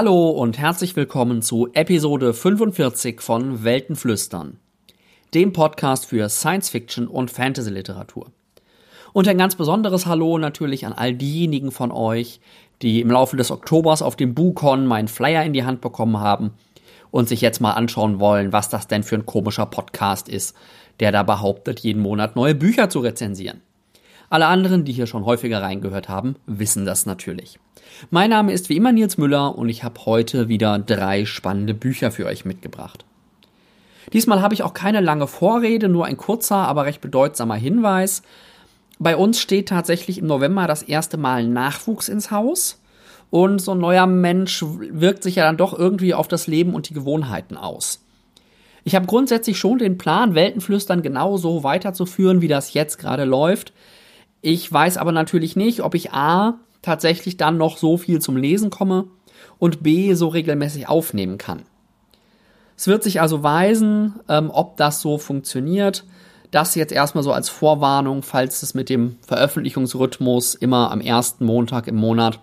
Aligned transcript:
Hallo 0.00 0.30
und 0.30 0.58
herzlich 0.58 0.94
willkommen 0.94 1.42
zu 1.42 1.70
Episode 1.72 2.32
45 2.32 3.20
von 3.20 3.64
Weltenflüstern, 3.64 4.60
dem 5.34 5.52
Podcast 5.52 6.06
für 6.06 6.28
Science 6.28 6.68
Fiction 6.68 7.08
und 7.08 7.32
Fantasy 7.32 7.70
Literatur. 7.70 8.30
Und 9.12 9.26
ein 9.26 9.38
ganz 9.38 9.56
besonderes 9.56 10.06
Hallo 10.06 10.38
natürlich 10.38 10.86
an 10.86 10.92
all 10.92 11.14
diejenigen 11.14 11.72
von 11.72 11.90
euch, 11.90 12.38
die 12.80 13.00
im 13.00 13.10
Laufe 13.10 13.36
des 13.36 13.50
Oktobers 13.50 14.00
auf 14.00 14.14
dem 14.14 14.36
BuCon 14.36 14.86
meinen 14.86 15.08
Flyer 15.08 15.42
in 15.42 15.52
die 15.52 15.64
Hand 15.64 15.80
bekommen 15.80 16.20
haben 16.20 16.52
und 17.10 17.28
sich 17.28 17.40
jetzt 17.40 17.60
mal 17.60 17.72
anschauen 17.72 18.20
wollen, 18.20 18.52
was 18.52 18.68
das 18.68 18.86
denn 18.86 19.02
für 19.02 19.16
ein 19.16 19.26
komischer 19.26 19.66
Podcast 19.66 20.28
ist, 20.28 20.54
der 21.00 21.10
da 21.10 21.24
behauptet, 21.24 21.80
jeden 21.80 22.02
Monat 22.02 22.36
neue 22.36 22.54
Bücher 22.54 22.88
zu 22.88 23.00
rezensieren. 23.00 23.62
Alle 24.30 24.46
anderen, 24.46 24.84
die 24.84 24.92
hier 24.92 25.08
schon 25.08 25.24
häufiger 25.24 25.60
reingehört 25.60 26.08
haben, 26.08 26.36
wissen 26.46 26.84
das 26.84 27.04
natürlich. 27.04 27.58
Mein 28.10 28.30
Name 28.30 28.52
ist 28.52 28.68
wie 28.68 28.76
immer 28.76 28.92
Nils 28.92 29.18
Müller 29.18 29.56
und 29.56 29.68
ich 29.68 29.84
habe 29.84 30.06
heute 30.06 30.48
wieder 30.48 30.78
drei 30.78 31.24
spannende 31.24 31.74
Bücher 31.74 32.10
für 32.10 32.26
euch 32.26 32.44
mitgebracht. 32.44 33.04
Diesmal 34.12 34.40
habe 34.40 34.54
ich 34.54 34.62
auch 34.62 34.72
keine 34.72 35.00
lange 35.00 35.26
Vorrede, 35.26 35.88
nur 35.88 36.06
ein 36.06 36.16
kurzer, 36.16 36.56
aber 36.56 36.86
recht 36.86 37.00
bedeutsamer 37.00 37.56
Hinweis. 37.56 38.22
Bei 38.98 39.16
uns 39.16 39.40
steht 39.40 39.68
tatsächlich 39.68 40.18
im 40.18 40.26
November 40.26 40.66
das 40.66 40.82
erste 40.82 41.16
Mal 41.16 41.46
Nachwuchs 41.46 42.08
ins 42.08 42.30
Haus. 42.30 42.80
Und 43.30 43.60
so 43.60 43.72
ein 43.72 43.78
neuer 43.78 44.06
Mensch 44.06 44.64
wirkt 44.66 45.22
sich 45.22 45.36
ja 45.36 45.44
dann 45.44 45.58
doch 45.58 45.78
irgendwie 45.78 46.14
auf 46.14 46.28
das 46.28 46.46
Leben 46.46 46.74
und 46.74 46.88
die 46.88 46.94
Gewohnheiten 46.94 47.56
aus. 47.56 48.02
Ich 48.84 48.94
habe 48.94 49.06
grundsätzlich 49.06 49.58
schon 49.58 49.78
den 49.78 49.98
Plan, 49.98 50.34
Weltenflüstern 50.34 51.02
genauso 51.02 51.62
weiterzuführen, 51.62 52.40
wie 52.40 52.48
das 52.48 52.72
jetzt 52.72 52.96
gerade 52.96 53.24
läuft. 53.24 53.74
Ich 54.40 54.72
weiß 54.72 54.96
aber 54.96 55.12
natürlich 55.12 55.56
nicht, 55.56 55.82
ob 55.82 55.94
ich 55.94 56.12
A 56.12 56.58
tatsächlich 56.82 57.36
dann 57.36 57.56
noch 57.56 57.76
so 57.78 57.96
viel 57.96 58.20
zum 58.20 58.36
Lesen 58.36 58.70
komme 58.70 59.06
und 59.58 59.82
B 59.82 60.14
so 60.14 60.28
regelmäßig 60.28 60.88
aufnehmen 60.88 61.38
kann. 61.38 61.62
Es 62.76 62.86
wird 62.86 63.02
sich 63.02 63.20
also 63.20 63.42
weisen, 63.42 64.20
ähm, 64.28 64.50
ob 64.52 64.76
das 64.76 65.00
so 65.00 65.18
funktioniert. 65.18 66.04
Das 66.50 66.76
jetzt 66.76 66.92
erstmal 66.92 67.24
so 67.24 67.32
als 67.32 67.48
Vorwarnung, 67.48 68.22
falls 68.22 68.62
es 68.62 68.72
mit 68.72 68.88
dem 68.88 69.16
Veröffentlichungsrhythmus 69.26 70.54
immer 70.54 70.90
am 70.92 71.00
ersten 71.00 71.44
Montag 71.44 71.88
im 71.88 71.96
Monat 71.96 72.40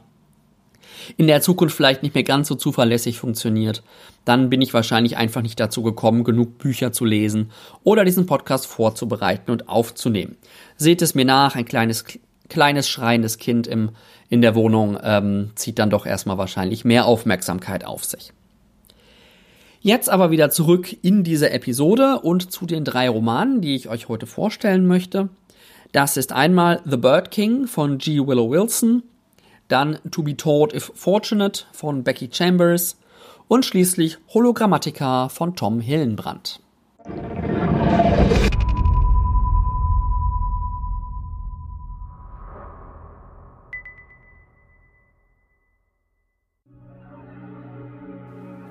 in 1.18 1.28
der 1.28 1.42
Zukunft 1.42 1.76
vielleicht 1.76 2.04
nicht 2.04 2.16
mehr 2.16 2.24
ganz 2.24 2.48
so 2.48 2.56
zuverlässig 2.56 3.20
funktioniert, 3.20 3.84
dann 4.26 4.50
bin 4.50 4.62
ich 4.62 4.74
wahrscheinlich 4.74 5.18
einfach 5.18 5.42
nicht 5.42 5.60
dazu 5.60 5.84
gekommen, 5.84 6.24
genug 6.24 6.58
Bücher 6.58 6.92
zu 6.92 7.06
lesen 7.06 7.52
oder 7.84 8.06
diesen 8.06 8.26
Podcast 8.26 8.66
vorzubereiten 8.66 9.52
und 9.52 9.70
aufzunehmen. 9.70 10.36
Seht 10.78 11.02
es 11.02 11.16
mir 11.16 11.26
nach, 11.26 11.56
ein 11.56 11.66
kleines, 11.66 12.06
kleines 12.50 12.90
schreiendes 12.90 13.38
Kind 13.38 13.68
im, 13.68 13.92
in 14.30 14.42
der 14.42 14.56
Wohnung 14.56 14.98
ähm, 15.02 15.52
zieht 15.56 15.80
dann 15.80 15.90
doch 15.90 16.06
erstmal 16.06 16.38
wahrscheinlich 16.38 16.86
mehr 16.86 17.06
Aufmerksamkeit 17.06 17.86
auf 17.86 18.04
sich. 18.04 18.34
Jetzt 19.82 20.10
aber 20.10 20.32
wieder 20.32 20.50
zurück 20.50 20.96
in 21.04 21.24
diese 21.24 21.52
Episode 21.52 22.20
und 22.22 22.52
zu 22.52 22.66
den 22.66 22.84
drei 22.84 23.08
Romanen, 23.08 23.62
die 23.62 23.76
ich 23.76 23.88
euch 23.88 24.10
heute 24.10 24.26
vorstellen 24.26 24.88
möchte. 24.88 25.30
Das 25.92 26.18
ist 26.18 26.34
einmal 26.34 26.82
The 26.86 26.98
Bird 26.98 27.30
King 27.30 27.68
von 27.68 28.00
G. 28.00 28.18
Willow 28.18 28.50
Wilson, 28.50 29.04
dann 29.68 30.00
To 30.10 30.24
Be 30.24 30.36
Taught 30.36 30.74
If 30.74 30.92
Fortunate 30.96 31.66
von 31.72 32.04
Becky 32.04 32.30
Chambers 32.32 32.98
und 33.48 33.64
schließlich 33.64 34.18
Hologrammatica 34.34 35.30
von 35.30 35.56
Tom 35.56 35.80
Hillenbrand. 35.80 36.60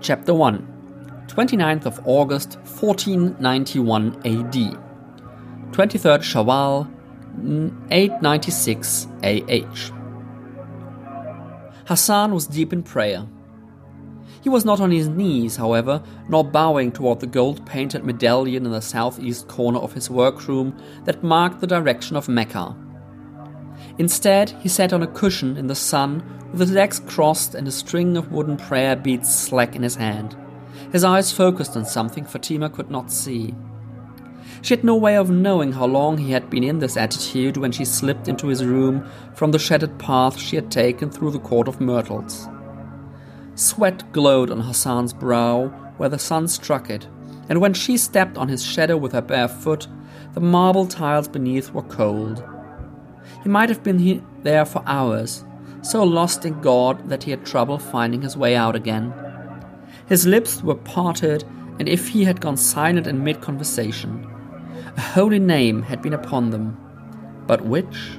Chapter 0.04 0.34
1 0.34 1.24
29th 1.28 1.86
of 1.86 1.98
August 2.04 2.56
1491 2.58 4.16
AD 4.16 4.52
23rd 5.72 6.20
Shawwal 6.20 6.86
896 7.90 9.06
AH 9.22 9.92
Hassan 11.86 12.34
was 12.34 12.46
deep 12.46 12.74
in 12.74 12.82
prayer. 12.82 13.26
He 14.42 14.50
was 14.50 14.66
not 14.66 14.78
on 14.78 14.90
his 14.90 15.08
knees, 15.08 15.56
however, 15.56 16.02
nor 16.28 16.44
bowing 16.44 16.92
toward 16.92 17.20
the 17.20 17.26
gold 17.26 17.64
painted 17.64 18.04
medallion 18.04 18.66
in 18.66 18.72
the 18.72 18.82
southeast 18.82 19.48
corner 19.48 19.78
of 19.78 19.94
his 19.94 20.10
workroom 20.10 20.76
that 21.04 21.24
marked 21.24 21.62
the 21.62 21.66
direction 21.66 22.14
of 22.14 22.28
Mecca. 22.28 22.76
Instead, 23.98 24.50
he 24.60 24.68
sat 24.68 24.92
on 24.92 25.02
a 25.02 25.06
cushion 25.06 25.56
in 25.56 25.68
the 25.68 25.74
sun 25.74 26.22
with 26.50 26.60
his 26.60 26.72
legs 26.72 27.00
crossed 27.00 27.54
and 27.54 27.66
a 27.66 27.72
string 27.72 28.16
of 28.16 28.32
wooden 28.32 28.56
prayer 28.56 28.96
beads 28.96 29.34
slack 29.34 29.74
in 29.74 29.82
his 29.82 29.96
hand, 29.96 30.36
his 30.92 31.04
eyes 31.04 31.32
focused 31.32 31.76
on 31.76 31.84
something 31.84 32.24
Fatima 32.24 32.70
could 32.70 32.90
not 32.90 33.10
see. 33.10 33.54
She 34.62 34.74
had 34.74 34.84
no 34.84 34.94
way 34.94 35.16
of 35.16 35.30
knowing 35.30 35.72
how 35.72 35.86
long 35.86 36.18
he 36.18 36.32
had 36.32 36.48
been 36.48 36.64
in 36.64 36.78
this 36.78 36.96
attitude 36.96 37.56
when 37.56 37.72
she 37.72 37.84
slipped 37.84 38.28
into 38.28 38.46
his 38.46 38.64
room 38.64 39.08
from 39.34 39.50
the 39.50 39.58
shaded 39.58 39.98
path 39.98 40.38
she 40.38 40.56
had 40.56 40.70
taken 40.70 41.10
through 41.10 41.32
the 41.32 41.38
court 41.38 41.68
of 41.68 41.80
myrtles. 41.80 42.48
Sweat 43.56 44.10
glowed 44.12 44.50
on 44.50 44.60
Hassan's 44.60 45.12
brow 45.12 45.68
where 45.96 46.08
the 46.08 46.18
sun 46.18 46.48
struck 46.48 46.90
it, 46.90 47.06
and 47.48 47.60
when 47.60 47.74
she 47.74 47.96
stepped 47.96 48.36
on 48.36 48.48
his 48.48 48.64
shadow 48.64 48.96
with 48.96 49.12
her 49.12 49.22
bare 49.22 49.48
foot, 49.48 49.86
the 50.32 50.40
marble 50.40 50.86
tiles 50.86 51.28
beneath 51.28 51.72
were 51.72 51.82
cold. 51.82 52.42
He 53.44 53.50
might 53.50 53.68
have 53.68 53.84
been 53.84 54.26
there 54.42 54.64
for 54.64 54.82
hours, 54.86 55.44
so 55.82 56.02
lost 56.02 56.46
in 56.46 56.62
God 56.62 57.10
that 57.10 57.22
he 57.22 57.30
had 57.30 57.44
trouble 57.44 57.78
finding 57.78 58.22
his 58.22 58.38
way 58.38 58.56
out 58.56 58.74
again. 58.74 59.12
His 60.06 60.26
lips 60.26 60.62
were 60.62 60.74
parted, 60.74 61.44
and 61.78 61.86
if 61.86 62.08
he 62.08 62.24
had 62.24 62.40
gone 62.40 62.56
silent 62.56 63.06
in 63.06 63.22
mid 63.22 63.42
conversation, 63.42 64.26
a 64.96 65.00
holy 65.00 65.38
name 65.38 65.82
had 65.82 66.00
been 66.00 66.14
upon 66.14 66.50
them. 66.50 66.78
But 67.46 67.66
which? 67.66 68.18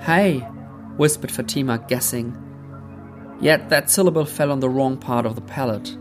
Hey, 0.00 0.38
whispered 0.96 1.30
Fatima, 1.30 1.78
guessing. 1.86 2.40
Yet 3.38 3.68
that 3.68 3.90
syllable 3.90 4.24
fell 4.24 4.50
on 4.50 4.60
the 4.60 4.70
wrong 4.70 4.96
part 4.96 5.26
of 5.26 5.34
the 5.34 5.42
palate. 5.42 5.94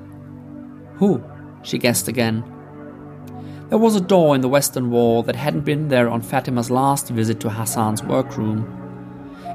Who? 0.95 1.21
she 1.63 1.77
guessed 1.77 2.07
again. 2.07 2.45
There 3.69 3.77
was 3.77 3.95
a 3.95 4.01
door 4.01 4.35
in 4.35 4.41
the 4.41 4.49
western 4.49 4.91
wall 4.91 5.23
that 5.23 5.35
hadn't 5.35 5.61
been 5.65 5.87
there 5.87 6.09
on 6.09 6.21
Fatima's 6.21 6.69
last 6.69 7.09
visit 7.09 7.39
to 7.39 7.49
Hassan's 7.49 8.03
workroom. 8.03 8.79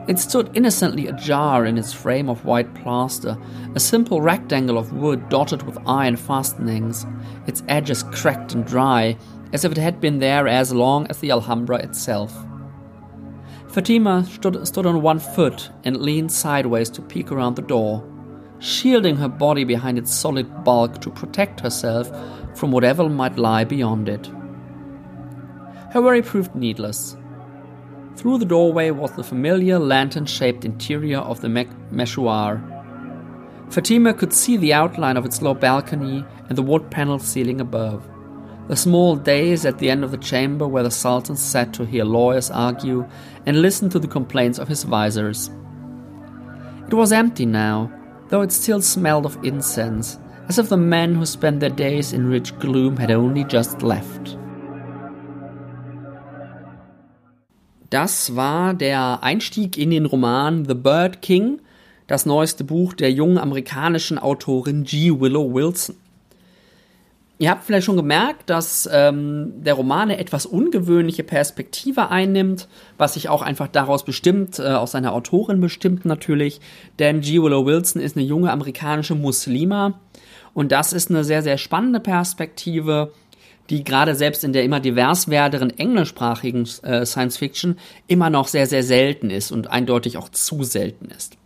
It 0.08 0.18
stood 0.18 0.50
innocently 0.54 1.06
ajar 1.06 1.66
in 1.66 1.76
its 1.76 1.92
frame 1.92 2.30
of 2.30 2.44
white 2.46 2.74
plaster, 2.74 3.36
a 3.74 3.80
simple 3.80 4.22
rectangle 4.22 4.78
of 4.78 4.92
wood 4.92 5.28
dotted 5.28 5.62
with 5.62 5.78
iron 5.86 6.16
fastenings, 6.16 7.06
its 7.46 7.62
edges 7.68 8.02
cracked 8.02 8.54
and 8.54 8.64
dry, 8.64 9.18
as 9.52 9.64
if 9.64 9.72
it 9.72 9.78
had 9.78 10.00
been 10.00 10.18
there 10.18 10.48
as 10.48 10.72
long 10.72 11.06
as 11.08 11.18
the 11.18 11.30
Alhambra 11.30 11.76
itself. 11.76 12.34
Fatima 13.68 14.24
stood, 14.24 14.66
stood 14.66 14.86
on 14.86 15.02
one 15.02 15.18
foot 15.18 15.70
and 15.84 15.98
leaned 15.98 16.32
sideways 16.32 16.88
to 16.90 17.02
peek 17.02 17.30
around 17.30 17.54
the 17.54 17.62
door, 17.62 18.02
shielding 18.60 19.16
her 19.16 19.28
body 19.28 19.64
behind 19.64 19.98
its 19.98 20.12
solid 20.12 20.64
bulk 20.64 21.00
to 21.02 21.10
protect 21.10 21.60
herself 21.60 22.10
from 22.58 22.72
whatever 22.72 23.08
might 23.08 23.38
lie 23.38 23.64
beyond 23.64 24.08
it. 24.08 24.28
Her 25.92 26.02
worry 26.02 26.22
proved 26.22 26.54
needless. 26.54 27.16
Through 28.16 28.38
the 28.38 28.44
doorway 28.44 28.90
was 28.90 29.12
the 29.12 29.22
familiar 29.22 29.78
lantern 29.78 30.26
shaped 30.26 30.64
interior 30.64 31.18
of 31.18 31.40
the 31.40 31.48
me- 31.48 31.68
meshuar. 31.92 32.60
Fatima 33.70 34.12
could 34.12 34.32
see 34.32 34.56
the 34.56 34.72
outline 34.72 35.16
of 35.16 35.24
its 35.24 35.40
low 35.40 35.54
balcony 35.54 36.24
and 36.48 36.58
the 36.58 36.62
wood 36.62 36.90
paneled 36.90 37.22
ceiling 37.22 37.60
above. 37.60 38.02
The 38.66 38.76
small 38.76 39.14
dais 39.16 39.64
at 39.64 39.78
the 39.78 39.88
end 39.88 40.04
of 40.04 40.10
the 40.10 40.18
chamber 40.18 40.66
where 40.66 40.82
the 40.82 40.90
Sultan 40.90 41.36
sat 41.36 41.72
to 41.74 41.86
hear 41.86 42.04
lawyers 42.04 42.50
argue 42.50 43.08
and 43.46 43.62
listen 43.62 43.88
to 43.90 43.98
the 43.98 44.08
complaints 44.08 44.58
of 44.58 44.68
his 44.68 44.82
visors. 44.82 45.50
It 46.86 46.94
was 46.94 47.12
empty 47.12 47.46
now, 47.46 47.92
though 48.28 48.42
it 48.42 48.52
still 48.52 48.82
smelled 48.82 49.26
of 49.26 49.42
incense, 49.44 50.18
as 50.48 50.58
if 50.58 50.68
the 50.68 50.76
men 50.76 51.14
who 51.14 51.26
spent 51.26 51.60
their 51.60 51.70
days 51.70 52.12
in 52.12 52.28
rich 52.28 52.58
gloom 52.58 52.96
had 52.96 53.10
only 53.10 53.44
just 53.44 53.82
left. 53.82 54.38
Das 57.90 58.34
war 58.36 58.74
der 58.74 59.22
Einstieg 59.22 59.78
in 59.78 59.90
den 59.90 60.06
Roman 60.06 60.64
The 60.66 60.74
Bird 60.74 61.22
King, 61.22 61.60
das 62.06 62.26
neueste 62.26 62.64
Buch 62.64 62.94
der 62.94 63.12
jungen 63.12 63.38
amerikanischen 63.38 64.18
Autorin 64.18 64.84
G. 64.84 65.20
Willow 65.20 65.52
Wilson. 65.52 65.96
Ihr 67.40 67.50
habt 67.50 67.64
vielleicht 67.64 67.86
schon 67.86 67.96
gemerkt, 67.96 68.50
dass 68.50 68.88
ähm, 68.92 69.52
der 69.62 69.74
Roman 69.74 70.10
eine 70.10 70.18
etwas 70.18 70.44
ungewöhnliche 70.44 71.22
Perspektive 71.22 72.10
einnimmt, 72.10 72.68
was 72.96 73.14
sich 73.14 73.28
auch 73.28 73.42
einfach 73.42 73.68
daraus 73.68 74.04
bestimmt, 74.04 74.58
äh, 74.58 74.64
aus 74.64 74.90
seiner 74.90 75.12
Autorin 75.12 75.60
bestimmt 75.60 76.04
natürlich. 76.04 76.60
Denn 76.98 77.20
G. 77.20 77.40
Willow 77.40 77.64
Wilson 77.64 78.02
ist 78.02 78.16
eine 78.16 78.26
junge 78.26 78.50
amerikanische 78.50 79.14
Muslima 79.14 80.00
und 80.54 80.72
das 80.72 80.92
ist 80.92 81.10
eine 81.10 81.24
sehr, 81.24 81.42
sehr 81.42 81.58
spannende 81.58 82.00
Perspektive, 82.00 83.12
die 83.70 83.84
gerade 83.84 84.14
selbst 84.14 84.44
in 84.44 84.52
der 84.52 84.64
immer 84.64 84.80
divers 84.80 85.28
werdenden 85.28 85.78
englischsprachigen 85.78 86.68
äh, 86.82 87.04
Science 87.04 87.36
Fiction 87.36 87.78
immer 88.06 88.30
noch 88.30 88.48
sehr, 88.48 88.66
sehr 88.66 88.82
selten 88.82 89.30
ist 89.30 89.52
und 89.52 89.68
eindeutig 89.68 90.16
auch 90.16 90.30
zu 90.30 90.64
selten 90.64 91.06
ist. 91.06 91.36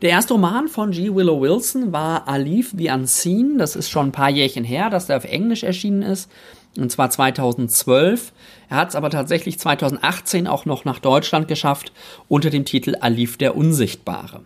Der 0.00 0.10
erste 0.10 0.34
Roman 0.34 0.68
von 0.68 0.90
G. 0.90 1.14
Willow 1.14 1.40
Wilson 1.40 1.92
war 1.92 2.26
Alif 2.26 2.72
the 2.76 2.90
Unseen. 2.90 3.58
Das 3.58 3.76
ist 3.76 3.90
schon 3.90 4.08
ein 4.08 4.12
paar 4.12 4.30
Jährchen 4.30 4.64
her, 4.64 4.88
dass 4.88 5.06
der 5.06 5.18
auf 5.18 5.24
Englisch 5.24 5.62
erschienen 5.62 6.02
ist. 6.02 6.30
Und 6.78 6.90
zwar 6.90 7.10
2012. 7.10 8.32
Er 8.70 8.76
hat 8.78 8.88
es 8.88 8.96
aber 8.96 9.10
tatsächlich 9.10 9.58
2018 9.58 10.46
auch 10.46 10.64
noch 10.64 10.86
nach 10.86 10.98
Deutschland 10.98 11.46
geschafft 11.46 11.92
unter 12.26 12.48
dem 12.48 12.64
Titel 12.64 12.96
Alif 13.00 13.36
der 13.36 13.54
Unsichtbare. 13.54 14.40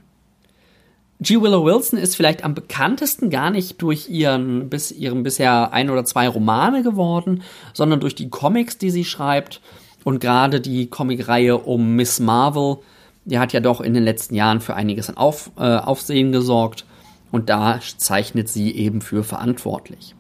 G. 1.21 1.41
Willow 1.41 1.65
Wilson 1.65 1.99
ist 1.99 2.15
vielleicht 2.15 2.45
am 2.45 2.55
bekanntesten 2.55 3.31
gar 3.31 3.51
nicht 3.51 3.81
durch 3.81 4.09
ihren, 4.09 4.69
bis, 4.69 4.93
ihren 4.93 5.23
bisher 5.23 5.73
ein 5.73 5.89
oder 5.89 6.05
zwei 6.05 6.29
Romane 6.29 6.83
geworden, 6.83 7.43
sondern 7.73 8.01
durch 8.01 8.15
die 8.15 8.29
Comics, 8.29 8.77
die 8.77 8.91
sie 8.91 9.05
schreibt. 9.05 9.63
Und 10.05 10.21
gerade 10.21 10.61
die 10.61 10.89
Comicreihe 10.89 11.57
um 11.57 11.97
Miss 11.97 12.21
Marvel, 12.21 12.79
die 13.25 13.39
hat 13.39 13.53
ja 13.53 13.61
doch 13.61 13.81
in 13.81 13.95
den 13.95 14.05
letzten 14.05 14.35
Jahren 14.35 14.61
für 14.61 14.75
einiges 14.75 15.09
an 15.09 15.17
Auf, 15.17 15.51
äh, 15.57 15.77
Aufsehen 15.77 16.33
gesorgt. 16.33 16.85
Und 17.33 17.49
da 17.49 17.81
zeichnet 17.97 18.49
sie 18.49 18.71
eben 18.73 19.01
für 19.01 19.25
verantwortlich. 19.25 20.15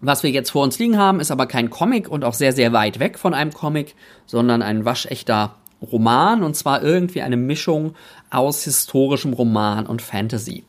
Was 0.00 0.22
wir 0.22 0.30
jetzt 0.30 0.50
vor 0.50 0.62
uns 0.62 0.78
liegen 0.78 0.96
haben, 0.96 1.20
ist 1.20 1.30
aber 1.30 1.46
kein 1.46 1.70
Comic 1.70 2.08
und 2.08 2.24
auch 2.24 2.34
sehr, 2.34 2.52
sehr 2.52 2.72
weit 2.72 3.00
weg 3.00 3.18
von 3.18 3.34
einem 3.34 3.52
Comic, 3.52 3.94
sondern 4.26 4.62
ein 4.62 4.84
waschechter 4.84 5.56
Roman 5.82 6.42
und 6.42 6.56
zwar 6.56 6.82
irgendwie 6.82 7.22
eine 7.22 7.36
Mischung 7.36 7.94
aus 8.30 8.64
historischem 8.64 9.32
Roman 9.32 9.86
und 9.86 10.02
Fantasy. 10.02 10.64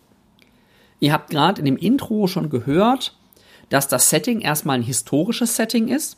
Ihr 1.00 1.14
habt 1.14 1.30
gerade 1.30 1.60
in 1.60 1.66
dem 1.66 1.78
Intro 1.78 2.28
schon 2.28 2.50
gehört, 2.50 3.16
dass 3.70 3.88
das 3.88 4.10
Setting 4.10 4.42
erstmal 4.42 4.78
ein 4.78 4.84
historisches 4.84 5.56
Setting 5.56 5.88
ist. 5.88 6.18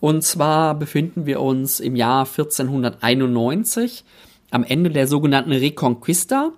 Und 0.00 0.24
zwar 0.24 0.74
befinden 0.74 1.26
wir 1.26 1.40
uns 1.40 1.78
im 1.78 1.94
Jahr 1.94 2.26
1491 2.26 4.04
am 4.50 4.64
Ende 4.64 4.90
der 4.90 5.06
sogenannten 5.06 5.52
Reconquista. 5.52 6.52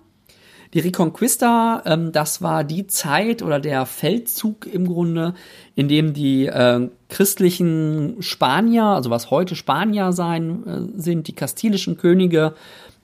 Die 0.73 0.79
Reconquista, 0.79 1.83
ähm, 1.85 2.11
das 2.11 2.41
war 2.41 2.63
die 2.63 2.87
Zeit 2.87 3.43
oder 3.43 3.59
der 3.59 3.85
Feldzug 3.85 4.65
im 4.65 4.87
Grunde, 4.87 5.35
in 5.75 5.87
dem 5.87 6.13
die 6.13 6.47
äh, 6.47 6.89
christlichen 7.09 8.17
Spanier, 8.21 8.85
also 8.85 9.11
was 9.11 9.29
heute 9.29 9.55
Spanier 9.55 10.11
sein 10.13 10.65
äh, 10.65 10.99
sind, 10.99 11.27
die 11.27 11.35
kastilischen 11.35 11.97
Könige, 11.97 12.55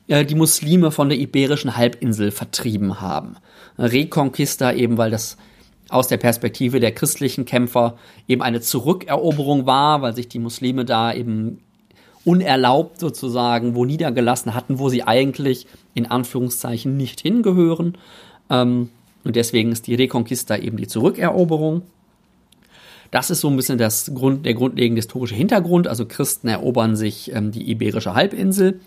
äh, 0.07 0.25
die 0.25 0.33
Muslime 0.33 0.89
von 0.89 1.09
der 1.09 1.19
iberischen 1.19 1.77
Halbinsel 1.77 2.31
vertrieben 2.31 3.01
haben. 3.01 3.35
Reconquista 3.77 4.71
eben, 4.71 4.97
weil 4.97 5.11
das 5.11 5.37
aus 5.89 6.07
der 6.07 6.17
Perspektive 6.17 6.79
der 6.79 6.91
christlichen 6.91 7.45
Kämpfer 7.45 7.97
eben 8.27 8.41
eine 8.41 8.61
Zurückeroberung 8.61 9.67
war, 9.67 10.01
weil 10.01 10.15
sich 10.15 10.27
die 10.27 10.39
Muslime 10.39 10.85
da 10.85 11.13
eben 11.13 11.59
unerlaubt 12.25 12.99
sozusagen 12.99 13.75
wo 13.75 13.85
niedergelassen 13.85 14.53
hatten, 14.53 14.79
wo 14.79 14.89
sie 14.89 15.03
eigentlich 15.03 15.67
in 15.99 16.07
Anführungszeichen 16.07 16.97
nicht 16.97 17.21
hingehören. 17.21 17.97
Ähm, 18.49 18.89
und 19.23 19.35
deswegen 19.35 19.71
ist 19.71 19.87
die 19.87 19.95
Reconquista 19.95 20.57
eben 20.57 20.77
die 20.77 20.87
Zurückeroberung. 20.87 21.83
Das 23.11 23.29
ist 23.29 23.41
so 23.41 23.49
ein 23.49 23.55
bisschen 23.55 23.77
das 23.77 24.11
Grund, 24.13 24.45
der 24.45 24.53
grundlegende 24.53 24.99
historische 24.99 25.35
Hintergrund. 25.35 25.87
Also 25.87 26.05
Christen 26.05 26.47
erobern 26.47 26.95
sich 26.95 27.31
ähm, 27.33 27.51
die 27.51 27.69
iberische 27.69 28.13
Halbinsel. 28.13 28.79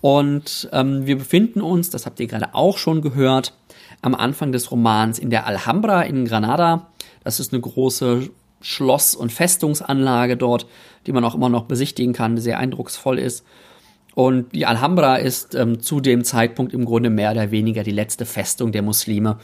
Und 0.00 0.68
ähm, 0.72 1.06
wir 1.06 1.16
befinden 1.16 1.62
uns, 1.62 1.88
das 1.88 2.04
habt 2.04 2.20
ihr 2.20 2.26
gerade 2.26 2.54
auch 2.54 2.76
schon 2.76 3.00
gehört, 3.00 3.54
am 4.02 4.14
Anfang 4.14 4.52
des 4.52 4.70
Romans 4.70 5.18
in 5.18 5.30
der 5.30 5.46
Alhambra 5.46 6.02
in 6.02 6.26
Granada. 6.26 6.88
Das 7.22 7.40
ist 7.40 7.52
eine 7.52 7.62
große 7.62 8.28
Schloss- 8.60 9.14
und 9.14 9.32
Festungsanlage 9.32 10.36
dort, 10.36 10.66
die 11.06 11.12
man 11.12 11.24
auch 11.24 11.34
immer 11.34 11.48
noch 11.48 11.64
besichtigen 11.64 12.12
kann, 12.12 12.38
sehr 12.38 12.58
eindrucksvoll 12.58 13.18
ist. 13.18 13.44
Und 14.14 14.54
die 14.54 14.64
Alhambra 14.64 15.16
ist 15.16 15.54
ähm, 15.54 15.80
zu 15.80 16.00
dem 16.00 16.22
Zeitpunkt 16.24 16.72
im 16.72 16.84
Grunde 16.84 17.10
mehr 17.10 17.32
oder 17.32 17.50
weniger 17.50 17.82
die 17.82 17.90
letzte 17.90 18.26
Festung 18.26 18.70
der 18.70 18.82
Muslime 18.82 19.38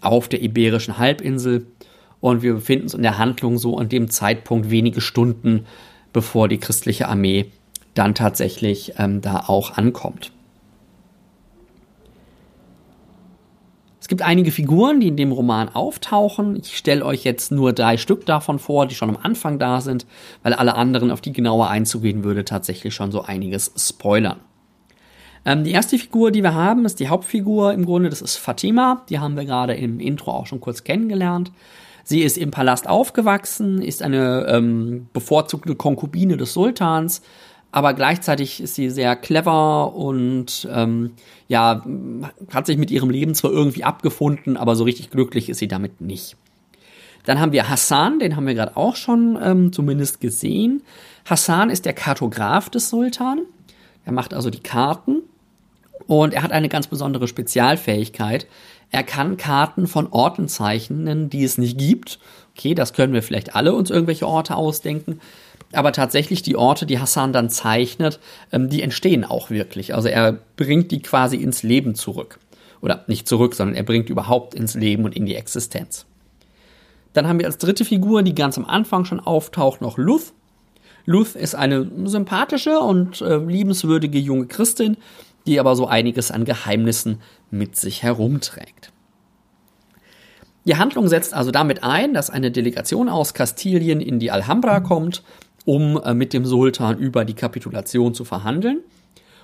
auf 0.00 0.28
der 0.28 0.42
Iberischen 0.42 0.98
Halbinsel. 0.98 1.66
Und 2.20 2.42
wir 2.42 2.54
befinden 2.54 2.84
uns 2.84 2.94
in 2.94 3.02
der 3.02 3.18
Handlung 3.18 3.58
so 3.58 3.76
an 3.76 3.88
dem 3.88 4.08
Zeitpunkt 4.08 4.70
wenige 4.70 5.00
Stunden, 5.00 5.66
bevor 6.12 6.48
die 6.48 6.58
christliche 6.58 7.08
Armee 7.08 7.50
dann 7.94 8.14
tatsächlich 8.14 8.94
ähm, 8.98 9.20
da 9.20 9.44
auch 9.46 9.76
ankommt. 9.76 10.30
Es 14.04 14.08
gibt 14.08 14.20
einige 14.20 14.50
Figuren, 14.50 15.00
die 15.00 15.08
in 15.08 15.16
dem 15.16 15.32
Roman 15.32 15.70
auftauchen. 15.70 16.56
Ich 16.56 16.76
stelle 16.76 17.06
euch 17.06 17.24
jetzt 17.24 17.50
nur 17.50 17.72
drei 17.72 17.96
Stück 17.96 18.26
davon 18.26 18.58
vor, 18.58 18.86
die 18.86 18.94
schon 18.94 19.08
am 19.08 19.16
Anfang 19.16 19.58
da 19.58 19.80
sind, 19.80 20.04
weil 20.42 20.52
alle 20.52 20.74
anderen, 20.74 21.10
auf 21.10 21.22
die 21.22 21.32
genauer 21.32 21.70
einzugehen 21.70 22.22
würde, 22.22 22.44
tatsächlich 22.44 22.94
schon 22.94 23.12
so 23.12 23.22
einiges 23.22 23.72
spoilern. 23.78 24.40
Ähm, 25.46 25.64
die 25.64 25.70
erste 25.70 25.98
Figur, 25.98 26.32
die 26.32 26.42
wir 26.42 26.52
haben, 26.52 26.84
ist 26.84 27.00
die 27.00 27.08
Hauptfigur 27.08 27.72
im 27.72 27.86
Grunde, 27.86 28.10
das 28.10 28.20
ist 28.20 28.36
Fatima. 28.36 29.06
Die 29.08 29.20
haben 29.20 29.36
wir 29.36 29.46
gerade 29.46 29.72
im 29.72 29.98
Intro 30.00 30.32
auch 30.32 30.46
schon 30.46 30.60
kurz 30.60 30.84
kennengelernt. 30.84 31.50
Sie 32.02 32.20
ist 32.20 32.36
im 32.36 32.50
Palast 32.50 32.86
aufgewachsen, 32.86 33.80
ist 33.80 34.02
eine 34.02 34.44
ähm, 34.50 35.06
bevorzugte 35.14 35.76
Konkubine 35.76 36.36
des 36.36 36.52
Sultans, 36.52 37.22
aber 37.74 37.92
gleichzeitig 37.92 38.62
ist 38.62 38.76
sie 38.76 38.88
sehr 38.88 39.16
clever 39.16 39.96
und 39.96 40.68
ähm, 40.70 41.10
ja, 41.48 41.84
hat 42.52 42.66
sich 42.66 42.78
mit 42.78 42.92
ihrem 42.92 43.10
Leben 43.10 43.34
zwar 43.34 43.50
irgendwie 43.50 43.82
abgefunden, 43.82 44.56
aber 44.56 44.76
so 44.76 44.84
richtig 44.84 45.10
glücklich 45.10 45.48
ist 45.48 45.58
sie 45.58 45.66
damit 45.66 46.00
nicht. 46.00 46.36
Dann 47.24 47.40
haben 47.40 47.50
wir 47.50 47.68
Hassan, 47.68 48.20
den 48.20 48.36
haben 48.36 48.46
wir 48.46 48.54
gerade 48.54 48.76
auch 48.76 48.94
schon 48.94 49.36
ähm, 49.42 49.72
zumindest 49.72 50.20
gesehen. 50.20 50.84
Hassan 51.24 51.68
ist 51.68 51.84
der 51.84 51.94
Kartograf 51.94 52.70
des 52.70 52.90
Sultan. 52.90 53.40
Er 54.04 54.12
macht 54.12 54.34
also 54.34 54.50
die 54.50 54.62
Karten 54.62 55.22
und 56.06 56.32
er 56.32 56.44
hat 56.44 56.52
eine 56.52 56.68
ganz 56.68 56.86
besondere 56.86 57.26
Spezialfähigkeit. 57.26 58.46
Er 58.92 59.02
kann 59.02 59.36
Karten 59.36 59.88
von 59.88 60.06
Orten 60.12 60.46
zeichnen, 60.46 61.28
die 61.28 61.42
es 61.42 61.58
nicht 61.58 61.76
gibt. 61.76 62.20
Okay, 62.56 62.76
das 62.76 62.92
können 62.92 63.14
wir 63.14 63.24
vielleicht 63.24 63.56
alle 63.56 63.74
uns 63.74 63.90
irgendwelche 63.90 64.28
Orte 64.28 64.54
ausdenken 64.54 65.18
aber 65.72 65.92
tatsächlich 65.92 66.42
die 66.42 66.56
Orte, 66.56 66.86
die 66.86 66.98
Hassan 66.98 67.32
dann 67.32 67.50
zeichnet, 67.50 68.20
ähm, 68.52 68.68
die 68.68 68.82
entstehen 68.82 69.24
auch 69.24 69.50
wirklich. 69.50 69.94
Also 69.94 70.08
er 70.08 70.38
bringt 70.56 70.90
die 70.90 71.02
quasi 71.02 71.36
ins 71.36 71.62
Leben 71.62 71.94
zurück. 71.94 72.38
Oder 72.80 73.04
nicht 73.06 73.26
zurück, 73.26 73.54
sondern 73.54 73.76
er 73.76 73.82
bringt 73.82 74.10
überhaupt 74.10 74.54
ins 74.54 74.74
Leben 74.74 75.04
und 75.04 75.16
in 75.16 75.26
die 75.26 75.34
Existenz. 75.34 76.06
Dann 77.14 77.26
haben 77.26 77.38
wir 77.38 77.46
als 77.46 77.58
dritte 77.58 77.84
Figur, 77.84 78.22
die 78.22 78.34
ganz 78.34 78.58
am 78.58 78.66
Anfang 78.66 79.04
schon 79.04 79.20
auftaucht, 79.20 79.80
noch 79.80 79.96
Luth. 79.96 80.32
Luth 81.06 81.34
ist 81.34 81.54
eine 81.54 81.88
sympathische 82.04 82.80
und 82.80 83.20
äh, 83.20 83.36
liebenswürdige 83.36 84.18
junge 84.18 84.46
Christin, 84.46 84.96
die 85.46 85.60
aber 85.60 85.76
so 85.76 85.86
einiges 85.86 86.30
an 86.30 86.44
Geheimnissen 86.44 87.20
mit 87.50 87.76
sich 87.76 88.02
herumträgt. 88.02 88.92
Die 90.66 90.76
Handlung 90.76 91.08
setzt 91.08 91.34
also 91.34 91.50
damit 91.50 91.84
ein, 91.84 92.14
dass 92.14 92.30
eine 92.30 92.50
Delegation 92.50 93.10
aus 93.10 93.34
Kastilien 93.34 94.00
in 94.00 94.18
die 94.18 94.30
Alhambra 94.30 94.80
kommt 94.80 95.22
um 95.64 96.00
äh, 96.02 96.14
mit 96.14 96.32
dem 96.32 96.44
Sultan 96.44 96.98
über 96.98 97.24
die 97.24 97.34
Kapitulation 97.34 98.14
zu 98.14 98.24
verhandeln. 98.24 98.80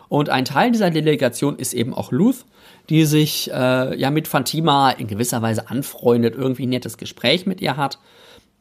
Und 0.09 0.29
ein 0.29 0.45
Teil 0.45 0.73
dieser 0.73 0.91
Delegation 0.91 1.57
ist 1.57 1.73
eben 1.73 1.95
auch 1.95 2.11
Luth, 2.11 2.45
die 2.89 3.05
sich 3.05 3.51
äh, 3.53 3.97
ja 3.97 4.11
mit 4.11 4.27
Fatima 4.27 4.91
in 4.91 5.07
gewisser 5.07 5.41
Weise 5.41 5.71
anfreundet, 5.71 6.35
irgendwie 6.35 6.67
ein 6.67 6.71
nettes 6.71 6.97
Gespräch 6.99 7.47
mit 7.47 7.61
ihr 7.61 7.77
hat. 7.77 8.01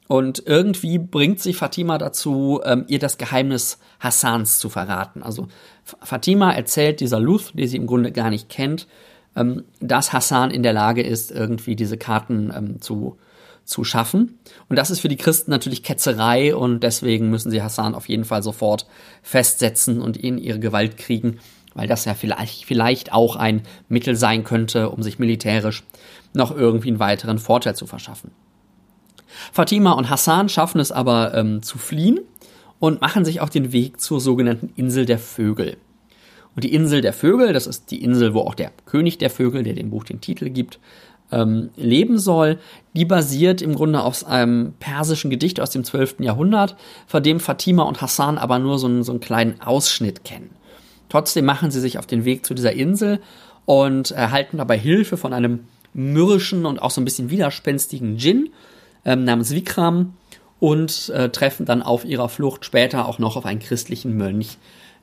Und 0.08 0.44
irgendwie 0.46 0.98
bringt 0.98 1.40
sich 1.40 1.58
Fatima 1.58 1.98
dazu, 1.98 2.62
ähm, 2.64 2.86
ihr 2.88 3.00
das 3.00 3.18
Geheimnis 3.18 3.80
Hassans 4.00 4.60
zu 4.60 4.70
verraten. 4.70 5.24
Also 5.24 5.48
Fatima 5.84 6.52
erzählt 6.52 7.00
dieser 7.00 7.20
Luth, 7.20 7.52
die 7.54 7.68
sie 7.68 7.78
im 7.78 7.88
Grunde 7.88 8.12
gar 8.12 8.30
nicht 8.30 8.50
kennt, 8.50 8.88
ähm, 9.36 9.64
dass 9.80 10.14
Hassan 10.14 10.52
in 10.52 10.64
der 10.64 10.74
Lage 10.74 11.04
ist, 11.04 11.32
irgendwie 11.32 11.76
diese 11.76 11.98
Karten 11.98 12.52
ähm, 12.56 12.82
zu 12.82 13.18
zu 13.70 13.84
schaffen. 13.84 14.40
Und 14.68 14.78
das 14.78 14.90
ist 14.90 15.00
für 15.00 15.10
die 15.10 15.16
Christen 15.16 15.52
natürlich 15.52 15.84
Ketzerei 15.84 16.56
und 16.56 16.82
deswegen 16.82 17.30
müssen 17.30 17.52
sie 17.52 17.62
Hassan 17.62 17.94
auf 17.94 18.10
jeden 18.10 18.26
Fall 18.26 18.42
sofort 18.42 18.88
festsetzen 19.22 20.02
und 20.02 20.18
ihn 20.18 20.40
ihre 20.40 20.60
Gewalt 20.60 20.98
kriegen, 20.98 21.38
weil 21.76 21.88
das 21.88 22.06
ja 22.06 22.16
vielleicht, 22.16 22.66
vielleicht 22.66 23.14
auch 23.14 23.36
ein 23.36 23.62
Mittel 23.88 24.16
sein 24.16 24.44
könnte, 24.44 24.90
um 24.90 25.04
sich 25.04 25.20
militärisch 25.20 25.84
noch 26.34 26.56
irgendwie 26.56 26.90
einen 26.90 27.00
weiteren 27.00 27.38
Vorteil 27.38 27.76
zu 27.76 27.86
verschaffen. 27.86 28.32
Fatima 29.54 29.92
und 29.92 30.10
Hassan 30.10 30.50
schaffen 30.50 30.82
es 30.82 30.92
aber 30.92 31.36
ähm, 31.36 31.62
zu 31.62 31.78
fliehen 31.78 32.20
und 32.80 33.02
machen 33.02 33.24
sich 33.24 33.40
auf 33.40 33.52
den 33.52 33.72
Weg 33.72 34.02
zur 34.02 34.20
sogenannten 34.20 34.74
Insel 34.76 35.06
der 35.06 35.20
Vögel. 35.20 35.78
Und 36.56 36.64
die 36.64 36.74
Insel 36.74 37.02
der 37.02 37.14
Vögel, 37.14 37.54
das 37.54 37.68
ist 37.68 37.92
die 37.92 38.04
Insel, 38.04 38.34
wo 38.34 38.42
auch 38.42 38.56
der 38.56 38.72
König 38.86 39.20
der 39.20 39.30
Vögel, 39.30 39.62
der 39.62 39.74
dem 39.74 39.92
Buch 39.92 40.04
den 40.04 40.22
Titel 40.22 40.50
gibt, 40.50 40.80
ähm, 41.32 41.70
leben 41.76 42.18
soll, 42.18 42.60
die 42.96 43.06
basiert 43.06 43.62
im 43.62 43.76
Grunde 43.76 44.02
auf 44.02 44.26
einem 44.26 44.74
persischen 44.80 45.30
Gedicht 45.30 45.60
aus 45.60 45.70
dem 45.70 45.84
12. 45.84 46.18
Jahrhundert, 46.20 46.76
von 47.08 47.24
dem 47.24 47.40
Fatima 47.40 47.84
und 47.84 48.02
Hassan 48.02 48.38
aber 48.38 48.60
nur 48.60 48.80
so 48.80 48.88
einen, 48.88 49.04
so 49.04 49.12
einen 49.12 49.22
kleinen 49.22 49.62
Ausschnitt 49.62 50.24
kennen. 50.24 50.50
Trotzdem 51.10 51.46
machen 51.46 51.72
sie 51.72 51.80
sich 51.80 51.98
auf 51.98 52.06
den 52.06 52.26
Weg 52.26 52.46
zu 52.46 52.54
dieser 52.54 52.74
Insel 52.74 53.20
und 53.66 54.12
erhalten 54.12 54.58
dabei 54.58 54.78
Hilfe 54.78 55.18
von 55.18 55.34
einem 55.34 55.66
mürrischen 55.94 56.66
und 56.66 56.82
auch 56.82 56.92
so 56.92 57.02
ein 57.02 57.06
bisschen 57.06 57.30
widerspenstigen 57.30 58.18
Djinn 58.18 58.50
ähm, 59.06 59.24
namens 59.24 59.52
Vikram 59.52 60.14
und 60.60 61.10
äh, 61.10 61.30
treffen 61.30 61.66
dann 61.66 61.82
auf 61.82 62.06
ihrer 62.06 62.30
Flucht 62.30 62.66
später 62.66 63.08
auch 63.08 63.18
noch 63.20 63.38
auf 63.38 63.46
einen 63.46 63.60
christlichen 63.60 64.16
Mönch, 64.18 64.58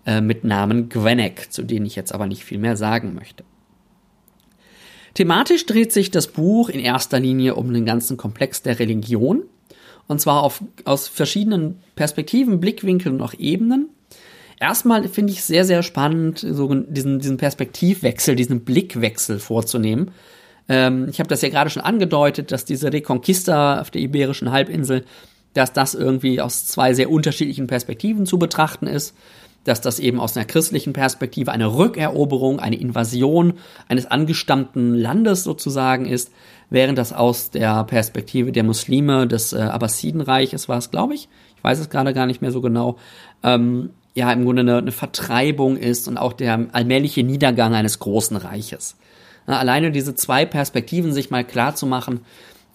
äh, 0.07 0.21
mit 0.21 0.45
Namen 0.45 0.89
Gwenek, 0.89 1.53
zu 1.53 1.63
denen 1.63 1.87
ich 1.87 1.97
jetzt 1.97 2.13
aber 2.13 2.27
nicht 2.27 2.45
viel 2.45 2.59
mehr 2.59 2.77
sagen 2.77 3.15
möchte. 3.15 3.45
Thematisch 5.17 5.65
dreht 5.65 5.93
sich 5.93 6.11
das 6.11 6.27
Buch 6.27 6.69
in 6.69 6.79
erster 6.79 7.19
Linie 7.19 7.55
um 7.55 7.73
den 7.73 7.87
ganzen 7.87 8.19
Komplex 8.19 8.61
der 8.61 8.79
Religion. 8.79 9.45
Und 10.07 10.21
zwar 10.21 10.43
auf, 10.43 10.63
aus 10.85 11.09
verschiedenen 11.09 11.81
Perspektiven, 11.95 12.61
Blickwinkeln 12.61 13.15
und 13.15 13.23
auch 13.23 13.33
Ebenen. 13.33 13.89
Erstmal 14.61 15.09
finde 15.09 15.33
ich 15.33 15.43
sehr, 15.43 15.65
sehr 15.65 15.83
spannend, 15.83 16.41
so 16.41 16.73
diesen, 16.75 17.19
diesen 17.19 17.39
Perspektivwechsel, 17.39 18.37
diesen 18.37 18.61
Blickwechsel 18.61 19.39
vorzunehmen. 19.39 20.11
Ähm, 20.69 21.09
ich 21.09 21.19
habe 21.19 21.31
das 21.31 21.41
ja 21.41 21.49
gerade 21.49 21.71
schon 21.71 21.83
angedeutet, 21.83 22.53
dass 22.53 22.67
diese 22.67 22.93
Reconquista 22.93 23.81
auf 23.81 23.91
der 23.91 24.03
Iberischen 24.03 24.53
Halbinsel, 24.53 25.07
dass 25.55 25.73
das 25.73 25.95
irgendwie 25.95 26.43
aus 26.43 26.67
zwei 26.67 26.93
sehr 26.93 27.11
unterschiedlichen 27.11 27.69
Perspektiven 27.69 28.27
zu 28.27 28.39
betrachten 28.39 28.87
ist 28.87 29.15
dass 29.69 29.81
das 29.81 29.99
eben 29.99 30.21
aus 30.21 30.37
einer 30.37 30.47
christlichen 30.47 30.93
Perspektive 30.93 31.53
eine 31.53 31.75
Rückeroberung, 31.75 32.61
eine 32.61 32.77
Invasion 32.77 33.55
eines 33.89 34.07
angestammten 34.07 34.95
Landes 34.95 35.45
sozusagen 35.45 36.07
ist, 36.07 36.33
während 36.71 36.99
das 36.99 37.13
aus 37.13 37.51
der 37.51 37.85
Perspektive 37.85 38.53
der 38.53 38.65
Muslime 38.65 39.27
des 39.27 39.53
äh, 39.53 39.59
Abbasidenreiches 39.59 40.69
war 40.69 40.79
es, 40.79 40.91
glaube 40.91 41.15
ich, 41.15 41.29
ich 41.57 41.65
weiß 41.65 41.79
es 41.79 41.91
gerade 41.91 42.15
gar 42.15 42.27
nicht 42.27 42.43
mehr 42.43 42.53
so 42.53 42.61
genau, 42.61 42.97
ähm, 43.43 43.91
ja 44.15 44.33
im 44.33 44.45
Grunde 44.45 44.61
eine, 44.61 44.79
eine 44.79 44.93
Vertreibung 44.93 45.77
ist 45.77 46.09
und 46.09 46.17
auch 46.17 46.33
der 46.33 46.67
allmähliche 46.73 47.23
Niedergang 47.23 47.75
eines 47.75 47.99
großen 47.99 48.37
Reiches. 48.37 48.97
Na, 49.47 49.59
alleine 49.59 49.91
diese 49.91 50.15
zwei 50.15 50.45
Perspektiven 50.45 51.13
sich 51.13 51.31
mal 51.31 51.45
klar 51.45 51.75
zu 51.75 51.87
machen, 51.87 52.21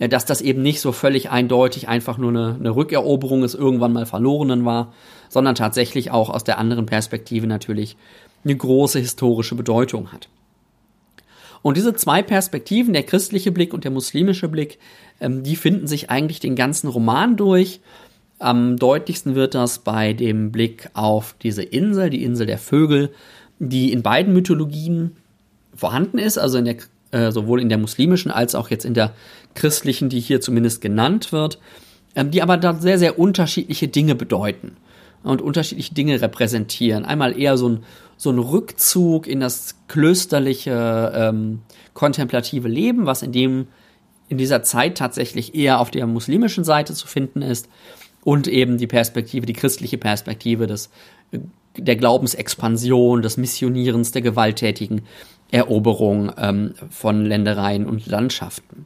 dass 0.10 0.26
das 0.26 0.42
eben 0.42 0.62
nicht 0.62 0.82
so 0.82 0.92
völlig 0.92 1.30
eindeutig 1.30 1.88
einfach 1.88 2.18
nur 2.18 2.30
eine, 2.30 2.56
eine 2.60 2.76
Rückeroberung 2.76 3.42
des 3.42 3.56
irgendwann 3.56 3.94
mal 3.94 4.06
Verlorenen 4.06 4.66
war, 4.66 4.94
sondern 5.30 5.56
tatsächlich 5.56 6.12
auch 6.12 6.30
aus 6.30 6.44
der 6.44 6.58
anderen 6.58 6.86
Perspektive 6.86 7.48
natürlich 7.48 7.98
eine 8.44 8.56
große 8.56 9.00
historische 9.00 9.56
Bedeutung 9.56 10.12
hat. 10.12 10.28
Und 11.62 11.78
diese 11.78 11.94
zwei 11.94 12.24
Perspektiven, 12.24 12.94
der 12.94 13.04
christliche 13.04 13.52
Blick 13.52 13.74
und 13.74 13.84
der 13.84 13.92
muslimische 13.92 14.48
Blick, 14.48 14.80
ähm, 15.20 15.44
die 15.44 15.56
finden 15.56 15.88
sich 15.88 16.10
eigentlich 16.10 16.40
den 16.40 16.56
ganzen 16.56 16.88
Roman 16.88 17.38
durch. 17.38 17.82
Am 18.40 18.78
deutlichsten 18.78 19.36
wird 19.36 19.54
das 19.54 19.80
bei 19.80 20.14
dem 20.14 20.52
Blick 20.52 20.90
auf 20.94 21.36
diese 21.44 21.62
Insel, 21.62 22.10
die 22.10 22.24
Insel 22.24 22.48
der 22.48 22.58
Vögel, 22.58 23.12
die 23.60 23.92
in 23.92 24.02
beiden 24.02 24.34
Mythologien 24.34 25.16
vorhanden 25.76 26.18
ist, 26.18 26.40
also 26.40 26.58
in 26.58 26.66
der 26.66 26.78
äh, 27.12 27.32
sowohl 27.32 27.62
in 27.62 27.70
der 27.70 27.78
muslimischen 27.78 28.32
als 28.32 28.56
auch 28.56 28.70
jetzt 28.70 28.86
in 28.86 28.94
der 28.94 29.14
christlichen, 29.56 30.10
die 30.10 30.20
hier 30.20 30.42
zumindest 30.42 30.82
genannt 30.82 31.32
wird, 31.32 31.60
ähm, 32.16 32.32
die 32.32 32.42
aber 32.42 32.58
da 32.58 32.74
sehr, 32.74 32.98
sehr 32.98 33.20
unterschiedliche 33.20 33.88
Dinge 33.88 34.16
bedeuten 34.16 34.78
und 35.24 35.42
unterschiedliche 35.42 35.94
Dinge 35.94 36.22
repräsentieren. 36.22 37.06
Einmal 37.06 37.38
eher 37.38 37.58
so 37.58 37.70
ein, 37.70 37.84
so 38.18 38.32
ein 38.32 38.40
Rückzug 38.40 39.28
in 39.28 39.40
das 39.40 39.76
klösterliche, 39.88 41.12
ähm, 41.16 41.60
kontemplative 41.94 42.68
Leben, 42.68 43.06
was 43.06 43.22
in 43.22 43.32
dem 43.32 43.68
in 44.30 44.38
dieser 44.38 44.64
Zeit 44.64 44.98
tatsächlich 44.98 45.56
eher 45.56 45.82
auf 45.82 45.92
der 45.92 46.08
muslimischen 46.08 46.64
Seite 46.64 46.94
zu 46.94 47.06
finden 47.06 47.42
ist 47.42 47.68
und 48.24 48.48
eben 48.48 48.78
die 48.78 48.88
Perspektive, 48.88 49.46
die 49.46 49.54
christliche 49.54 49.98
Perspektive 49.98 50.68
des 50.68 50.90
der 51.78 51.96
Glaubensexpansion, 51.96 53.22
des 53.22 53.38
Missionierens, 53.38 54.12
der 54.12 54.22
gewalttätigen 54.22 55.04
Eroberung 55.52 56.32
ähm, 56.38 56.74
von 56.90 57.26
Ländereien 57.26 57.86
und 57.86 58.08
Landschaften. 58.08 58.86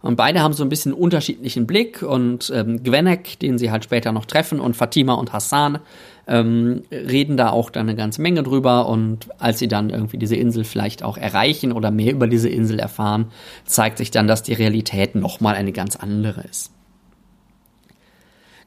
Und 0.00 0.16
beide 0.16 0.40
haben 0.40 0.54
so 0.54 0.62
ein 0.62 0.68
bisschen 0.68 0.92
unterschiedlichen 0.92 1.66
Blick 1.66 2.02
und 2.02 2.52
ähm, 2.54 2.84
Gwenek, 2.84 3.38
den 3.40 3.58
sie 3.58 3.70
halt 3.70 3.84
später 3.84 4.12
noch 4.12 4.26
treffen, 4.26 4.60
und 4.60 4.76
Fatima 4.76 5.14
und 5.14 5.32
Hassan 5.32 5.80
ähm, 6.28 6.82
reden 6.92 7.36
da 7.36 7.50
auch 7.50 7.70
dann 7.70 7.88
eine 7.88 7.96
ganze 7.96 8.22
Menge 8.22 8.44
drüber. 8.44 8.88
Und 8.88 9.28
als 9.38 9.58
sie 9.58 9.66
dann 9.66 9.90
irgendwie 9.90 10.18
diese 10.18 10.36
Insel 10.36 10.62
vielleicht 10.62 11.02
auch 11.02 11.18
erreichen 11.18 11.72
oder 11.72 11.90
mehr 11.90 12.12
über 12.12 12.28
diese 12.28 12.48
Insel 12.48 12.78
erfahren, 12.78 13.32
zeigt 13.64 13.98
sich 13.98 14.12
dann, 14.12 14.28
dass 14.28 14.44
die 14.44 14.52
Realität 14.52 15.16
nochmal 15.16 15.56
eine 15.56 15.72
ganz 15.72 15.96
andere 15.96 16.42
ist. 16.42 16.70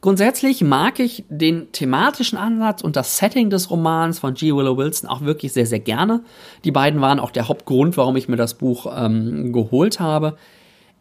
Grundsätzlich 0.01 0.63
mag 0.63 0.99
ich 0.99 1.25
den 1.29 1.71
thematischen 1.71 2.37
Ansatz 2.37 2.81
und 2.81 2.95
das 2.95 3.17
Setting 3.17 3.51
des 3.51 3.69
Romans 3.69 4.17
von 4.17 4.33
G. 4.33 4.51
Willow 4.51 4.75
Wilson 4.75 5.07
auch 5.07 5.21
wirklich 5.21 5.53
sehr, 5.53 5.67
sehr 5.67 5.79
gerne. 5.79 6.23
Die 6.63 6.71
beiden 6.71 7.01
waren 7.01 7.19
auch 7.19 7.29
der 7.29 7.47
Hauptgrund, 7.47 7.97
warum 7.97 8.15
ich 8.15 8.27
mir 8.27 8.35
das 8.35 8.55
Buch 8.55 8.91
ähm, 8.95 9.53
geholt 9.53 9.99
habe. 9.99 10.37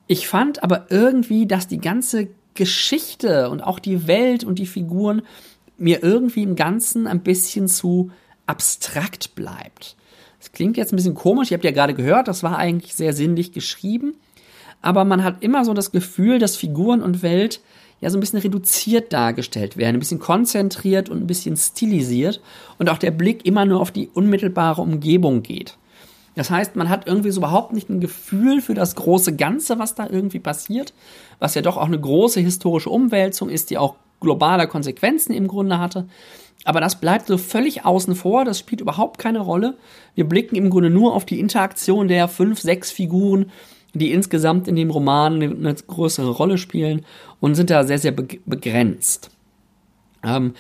Ich 0.07 0.29
fand 0.29 0.63
aber 0.63 0.87
irgendwie, 0.91 1.47
dass 1.47 1.67
die 1.67 1.81
ganze 1.81 2.29
Geschichte 2.53 3.49
und 3.49 3.63
auch 3.63 3.79
die 3.79 4.07
Welt 4.07 4.45
und 4.45 4.59
die 4.59 4.67
Figuren 4.67 5.23
mir 5.79 6.03
irgendwie 6.03 6.43
im 6.43 6.55
Ganzen 6.55 7.07
ein 7.07 7.23
bisschen 7.23 7.69
zu 7.69 8.11
abstrakt 8.45 9.35
bleibt. 9.35 9.97
Das 10.41 10.53
klingt 10.53 10.77
jetzt 10.77 10.93
ein 10.93 10.97
bisschen 10.97 11.15
komisch, 11.15 11.51
ihr 11.51 11.57
habt 11.57 11.65
ja 11.65 11.71
gerade 11.71 11.95
gehört, 11.95 12.29
das 12.29 12.43
war 12.43 12.59
eigentlich 12.59 12.95
sehr 12.95 13.15
sinnlich 13.15 13.53
geschrieben, 13.53 14.15
aber 14.83 15.05
man 15.05 15.23
hat 15.23 15.43
immer 15.43 15.65
so 15.65 15.73
das 15.73 15.91
Gefühl, 15.91 16.39
dass 16.39 16.57
Figuren 16.57 17.03
und 17.03 17.23
Welt 17.23 17.61
ja 18.01 18.11
so 18.11 18.17
ein 18.17 18.21
bisschen 18.21 18.41
reduziert 18.41 19.13
dargestellt 19.13 19.77
werden, 19.77 19.97
ein 19.97 20.01
bisschen 20.01 20.21
konzentriert 20.21 21.09
und 21.09 21.19
ein 21.23 21.27
bisschen 21.27 21.57
stilisiert 21.57 22.41
und 22.79 22.89
auch 22.89 22.99
der 22.99 23.11
Blick 23.11 23.45
immer 23.45 23.65
nur 23.67 23.81
auf 23.81 23.91
die 23.91 24.09
unmittelbare 24.13 24.83
Umgebung 24.83 25.43
geht. 25.43 25.77
Das 26.35 26.51
heißt, 26.51 26.77
man 26.77 26.89
hat 26.89 27.07
irgendwie 27.07 27.31
so 27.31 27.41
überhaupt 27.41 27.73
nicht 27.73 27.91
ein 27.91 28.01
Gefühl 28.01 28.63
für 28.63 28.75
das 28.75 28.95
große 28.95 29.37
Ganze, 29.37 29.79
was 29.79 29.95
da 29.95 30.09
irgendwie 30.09 30.39
passiert, 30.39 30.95
was 31.39 31.55
ja 31.55 31.63
doch 31.63 31.77
auch 31.77 31.87
eine 31.87 32.01
große 32.01 32.41
historische 32.41 32.91
Umwälzung 32.91 33.51
ist, 33.51 33.71
die 33.71 33.79
auch 33.79 33.97
globale 34.21 34.69
Konsequenzen 34.69 35.33
im 35.33 35.49
Grunde 35.49 35.79
hatte. 35.79 36.07
Aber 36.65 36.81
das 36.81 37.01
bleibt 37.01 37.27
so 37.27 37.39
völlig 37.39 37.85
außen 37.85 38.15
vor, 38.15 38.45
das 38.45 38.59
spielt 38.59 38.83
überhaupt 38.83 39.19
keine 39.19 39.41
Rolle. 39.41 39.77
Wir 40.15 40.25
blicken 40.29 40.57
im 40.57 40.71
Grunde 40.71 40.91
nur 40.91 41.15
auf 41.15 41.25
die 41.25 41.41
Interaktion 41.41 42.07
der 42.07 42.29
fünf, 42.29 42.61
sechs 42.61 42.91
Figuren 42.91 43.51
die 43.95 44.13
insgesamt 44.13 44.69
in 44.69 44.77
dem 44.77 44.91
Roman 44.91 45.35
eine, 45.43 45.75
größere 45.75 46.31
Rolle 46.31 46.59
spielen 46.59 47.05
und 47.41 47.55
sind 47.55 47.71
da 47.71 47.85
sehr, 47.85 47.99
sehr 47.99 48.13
begrenzt. 48.13 49.31
Ähm, 50.23 50.55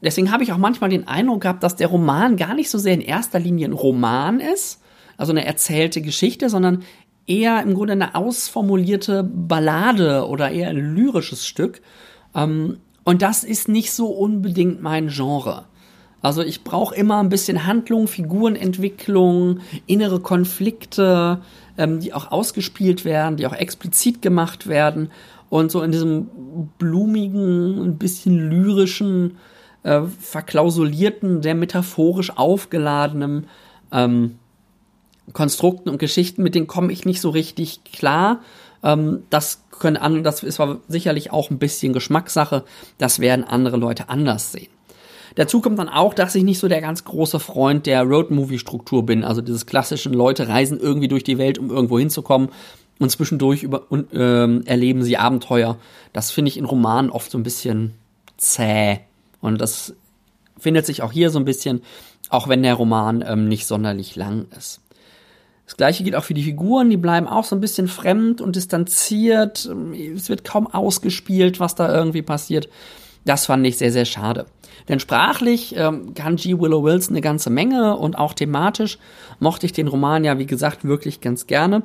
deswegen 0.00 0.32
habe 0.32 0.42
ich 0.42 0.52
auch 0.52 0.58
manchmal 0.58 0.90
den 0.90 1.06
Eindruck 1.06 1.42
gehabt, 1.42 1.62
dass 1.62 1.76
der 1.76 1.88
Roman 1.88 2.36
gar 2.36 2.54
nicht 2.54 2.70
so 2.70 2.78
sehr 2.78 2.94
in 2.94 3.00
erster 3.00 3.38
Linie 3.38 3.68
ein 3.68 3.72
Roman 3.72 4.40
ist, 4.40 4.80
also 5.16 5.32
eine 5.32 5.44
erzählte 5.44 6.00
Geschichte, 6.02 6.48
sondern 6.48 6.82
eher 7.26 7.62
im 7.62 7.74
Grunde 7.74 7.92
eine 7.92 8.14
ausformulierte 8.14 9.22
Ballade 9.22 10.26
oder 10.26 10.50
eher 10.50 10.70
ein 10.70 10.94
lyrisches 10.94 11.46
Stück. 11.46 11.82
Ähm, 12.34 12.78
und 13.04 13.22
das 13.22 13.44
ist 13.44 13.68
nicht 13.68 13.92
so 13.92 14.06
unbedingt 14.08 14.82
mein 14.82 15.08
Genre. 15.08 15.66
Also 16.22 16.42
ich 16.42 16.62
brauche 16.62 16.94
immer 16.94 17.20
ein 17.20 17.28
bisschen 17.28 17.66
Handlung, 17.66 18.06
Figurenentwicklung, 18.06 19.58
innere 19.86 20.20
Konflikte, 20.20 21.40
ähm, 21.78 22.00
die 22.00 22.12
auch 22.12 22.30
ausgespielt 22.30 23.04
werden, 23.04 23.36
die 23.36 23.46
auch 23.46 23.54
explizit 23.54 24.22
gemacht 24.22 24.66
werden 24.66 25.10
und 25.48 25.70
so 25.70 25.82
in 25.82 25.92
diesem 25.92 26.28
blumigen, 26.78 27.82
ein 27.82 27.98
bisschen 27.98 28.50
lyrischen, 28.50 29.36
äh, 29.82 30.02
verklausulierten, 30.02 31.42
sehr 31.42 31.54
metaphorisch 31.54 32.36
aufgeladenen 32.36 33.46
ähm, 33.90 34.38
Konstrukten 35.32 35.90
und 35.90 35.98
Geschichten, 35.98 36.42
mit 36.42 36.54
denen 36.54 36.66
komme 36.66 36.92
ich 36.92 37.04
nicht 37.04 37.20
so 37.20 37.30
richtig 37.30 37.84
klar. 37.84 38.40
Ähm, 38.82 39.24
das 39.30 39.64
können 39.70 39.96
an, 39.96 40.22
das 40.22 40.42
ist 40.42 40.60
sicherlich 40.88 41.32
auch 41.32 41.50
ein 41.50 41.58
bisschen 41.58 41.92
Geschmackssache. 41.92 42.64
Das 42.98 43.18
werden 43.18 43.44
andere 43.44 43.76
Leute 43.76 44.08
anders 44.08 44.52
sehen. 44.52 44.70
Dazu 45.34 45.60
kommt 45.60 45.78
dann 45.78 45.88
auch, 45.88 46.14
dass 46.14 46.34
ich 46.34 46.44
nicht 46.44 46.58
so 46.58 46.68
der 46.68 46.80
ganz 46.80 47.04
große 47.04 47.40
Freund 47.40 47.86
der 47.86 48.02
Road-Movie-Struktur 48.02 49.06
bin. 49.06 49.24
Also 49.24 49.40
dieses 49.40 49.66
klassischen 49.66 50.12
Leute 50.12 50.48
reisen 50.48 50.78
irgendwie 50.78 51.08
durch 51.08 51.24
die 51.24 51.38
Welt, 51.38 51.58
um 51.58 51.70
irgendwo 51.70 51.98
hinzukommen 51.98 52.50
und 52.98 53.10
zwischendurch 53.10 53.62
über, 53.62 53.90
und, 53.90 54.08
ähm, 54.12 54.62
erleben 54.66 55.02
sie 55.02 55.16
Abenteuer. 55.16 55.78
Das 56.12 56.30
finde 56.30 56.50
ich 56.50 56.56
in 56.56 56.64
Romanen 56.64 57.10
oft 57.10 57.30
so 57.30 57.38
ein 57.38 57.42
bisschen 57.42 57.94
zäh. 58.36 59.00
Und 59.40 59.60
das 59.60 59.94
findet 60.58 60.86
sich 60.86 61.02
auch 61.02 61.12
hier 61.12 61.30
so 61.30 61.38
ein 61.38 61.44
bisschen, 61.44 61.82
auch 62.28 62.48
wenn 62.48 62.62
der 62.62 62.74
Roman 62.74 63.24
ähm, 63.26 63.48
nicht 63.48 63.66
sonderlich 63.66 64.16
lang 64.16 64.46
ist. 64.56 64.80
Das 65.66 65.76
gleiche 65.76 66.04
gilt 66.04 66.16
auch 66.16 66.24
für 66.24 66.34
die 66.34 66.42
Figuren, 66.42 66.90
die 66.90 66.96
bleiben 66.96 67.26
auch 67.26 67.44
so 67.44 67.56
ein 67.56 67.60
bisschen 67.60 67.88
fremd 67.88 68.40
und 68.40 68.56
distanziert. 68.56 69.70
Es 70.14 70.28
wird 70.28 70.44
kaum 70.44 70.66
ausgespielt, 70.66 71.60
was 71.60 71.74
da 71.74 71.94
irgendwie 71.94 72.22
passiert. 72.22 72.68
Das 73.24 73.46
fand 73.46 73.66
ich 73.66 73.78
sehr, 73.78 73.92
sehr 73.92 74.04
schade. 74.04 74.46
Denn 74.88 75.00
sprachlich 75.00 75.74
ähm, 75.76 76.14
kann 76.14 76.36
G. 76.36 76.58
Willow 76.58 76.82
Wilson 76.82 77.14
eine 77.14 77.20
ganze 77.20 77.50
Menge 77.50 77.96
und 77.96 78.18
auch 78.18 78.34
thematisch 78.34 78.98
mochte 79.40 79.66
ich 79.66 79.72
den 79.72 79.88
Roman 79.88 80.24
ja, 80.24 80.38
wie 80.38 80.46
gesagt, 80.46 80.84
wirklich 80.84 81.20
ganz 81.20 81.46
gerne. 81.46 81.82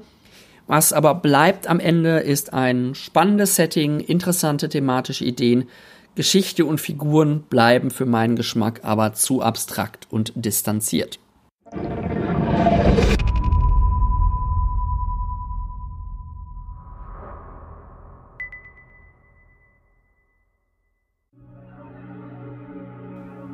Was 0.68 0.92
aber 0.92 1.16
bleibt 1.16 1.68
am 1.68 1.80
Ende 1.80 2.20
ist 2.20 2.54
ein 2.54 2.94
spannendes 2.94 3.56
Setting, 3.56 4.01
interessante 4.01 4.68
thematische 4.68 5.24
Ideen. 5.24 5.70
Geschichte 6.16 6.66
und 6.66 6.82
Figuren 6.82 7.44
bleiben 7.44 7.92
für 7.92 8.06
meinen 8.06 8.36
Geschmack 8.36 8.82
aber 8.84 9.13
zu 9.13 9.42
abstrakt 9.42 10.08
und 10.10 10.34
distanziert. 10.36 11.20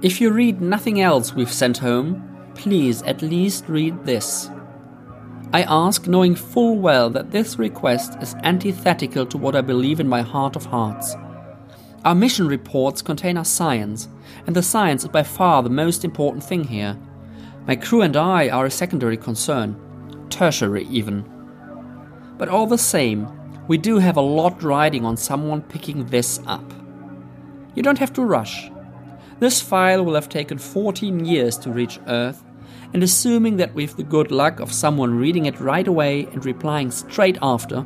If 0.03 0.19
you 0.19 0.31
read 0.31 0.59
nothing 0.59 0.99
else 0.99 1.33
we've 1.33 1.49
sent 1.49 1.77
home, 1.77 2.51
please 2.55 3.01
at 3.03 3.21
least 3.21 3.69
read 3.69 4.03
this. 4.03 4.49
I 5.53 5.61
ask 5.61 6.07
knowing 6.07 6.35
full 6.35 6.77
well 6.77 7.09
that 7.11 7.31
this 7.31 7.57
request 7.57 8.17
is 8.21 8.35
antithetical 8.43 9.25
to 9.27 9.37
what 9.37 9.55
I 9.55 9.61
believe 9.61 10.01
in 10.01 10.09
my 10.09 10.21
heart 10.21 10.57
of 10.57 10.65
hearts. 10.65 11.15
Our 12.03 12.15
mission 12.15 12.49
reports 12.49 13.01
contain 13.01 13.37
our 13.37 13.45
science, 13.45 14.09
and 14.45 14.53
the 14.53 14.61
science 14.61 15.03
is 15.03 15.09
by 15.09 15.23
far 15.23 15.63
the 15.63 15.69
most 15.69 16.03
important 16.03 16.43
thing 16.43 16.65
here. 16.65 16.97
My 17.65 17.77
crew 17.77 18.01
and 18.01 18.17
I 18.17 18.49
are 18.49 18.65
a 18.65 18.71
secondary 18.71 19.15
concern, 19.15 20.27
tertiary 20.29 20.83
even. 20.89 21.23
But 22.37 22.49
all 22.49 22.67
the 22.67 22.77
same, 22.77 23.29
we 23.69 23.77
do 23.77 23.99
have 23.99 24.17
a 24.17 24.21
lot 24.21 24.61
riding 24.63 25.05
on 25.05 25.15
someone 25.15 25.61
picking 25.61 26.07
this 26.07 26.41
up. 26.45 26.73
You 27.73 27.83
don't 27.83 27.99
have 27.99 28.11
to 28.13 28.21
rush. 28.21 28.69
This 29.43 29.61
file 29.61 30.05
will 30.05 30.13
have 30.15 30.29
taken 30.29 30.57
14 30.57 31.25
years 31.25 31.57
to 31.57 31.69
reach 31.69 31.99
Earth, 32.07 32.41
and 32.93 33.03
assuming 33.03 33.57
that 33.57 33.73
we've 33.73 33.93
the 33.93 34.01
good 34.01 34.31
luck 34.31 34.61
of 34.61 34.71
someone 34.71 35.17
reading 35.17 35.47
it 35.47 35.59
right 35.59 35.85
away 35.85 36.27
and 36.27 36.45
replying 36.45 36.91
straight 36.91 37.37
after, 37.41 37.85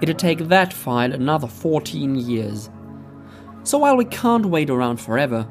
it'll 0.00 0.16
take 0.16 0.48
that 0.48 0.72
file 0.72 1.12
another 1.12 1.46
14 1.46 2.16
years. 2.16 2.70
So 3.62 3.78
while 3.78 3.96
we 3.96 4.04
can't 4.04 4.46
wait 4.46 4.68
around 4.68 5.00
forever, 5.00 5.46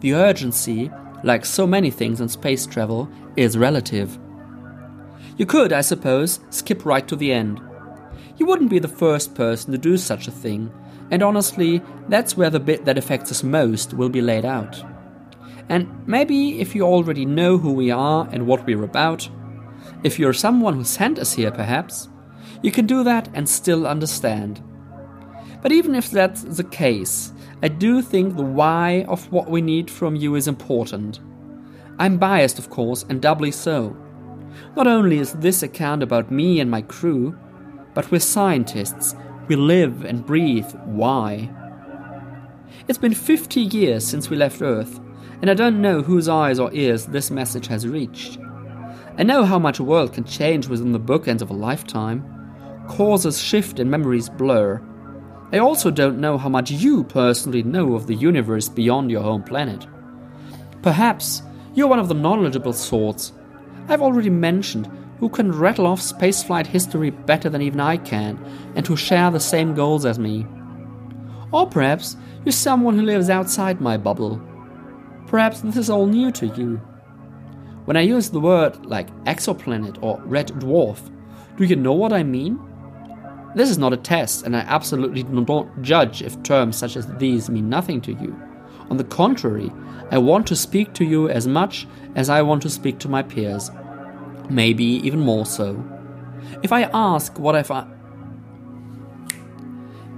the 0.00 0.12
urgency, 0.12 0.90
like 1.24 1.46
so 1.46 1.66
many 1.66 1.90
things 1.90 2.20
in 2.20 2.28
space 2.28 2.66
travel, 2.66 3.08
is 3.34 3.56
relative. 3.56 4.18
You 5.38 5.46
could, 5.46 5.72
I 5.72 5.80
suppose, 5.80 6.40
skip 6.50 6.84
right 6.84 7.08
to 7.08 7.16
the 7.16 7.32
end. 7.32 7.62
You 8.36 8.44
wouldn't 8.44 8.68
be 8.68 8.78
the 8.78 8.88
first 8.88 9.34
person 9.34 9.72
to 9.72 9.78
do 9.78 9.96
such 9.96 10.28
a 10.28 10.30
thing, 10.30 10.70
and 11.12 11.22
honestly, 11.22 11.82
that's 12.08 12.38
where 12.38 12.48
the 12.48 12.58
bit 12.58 12.86
that 12.86 12.96
affects 12.96 13.30
us 13.30 13.42
most 13.42 13.92
will 13.92 14.08
be 14.08 14.22
laid 14.22 14.46
out. 14.46 14.82
And 15.68 15.86
maybe 16.08 16.58
if 16.58 16.74
you 16.74 16.82
already 16.82 17.26
know 17.26 17.58
who 17.58 17.72
we 17.72 17.90
are 17.90 18.26
and 18.32 18.46
what 18.46 18.64
we're 18.64 18.82
about, 18.82 19.28
if 20.02 20.18
you're 20.18 20.32
someone 20.32 20.74
who 20.74 20.84
sent 20.84 21.18
us 21.18 21.34
here 21.34 21.50
perhaps, 21.50 22.08
you 22.62 22.72
can 22.72 22.86
do 22.86 23.04
that 23.04 23.28
and 23.34 23.46
still 23.46 23.86
understand. 23.86 24.62
But 25.60 25.70
even 25.70 25.94
if 25.94 26.10
that's 26.10 26.44
the 26.44 26.64
case, 26.64 27.32
I 27.62 27.68
do 27.68 28.00
think 28.00 28.34
the 28.34 28.42
why 28.42 29.04
of 29.06 29.30
what 29.30 29.50
we 29.50 29.60
need 29.60 29.90
from 29.90 30.16
you 30.16 30.34
is 30.34 30.48
important. 30.48 31.20
I'm 31.98 32.16
biased, 32.16 32.58
of 32.58 32.70
course, 32.70 33.04
and 33.10 33.20
doubly 33.20 33.50
so. 33.50 33.94
Not 34.76 34.86
only 34.86 35.18
is 35.18 35.34
this 35.34 35.62
account 35.62 36.02
about 36.02 36.32
me 36.32 36.58
and 36.58 36.70
my 36.70 36.80
crew, 36.80 37.38
but 37.92 38.10
we're 38.10 38.18
scientists. 38.18 39.14
We 39.48 39.56
live 39.56 40.04
and 40.04 40.24
breathe 40.24 40.70
why. 40.84 41.50
It's 42.86 42.98
been 42.98 43.14
50 43.14 43.60
years 43.60 44.06
since 44.06 44.30
we 44.30 44.36
left 44.36 44.62
Earth, 44.62 45.00
and 45.40 45.50
I 45.50 45.54
don't 45.54 45.82
know 45.82 46.00
whose 46.02 46.28
eyes 46.28 46.60
or 46.60 46.72
ears 46.72 47.06
this 47.06 47.30
message 47.30 47.66
has 47.66 47.86
reached. 47.86 48.38
I 49.18 49.24
know 49.24 49.44
how 49.44 49.58
much 49.58 49.78
a 49.78 49.84
world 49.84 50.12
can 50.12 50.24
change 50.24 50.68
within 50.68 50.92
the 50.92 51.00
bookends 51.00 51.42
of 51.42 51.50
a 51.50 51.54
lifetime. 51.54 52.24
Causes 52.88 53.40
shift 53.40 53.78
and 53.78 53.90
memories 53.90 54.28
blur. 54.28 54.80
I 55.52 55.58
also 55.58 55.90
don't 55.90 56.20
know 56.20 56.38
how 56.38 56.48
much 56.48 56.70
you 56.70 57.04
personally 57.04 57.62
know 57.62 57.94
of 57.94 58.06
the 58.06 58.14
universe 58.14 58.68
beyond 58.68 59.10
your 59.10 59.22
home 59.22 59.42
planet. 59.42 59.86
Perhaps 60.82 61.42
you're 61.74 61.88
one 61.88 61.98
of 61.98 62.08
the 62.08 62.14
knowledgeable 62.14 62.72
sorts. 62.72 63.32
I've 63.88 64.02
already 64.02 64.30
mentioned 64.30 64.90
who 65.22 65.28
can 65.28 65.52
rattle 65.52 65.86
off 65.86 66.00
spaceflight 66.00 66.66
history 66.66 67.10
better 67.10 67.48
than 67.48 67.62
even 67.62 67.78
I 67.78 67.96
can, 67.96 68.36
and 68.74 68.84
who 68.84 68.96
share 68.96 69.30
the 69.30 69.38
same 69.38 69.72
goals 69.72 70.04
as 70.04 70.18
me. 70.18 70.44
Or 71.52 71.64
perhaps 71.64 72.16
you're 72.44 72.50
someone 72.50 72.96
who 72.96 73.02
lives 73.02 73.30
outside 73.30 73.80
my 73.80 73.96
bubble. 73.96 74.42
Perhaps 75.28 75.60
this 75.60 75.76
is 75.76 75.88
all 75.88 76.06
new 76.06 76.32
to 76.32 76.48
you. 76.48 76.78
When 77.84 77.96
I 77.96 78.00
use 78.00 78.30
the 78.30 78.40
word 78.40 78.84
like 78.84 79.14
exoplanet 79.22 80.02
or 80.02 80.20
red 80.24 80.48
dwarf, 80.48 80.98
do 81.56 81.62
you 81.66 81.76
know 81.76 81.92
what 81.92 82.12
I 82.12 82.24
mean? 82.24 82.58
This 83.54 83.70
is 83.70 83.78
not 83.78 83.92
a 83.92 83.98
test, 83.98 84.44
and 84.44 84.56
I 84.56 84.62
absolutely 84.62 85.22
don't 85.22 85.82
judge 85.82 86.20
if 86.20 86.42
terms 86.42 86.76
such 86.76 86.96
as 86.96 87.06
these 87.18 87.48
mean 87.48 87.68
nothing 87.68 88.00
to 88.00 88.12
you. 88.14 88.36
On 88.90 88.96
the 88.96 89.04
contrary, 89.04 89.70
I 90.10 90.18
want 90.18 90.48
to 90.48 90.56
speak 90.56 90.94
to 90.94 91.04
you 91.04 91.28
as 91.28 91.46
much 91.46 91.86
as 92.16 92.28
I 92.28 92.42
want 92.42 92.60
to 92.62 92.68
speak 92.68 92.98
to 92.98 93.08
my 93.08 93.22
peers. 93.22 93.70
Maybe 94.50 94.84
even 94.84 95.20
more 95.20 95.46
so. 95.46 95.82
If 96.62 96.72
I 96.72 96.82
ask 96.92 97.38
what 97.38 97.54
if 97.54 97.70
I 97.70 97.86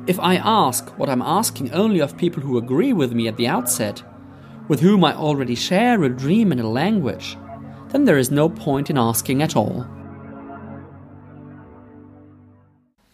if 0.06 0.18
I 0.20 0.37
ask 0.37 0.98
what 0.98 1.08
I'm 1.08 1.22
asking 1.22 1.72
only 1.72 2.00
of 2.00 2.16
people 2.16 2.42
who 2.42 2.58
agree 2.58 2.92
with 2.92 3.12
me 3.12 3.26
at 3.26 3.37
the 3.37 3.48
outset, 3.48 4.02
with 4.68 4.80
whom 4.80 5.04
I 5.04 5.14
already 5.14 5.54
share 5.54 6.02
a 6.02 6.08
dream 6.08 6.52
and 6.52 6.60
a 6.60 6.68
language, 6.68 7.38
then 7.88 8.04
there 8.04 8.18
is 8.18 8.30
no 8.30 8.48
point 8.48 8.90
in 8.90 8.98
asking 8.98 9.42
at 9.42 9.56
all. 9.56 9.87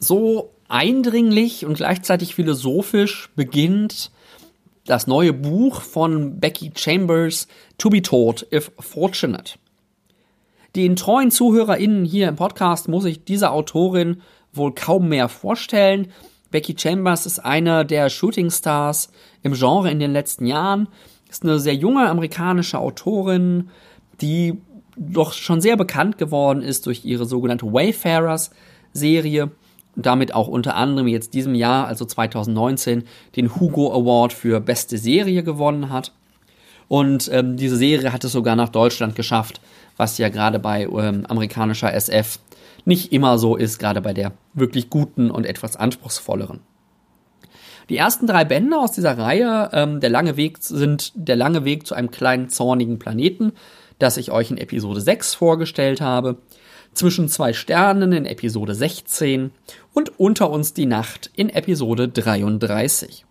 So 0.01 0.51
eindringlich 0.69 1.67
und 1.67 1.77
gleichzeitig 1.77 2.35
philosophisch 2.35 3.29
beginnt 3.37 4.11
das 4.87 5.07
neue 5.07 5.33
Buch 5.33 5.83
von 5.83 6.41
Becky 6.41 6.73
Chambers, 6.75 7.47
To 7.79 7.91
Be 7.91 8.01
Taught 8.03 8.47
If 8.51 8.73
Fortunate. 8.81 9.59
Den 10.77 10.95
treuen 10.95 11.33
ZuhörerInnen 11.33 12.05
hier 12.05 12.29
im 12.29 12.37
Podcast 12.37 12.89
muss 12.89 13.05
ich 13.05 13.25
diese 13.25 13.51
Autorin 13.51 14.23
wohl 14.53 14.73
kaum 14.73 15.09
mehr 15.09 15.29
vorstellen. 15.29 16.13
Becky 16.53 16.77
Chambers 16.79 17.27
ist 17.27 17.41
eine 17.41 17.85
der 17.85 18.09
Shooting 18.09 18.51
Stars 18.51 19.11
im 19.43 19.55
Genre 19.55 19.91
in 19.91 19.99
den 19.99 20.13
letzten 20.13 20.47
Jahren, 20.47 20.89
ist 21.29 21.43
eine 21.43 21.59
sehr 21.59 21.75
junge 21.75 22.09
amerikanische 22.09 22.79
Autorin, 22.79 23.71
die 24.21 24.59
doch 24.97 25.33
schon 25.33 25.61
sehr 25.61 25.77
bekannt 25.77 26.19
geworden 26.19 26.63
ist 26.63 26.87
durch 26.87 27.05
ihre 27.05 27.25
sogenannte 27.25 27.67
Wayfarers 27.67 28.51
Serie 28.93 29.51
und 29.97 30.07
damit 30.07 30.35
auch 30.35 30.47
unter 30.47 30.77
anderem 30.77 31.09
jetzt 31.09 31.35
diesem 31.35 31.55
Jahr, 31.55 31.87
also 31.87 32.05
2019, 32.05 33.05
den 33.35 33.57
Hugo 33.57 33.93
Award 33.93 34.33
für 34.33 34.61
beste 34.61 34.99
Serie 34.99 35.43
gewonnen 35.43 35.91
hat. 35.91 36.13
Und 36.87 37.31
ähm, 37.33 37.57
diese 37.57 37.77
Serie 37.77 38.13
hat 38.13 38.25
es 38.25 38.33
sogar 38.33 38.57
nach 38.57 38.69
Deutschland 38.69 39.15
geschafft, 39.15 39.61
was 40.01 40.17
ja 40.17 40.31
gerade 40.31 40.59
bei 40.59 40.85
ähm, 40.85 41.27
amerikanischer 41.29 41.93
SF 41.93 42.39
nicht 42.87 43.13
immer 43.13 43.39
so 43.39 43.55
ist, 43.55 43.79
gerade 43.79 44.01
bei 44.01 44.15
der 44.15 44.33
wirklich 44.55 44.89
guten 44.89 45.31
und 45.31 45.45
etwas 45.45 45.77
anspruchsvolleren. 45.77 46.61
Die 47.91 47.99
ersten 47.99 48.27
drei 48.27 48.47
Bände 48.47 48.79
aus 48.79 48.93
dieser 48.93 49.19
Reihe, 49.19 49.69
ähm, 49.75 50.01
der 50.01 50.09
lange 50.09 50.39
Weg 50.39 50.57
sind 50.63 51.13
der 51.15 51.37
lange 51.37 51.67
Weg 51.67 51.87
zu 51.87 51.95
einem 51.95 52.11
kleinen 52.11 52.49
zornigen 52.49 52.99
Planeten, 52.99 53.53
das 53.99 54.17
ich 54.17 54.33
euch 54.33 54.51
in 54.51 54.57
Episode 54.57 55.03
6 55.03 55.35
vorgestellt 55.35 56.01
habe 56.01 56.39
zwischen 56.95 57.29
zwei 57.29 57.53
Sternen 57.53 58.13
in 58.13 58.25
Episode 58.25 58.75
16 58.75 59.51
und 59.93 60.19
unter 60.19 60.49
uns 60.49 60.73
die 60.73 60.87
Nacht 60.87 61.31
in 61.37 61.51
Episode 61.51 62.09
33. 62.09 63.27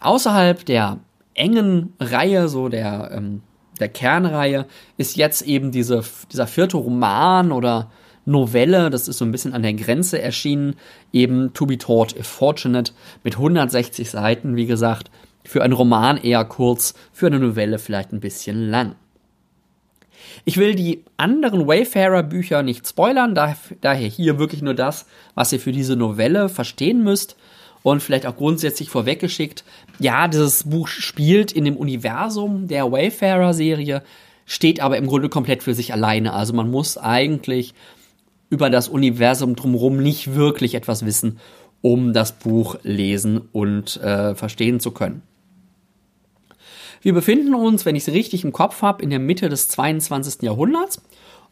Außerhalb 0.00 0.64
der 0.64 1.00
engen 1.34 1.92
Reihe, 2.00 2.48
so 2.48 2.70
der, 2.70 3.10
ähm, 3.12 3.42
der 3.80 3.88
Kernreihe, 3.88 4.66
ist 4.96 5.16
jetzt 5.16 5.42
eben 5.42 5.70
diese, 5.70 6.02
dieser 6.30 6.46
vierte 6.46 6.76
Roman 6.76 7.52
oder 7.52 7.90
Novelle, 8.26 8.90
das 8.90 9.08
ist 9.08 9.18
so 9.18 9.24
ein 9.24 9.32
bisschen 9.32 9.54
an 9.54 9.62
der 9.62 9.74
Grenze 9.74 10.20
erschienen, 10.20 10.76
eben 11.12 11.52
To 11.54 11.66
Be 11.66 11.78
Taught 11.78 12.16
If 12.16 12.26
Fortunate 12.26 12.92
mit 13.24 13.34
160 13.34 14.10
Seiten, 14.10 14.56
wie 14.56 14.66
gesagt, 14.66 15.10
für 15.44 15.62
einen 15.62 15.72
Roman 15.72 16.16
eher 16.18 16.44
kurz, 16.44 16.94
für 17.12 17.26
eine 17.26 17.40
Novelle 17.40 17.78
vielleicht 17.78 18.12
ein 18.12 18.20
bisschen 18.20 18.68
lang. 18.68 18.94
Ich 20.44 20.58
will 20.58 20.74
die 20.74 21.04
anderen 21.16 21.66
Wayfarer-Bücher 21.66 22.62
nicht 22.62 22.86
spoilern, 22.86 23.34
daher 23.34 24.08
hier 24.08 24.38
wirklich 24.38 24.62
nur 24.62 24.74
das, 24.74 25.06
was 25.34 25.52
ihr 25.52 25.60
für 25.60 25.72
diese 25.72 25.96
Novelle 25.96 26.48
verstehen 26.48 27.02
müsst. 27.02 27.36
Und 27.82 28.02
vielleicht 28.02 28.26
auch 28.26 28.36
grundsätzlich 28.36 28.90
vorweggeschickt, 28.90 29.64
ja, 29.98 30.28
dieses 30.28 30.64
Buch 30.64 30.88
spielt 30.88 31.52
in 31.52 31.64
dem 31.64 31.76
Universum 31.76 32.68
der 32.68 32.92
Wayfarer-Serie, 32.92 34.02
steht 34.44 34.80
aber 34.80 34.98
im 34.98 35.06
Grunde 35.06 35.28
komplett 35.28 35.62
für 35.62 35.74
sich 35.74 35.92
alleine. 35.92 36.34
Also 36.34 36.52
man 36.52 36.70
muss 36.70 36.98
eigentlich 36.98 37.74
über 38.50 38.68
das 38.68 38.88
Universum 38.88 39.56
drumherum 39.56 40.02
nicht 40.02 40.34
wirklich 40.34 40.74
etwas 40.74 41.06
wissen, 41.06 41.38
um 41.82 42.12
das 42.12 42.32
Buch 42.32 42.76
lesen 42.82 43.40
und 43.52 43.96
äh, 43.98 44.34
verstehen 44.34 44.80
zu 44.80 44.90
können. 44.90 45.22
Wir 47.00 47.14
befinden 47.14 47.54
uns, 47.54 47.86
wenn 47.86 47.96
ich 47.96 48.06
es 48.06 48.12
richtig 48.12 48.44
im 48.44 48.52
Kopf 48.52 48.82
habe, 48.82 49.02
in 49.02 49.08
der 49.08 49.20
Mitte 49.20 49.48
des 49.48 49.68
22. 49.68 50.42
Jahrhunderts. 50.42 51.00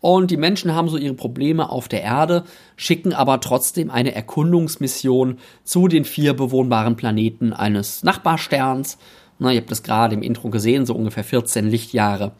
Und 0.00 0.30
die 0.30 0.36
Menschen 0.36 0.74
haben 0.74 0.88
so 0.88 0.96
ihre 0.96 1.14
Probleme 1.14 1.70
auf 1.70 1.88
der 1.88 2.02
Erde, 2.02 2.44
schicken 2.76 3.12
aber 3.12 3.40
trotzdem 3.40 3.90
eine 3.90 4.14
Erkundungsmission 4.14 5.38
zu 5.64 5.88
den 5.88 6.04
vier 6.04 6.34
bewohnbaren 6.34 6.96
Planeten 6.96 7.52
eines 7.52 8.04
Nachbarsterns. 8.04 8.98
Na, 9.40 9.52
ihr 9.52 9.60
habt 9.60 9.70
das 9.70 9.82
gerade 9.82 10.14
im 10.14 10.22
Intro 10.22 10.50
gesehen, 10.50 10.86
so 10.86 10.94
ungefähr 10.94 11.24
14 11.24 11.68
Lichtjahre 11.68 12.32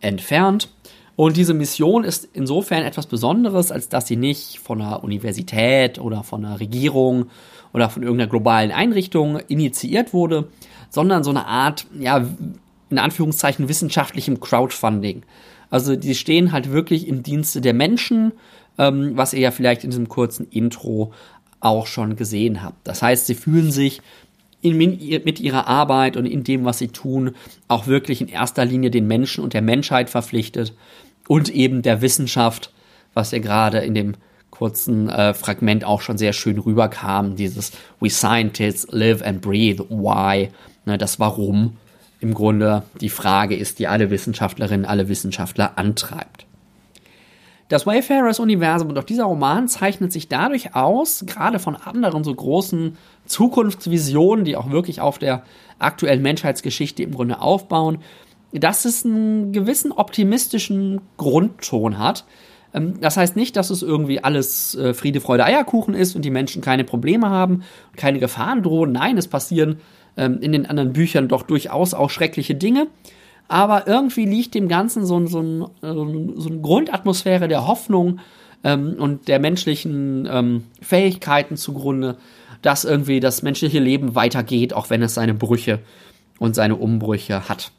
entfernt. 0.00 0.70
Und 1.16 1.38
diese 1.38 1.54
Mission 1.54 2.04
ist 2.04 2.28
insofern 2.34 2.82
etwas 2.82 3.06
Besonderes, 3.06 3.72
als 3.72 3.88
dass 3.88 4.06
sie 4.06 4.16
nicht 4.16 4.58
von 4.58 4.82
einer 4.82 5.02
Universität 5.02 5.98
oder 5.98 6.22
von 6.22 6.44
einer 6.44 6.60
Regierung 6.60 7.26
oder 7.72 7.88
von 7.88 8.02
irgendeiner 8.02 8.30
globalen 8.30 8.70
Einrichtung 8.70 9.38
initiiert 9.48 10.12
wurde, 10.12 10.48
sondern 10.90 11.24
so 11.24 11.30
eine 11.30 11.46
Art, 11.46 11.86
ja, 11.98 12.26
in 12.90 12.98
Anführungszeichen 12.98 13.68
wissenschaftlichem 13.68 14.40
Crowdfunding. 14.40 15.22
Also 15.70 15.96
die 15.96 16.14
stehen 16.14 16.52
halt 16.52 16.70
wirklich 16.70 17.08
im 17.08 17.22
Dienste 17.22 17.60
der 17.60 17.74
Menschen, 17.74 18.32
ähm, 18.78 19.12
was 19.16 19.32
ihr 19.32 19.40
ja 19.40 19.50
vielleicht 19.50 19.84
in 19.84 19.90
diesem 19.90 20.08
kurzen 20.08 20.46
Intro 20.50 21.12
auch 21.60 21.86
schon 21.86 22.16
gesehen 22.16 22.62
habt. 22.62 22.86
Das 22.86 23.02
heißt, 23.02 23.26
sie 23.26 23.34
fühlen 23.34 23.70
sich 23.70 24.00
in, 24.60 24.76
mit 24.76 25.40
ihrer 25.40 25.66
Arbeit 25.66 26.16
und 26.16 26.26
in 26.26 26.44
dem, 26.44 26.64
was 26.64 26.78
sie 26.78 26.88
tun, 26.88 27.34
auch 27.68 27.86
wirklich 27.86 28.20
in 28.20 28.28
erster 28.28 28.64
Linie 28.64 28.90
den 28.90 29.06
Menschen 29.06 29.42
und 29.42 29.54
der 29.54 29.62
Menschheit 29.62 30.10
verpflichtet 30.10 30.74
und 31.28 31.48
eben 31.48 31.82
der 31.82 32.02
Wissenschaft, 32.02 32.72
was 33.14 33.30
ja 33.32 33.38
gerade 33.38 33.78
in 33.78 33.94
dem 33.94 34.14
kurzen 34.50 35.08
äh, 35.08 35.34
Fragment 35.34 35.84
auch 35.84 36.00
schon 36.00 36.18
sehr 36.18 36.32
schön 36.32 36.58
rüberkam, 36.58 37.36
dieses 37.36 37.72
We 38.00 38.08
scientists 38.08 38.86
live 38.90 39.22
and 39.22 39.42
breathe, 39.42 39.84
why, 39.88 40.48
ne, 40.86 40.96
das 40.96 41.20
Warum 41.20 41.76
im 42.20 42.34
Grunde 42.34 42.82
die 43.00 43.10
Frage 43.10 43.56
ist, 43.56 43.78
die 43.78 43.88
alle 43.88 44.10
Wissenschaftlerinnen, 44.10 44.86
alle 44.86 45.08
Wissenschaftler 45.08 45.76
antreibt. 45.76 46.46
Das 47.68 47.84
Wayfarers-Universum 47.84 48.90
und 48.90 48.98
auch 48.98 49.04
dieser 49.04 49.24
Roman 49.24 49.66
zeichnet 49.66 50.12
sich 50.12 50.28
dadurch 50.28 50.76
aus, 50.76 51.24
gerade 51.26 51.58
von 51.58 51.74
anderen 51.74 52.22
so 52.22 52.32
großen 52.32 52.96
Zukunftsvisionen, 53.26 54.44
die 54.44 54.56
auch 54.56 54.70
wirklich 54.70 55.00
auf 55.00 55.18
der 55.18 55.42
aktuellen 55.80 56.22
Menschheitsgeschichte 56.22 57.02
im 57.02 57.12
Grunde 57.12 57.40
aufbauen, 57.40 57.98
dass 58.52 58.84
es 58.84 59.04
einen 59.04 59.52
gewissen 59.52 59.90
optimistischen 59.90 61.00
Grundton 61.16 61.98
hat. 61.98 62.24
Ähm, 62.72 63.00
das 63.00 63.16
heißt 63.16 63.34
nicht, 63.34 63.56
dass 63.56 63.70
es 63.70 63.82
irgendwie 63.82 64.22
alles 64.22 64.76
äh, 64.76 64.94
Friede, 64.94 65.20
Freude, 65.20 65.44
Eierkuchen 65.44 65.94
ist 65.94 66.14
und 66.14 66.24
die 66.24 66.30
Menschen 66.30 66.62
keine 66.62 66.84
Probleme 66.84 67.30
haben, 67.30 67.64
keine 67.96 68.20
Gefahren 68.20 68.62
drohen. 68.62 68.92
Nein, 68.92 69.18
es 69.18 69.26
passieren 69.26 69.80
ähm, 70.16 70.40
in 70.40 70.52
den 70.52 70.66
anderen 70.66 70.92
Büchern 70.92 71.28
doch 71.28 71.42
durchaus 71.42 71.94
auch 71.94 72.10
schreckliche 72.10 72.54
Dinge 72.54 72.88
aber 73.48 73.86
irgendwie 73.86 74.26
liegt 74.26 74.54
dem 74.54 74.68
Ganzen 74.68 75.06
so, 75.06 75.24
so, 75.26 75.40
ein, 75.40 75.66
so 75.80 76.48
eine 76.48 76.60
Grundatmosphäre 76.60 77.48
der 77.48 77.66
Hoffnung 77.66 78.20
ähm, 78.64 78.96
und 78.98 79.28
der 79.28 79.38
menschlichen 79.38 80.28
ähm, 80.30 80.64
Fähigkeiten 80.80 81.56
zugrunde, 81.56 82.16
dass 82.62 82.84
irgendwie 82.84 83.20
das 83.20 83.42
menschliche 83.42 83.78
Leben 83.78 84.14
weitergeht, 84.14 84.74
auch 84.74 84.90
wenn 84.90 85.02
es 85.02 85.14
seine 85.14 85.34
Brüche 85.34 85.80
und 86.38 86.54
seine 86.54 86.76
Umbrüche 86.76 87.48
hat. 87.48 87.70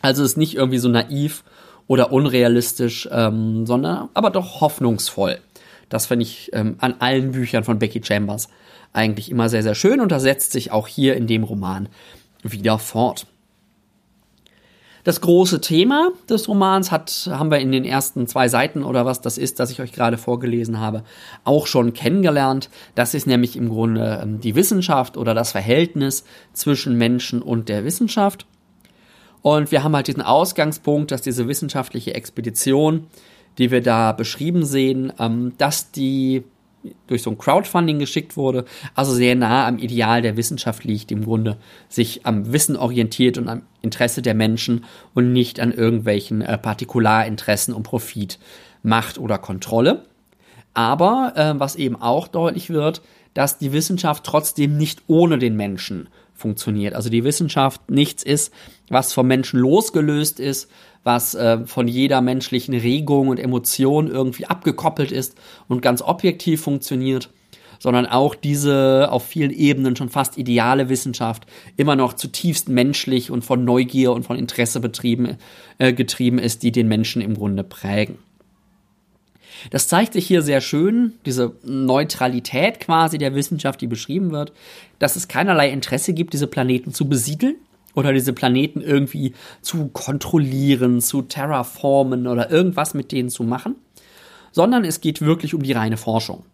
Also 0.00 0.22
es 0.22 0.32
ist 0.32 0.36
nicht 0.36 0.54
irgendwie 0.54 0.78
so 0.78 0.88
naiv 0.88 1.44
oder 1.86 2.12
unrealistisch, 2.12 3.08
ähm, 3.12 3.66
sondern 3.66 4.08
aber 4.14 4.30
doch 4.30 4.62
hoffnungsvoll. 4.62 5.38
Das 5.90 6.06
finde 6.06 6.22
ich 6.24 6.50
ähm, 6.54 6.76
an 6.78 6.94
allen 6.98 7.32
Büchern 7.32 7.62
von 7.62 7.78
Becky 7.78 8.00
Chambers 8.02 8.48
eigentlich 8.94 9.30
immer 9.30 9.48
sehr, 9.50 9.62
sehr 9.62 9.74
schön 9.74 10.00
und 10.00 10.10
das 10.10 10.22
setzt 10.22 10.52
sich 10.52 10.72
auch 10.72 10.88
hier 10.88 11.16
in 11.16 11.26
dem 11.26 11.44
Roman 11.44 11.88
wieder 12.42 12.78
fort. 12.78 13.26
Das 15.04 15.20
große 15.20 15.60
Thema 15.60 16.12
des 16.30 16.48
Romans 16.48 16.90
hat, 16.90 17.28
haben 17.30 17.50
wir 17.50 17.58
in 17.58 17.72
den 17.72 17.84
ersten 17.84 18.26
zwei 18.26 18.48
Seiten 18.48 18.82
oder 18.82 19.04
was 19.04 19.20
das 19.20 19.36
ist, 19.36 19.60
das 19.60 19.70
ich 19.70 19.82
euch 19.82 19.92
gerade 19.92 20.16
vorgelesen 20.16 20.80
habe, 20.80 21.04
auch 21.44 21.66
schon 21.66 21.92
kennengelernt. 21.92 22.70
Das 22.94 23.12
ist 23.12 23.26
nämlich 23.26 23.54
im 23.56 23.68
Grunde 23.68 24.20
ähm, 24.22 24.40
die 24.40 24.54
Wissenschaft 24.54 25.18
oder 25.18 25.34
das 25.34 25.52
Verhältnis 25.52 26.24
zwischen 26.54 26.96
Menschen 26.96 27.42
und 27.42 27.68
der 27.68 27.84
Wissenschaft. 27.84 28.46
Und 29.42 29.70
wir 29.70 29.84
haben 29.84 29.94
halt 29.94 30.06
diesen 30.06 30.22
Ausgangspunkt, 30.22 31.10
dass 31.10 31.20
diese 31.20 31.46
wissenschaftliche 31.48 32.14
Expedition, 32.14 33.08
die 33.58 33.70
wir 33.70 33.82
da 33.82 34.12
beschrieben 34.12 34.64
sehen, 34.64 35.12
ähm, 35.18 35.52
dass 35.58 35.90
die 35.90 36.44
durch 37.06 37.22
so 37.22 37.30
ein 37.30 37.38
Crowdfunding 37.38 37.98
geschickt 37.98 38.36
wurde, 38.36 38.64
also 38.94 39.12
sehr 39.12 39.34
nah 39.34 39.66
am 39.66 39.78
Ideal 39.78 40.22
der 40.22 40.36
Wissenschaft 40.36 40.84
liegt, 40.84 41.10
im 41.12 41.24
Grunde 41.24 41.56
sich 41.88 42.26
am 42.26 42.52
Wissen 42.52 42.76
orientiert 42.76 43.38
und 43.38 43.48
am 43.48 43.62
Interesse 43.82 44.22
der 44.22 44.34
Menschen 44.34 44.84
und 45.14 45.32
nicht 45.32 45.60
an 45.60 45.72
irgendwelchen 45.72 46.42
äh, 46.42 46.58
Partikularinteressen 46.58 47.74
und 47.74 47.82
Profit, 47.82 48.38
Macht 48.82 49.18
oder 49.18 49.38
Kontrolle. 49.38 50.04
Aber 50.74 51.32
äh, 51.36 51.58
was 51.58 51.76
eben 51.76 51.96
auch 51.96 52.28
deutlich 52.28 52.70
wird, 52.70 53.02
dass 53.32 53.58
die 53.58 53.72
Wissenschaft 53.72 54.24
trotzdem 54.24 54.76
nicht 54.76 55.02
ohne 55.06 55.38
den 55.38 55.56
Menschen 55.56 56.08
funktioniert. 56.44 56.92
Also 56.92 57.08
die 57.08 57.24
Wissenschaft 57.24 57.90
nichts 57.90 58.22
ist, 58.22 58.52
was 58.90 59.14
vom 59.14 59.26
Menschen 59.26 59.58
losgelöst 59.58 60.38
ist, 60.38 60.70
was 61.04 61.34
äh, 61.34 61.64
von 61.64 61.88
jeder 61.88 62.20
menschlichen 62.20 62.74
Regung 62.74 63.28
und 63.28 63.38
Emotion 63.38 64.08
irgendwie 64.08 64.44
abgekoppelt 64.44 65.10
ist 65.10 65.36
und 65.68 65.80
ganz 65.80 66.02
objektiv 66.02 66.60
funktioniert, 66.60 67.30
sondern 67.78 68.04
auch 68.04 68.34
diese 68.34 69.08
auf 69.10 69.24
vielen 69.24 69.52
Ebenen 69.52 69.96
schon 69.96 70.10
fast 70.10 70.36
ideale 70.36 70.90
Wissenschaft 70.90 71.46
immer 71.78 71.96
noch 71.96 72.12
zutiefst 72.12 72.68
menschlich 72.68 73.30
und 73.30 73.42
von 73.42 73.64
Neugier 73.64 74.12
und 74.12 74.24
von 74.24 74.36
Interesse 74.36 74.80
betrieben, 74.80 75.38
äh, 75.78 75.94
getrieben 75.94 76.38
ist, 76.38 76.62
die 76.62 76.72
den 76.72 76.88
Menschen 76.88 77.22
im 77.22 77.32
Grunde 77.32 77.64
prägen. 77.64 78.18
Das 79.70 79.88
zeigt 79.88 80.12
sich 80.12 80.26
hier 80.26 80.42
sehr 80.42 80.60
schön, 80.60 81.14
diese 81.26 81.54
Neutralität 81.62 82.80
quasi 82.80 83.18
der 83.18 83.34
Wissenschaft, 83.34 83.80
die 83.80 83.86
beschrieben 83.86 84.30
wird, 84.30 84.52
dass 84.98 85.16
es 85.16 85.28
keinerlei 85.28 85.70
Interesse 85.70 86.12
gibt, 86.12 86.32
diese 86.32 86.46
Planeten 86.46 86.92
zu 86.92 87.08
besiedeln 87.08 87.56
oder 87.94 88.12
diese 88.12 88.32
Planeten 88.32 88.80
irgendwie 88.80 89.34
zu 89.62 89.88
kontrollieren, 89.88 91.00
zu 91.00 91.22
terraformen 91.22 92.26
oder 92.26 92.50
irgendwas 92.50 92.94
mit 92.94 93.12
denen 93.12 93.28
zu 93.28 93.44
machen, 93.44 93.76
sondern 94.52 94.84
es 94.84 95.00
geht 95.00 95.20
wirklich 95.20 95.54
um 95.54 95.62
die 95.62 95.72
reine 95.72 95.96
Forschung 95.96 96.44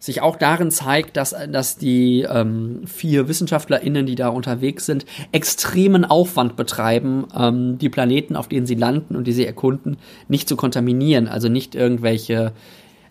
sich 0.00 0.22
auch 0.22 0.36
darin 0.36 0.70
zeigt, 0.70 1.18
dass, 1.18 1.36
dass 1.52 1.76
die 1.76 2.22
ähm, 2.22 2.80
vier 2.86 3.28
WissenschaftlerInnen, 3.28 4.06
die 4.06 4.14
da 4.14 4.28
unterwegs 4.28 4.86
sind, 4.86 5.04
extremen 5.30 6.06
Aufwand 6.06 6.56
betreiben, 6.56 7.26
ähm, 7.36 7.76
die 7.76 7.90
Planeten, 7.90 8.34
auf 8.34 8.48
denen 8.48 8.66
sie 8.66 8.74
landen 8.74 9.14
und 9.14 9.26
die 9.26 9.32
sie 9.32 9.46
erkunden, 9.46 9.98
nicht 10.26 10.48
zu 10.48 10.56
kontaminieren. 10.56 11.28
Also 11.28 11.50
nicht 11.50 11.74
irgendwelche 11.74 12.52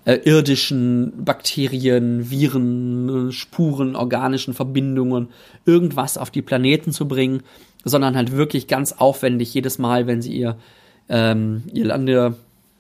äh, 0.06 0.16
irdischen 0.24 1.24
Bakterien, 1.24 2.32
Viren, 2.32 3.32
Spuren, 3.32 3.96
organischen 3.96 4.56
Verbindungen, 4.56 5.30
irgendwas 5.68 6.18
auf 6.18 6.32
die 6.32 6.42
Planeten 6.42 6.92
zu 6.92 7.08
bringen, 7.08 7.44
sondern 7.86 8.16
halt 8.16 8.32
wirklich 8.32 8.68
ganz 8.68 8.94
aufwendig 8.94 9.54
jedes 9.54 9.78
Mal, 9.78 10.08
wenn 10.08 10.24
sie 10.24 10.36
ihr, 10.36 10.58
ähm, 11.08 11.64
ihr 11.72 11.86
Lande, 11.86 12.36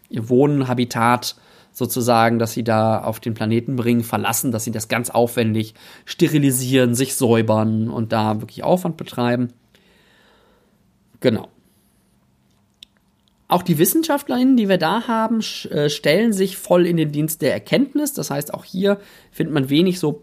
ihr 0.09 0.29
Wohnhabitat 0.29 1.35
sozusagen, 1.79 2.37
dass 2.37 2.53
sie 2.53 2.63
da 2.63 3.01
auf 3.01 3.19
den 3.19 3.33
Planeten 3.33 3.75
bringen, 3.75 4.03
verlassen, 4.03 4.51
dass 4.51 4.63
sie 4.63 4.71
das 4.71 4.87
ganz 4.87 5.09
aufwendig 5.09 5.73
sterilisieren, 6.05 6.93
sich 6.93 7.15
säubern 7.15 7.89
und 7.89 8.11
da 8.11 8.41
wirklich 8.41 8.63
Aufwand 8.63 8.97
betreiben. 8.97 9.49
Genau. 11.21 11.47
Auch 13.47 13.63
die 13.63 13.79
WissenschaftlerInnen, 13.79 14.57
die 14.57 14.69
wir 14.69 14.77
da 14.77 15.07
haben, 15.07 15.39
äh, 15.71 15.89
stellen 15.89 16.33
sich 16.33 16.57
voll 16.57 16.85
in 16.85 16.97
den 16.97 17.11
Dienst 17.11 17.41
der 17.41 17.51
Erkenntnis. 17.51 18.13
Das 18.13 18.29
heißt, 18.29 18.53
auch 18.53 18.63
hier 18.63 18.99
findet 19.31 19.55
man 19.55 19.69
wenig 19.71 19.99
so 19.99 20.21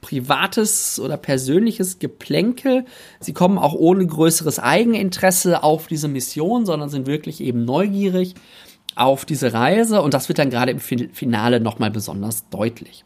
privates 0.00 1.00
oder 1.00 1.16
persönliches 1.16 1.98
Geplänkel. 1.98 2.84
Sie 3.20 3.32
kommen 3.32 3.58
auch 3.58 3.74
ohne 3.74 4.06
größeres 4.06 4.58
Eigeninteresse 4.58 5.62
auf 5.62 5.86
diese 5.86 6.08
Mission, 6.08 6.66
sondern 6.66 6.90
sind 6.90 7.06
wirklich 7.06 7.40
eben 7.40 7.64
neugierig 7.64 8.34
auf 8.96 9.24
diese 9.24 9.52
Reise 9.52 10.02
und 10.02 10.14
das 10.14 10.28
wird 10.28 10.38
dann 10.38 10.50
gerade 10.50 10.72
im 10.72 10.80
Finale 10.80 11.60
nochmal 11.60 11.90
besonders 11.90 12.48
deutlich. 12.50 13.04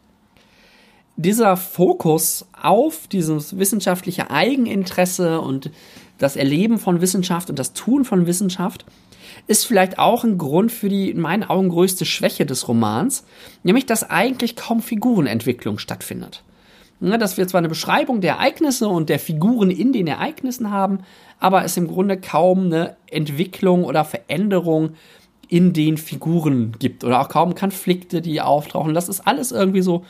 Dieser 1.15 1.57
Fokus 1.57 2.47
auf 2.61 3.07
dieses 3.07 3.57
wissenschaftliche 3.57 4.31
Eigeninteresse 4.31 5.41
und 5.41 5.71
das 6.17 6.35
Erleben 6.35 6.79
von 6.79 7.01
Wissenschaft 7.01 7.49
und 7.49 7.59
das 7.59 7.73
Tun 7.73 8.05
von 8.05 8.25
Wissenschaft 8.25 8.85
ist 9.47 9.65
vielleicht 9.65 9.99
auch 9.99 10.23
ein 10.23 10.37
Grund 10.37 10.71
für 10.71 10.89
die 10.89 11.09
in 11.09 11.19
meinen 11.19 11.43
Augen 11.43 11.69
größte 11.69 12.05
Schwäche 12.05 12.45
des 12.45 12.67
Romans, 12.67 13.25
nämlich 13.63 13.85
dass 13.85 14.09
eigentlich 14.09 14.55
kaum 14.55 14.81
Figurenentwicklung 14.81 15.77
stattfindet. 15.77 16.43
Ja, 17.01 17.17
dass 17.17 17.37
wir 17.37 17.47
zwar 17.47 17.59
eine 17.59 17.69
Beschreibung 17.69 18.19
der 18.19 18.35
Ereignisse 18.35 18.89
und 18.89 19.07
der 19.07 19.19
Figuren 19.19 19.71
in 19.71 19.93
den 19.93 20.07
Ereignissen 20.07 20.69
haben, 20.69 20.99
aber 21.39 21.63
es 21.63 21.77
im 21.77 21.87
Grunde 21.87 22.19
kaum 22.19 22.65
eine 22.65 22.97
Entwicklung 23.09 23.85
oder 23.85 24.03
Veränderung 24.03 24.91
in 25.49 25.73
den 25.73 25.97
Figuren 25.97 26.75
gibt 26.79 27.03
oder 27.03 27.19
auch 27.19 27.27
kaum 27.27 27.55
Konflikte, 27.55 28.21
die 28.21 28.39
auftauchen. 28.39 28.93
Das 28.93 29.09
ist 29.09 29.21
alles 29.27 29.51
irgendwie 29.51 29.81
so 29.81 30.05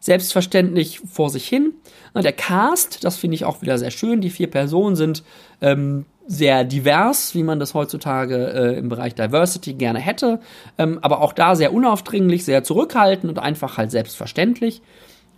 selbstverständlich 0.00 1.00
vor 1.00 1.30
sich 1.30 1.48
hin. 1.48 1.72
Der 2.14 2.32
Cast, 2.32 3.04
das 3.04 3.16
finde 3.16 3.36
ich 3.36 3.44
auch 3.44 3.62
wieder 3.62 3.78
sehr 3.78 3.90
schön. 3.90 4.20
Die 4.20 4.30
vier 4.30 4.50
Personen 4.50 4.96
sind 4.96 5.22
ähm, 5.60 6.04
sehr 6.26 6.64
divers, 6.64 7.34
wie 7.34 7.42
man 7.42 7.60
das 7.60 7.74
heutzutage 7.74 8.36
äh, 8.36 8.78
im 8.78 8.88
Bereich 8.88 9.14
Diversity 9.14 9.74
gerne 9.74 10.00
hätte, 10.00 10.40
ähm, 10.78 10.98
aber 11.02 11.20
auch 11.20 11.32
da 11.32 11.54
sehr 11.54 11.72
unaufdringlich, 11.72 12.44
sehr 12.44 12.64
zurückhaltend 12.64 13.30
und 13.30 13.38
einfach 13.38 13.78
halt 13.78 13.90
selbstverständlich, 13.90 14.82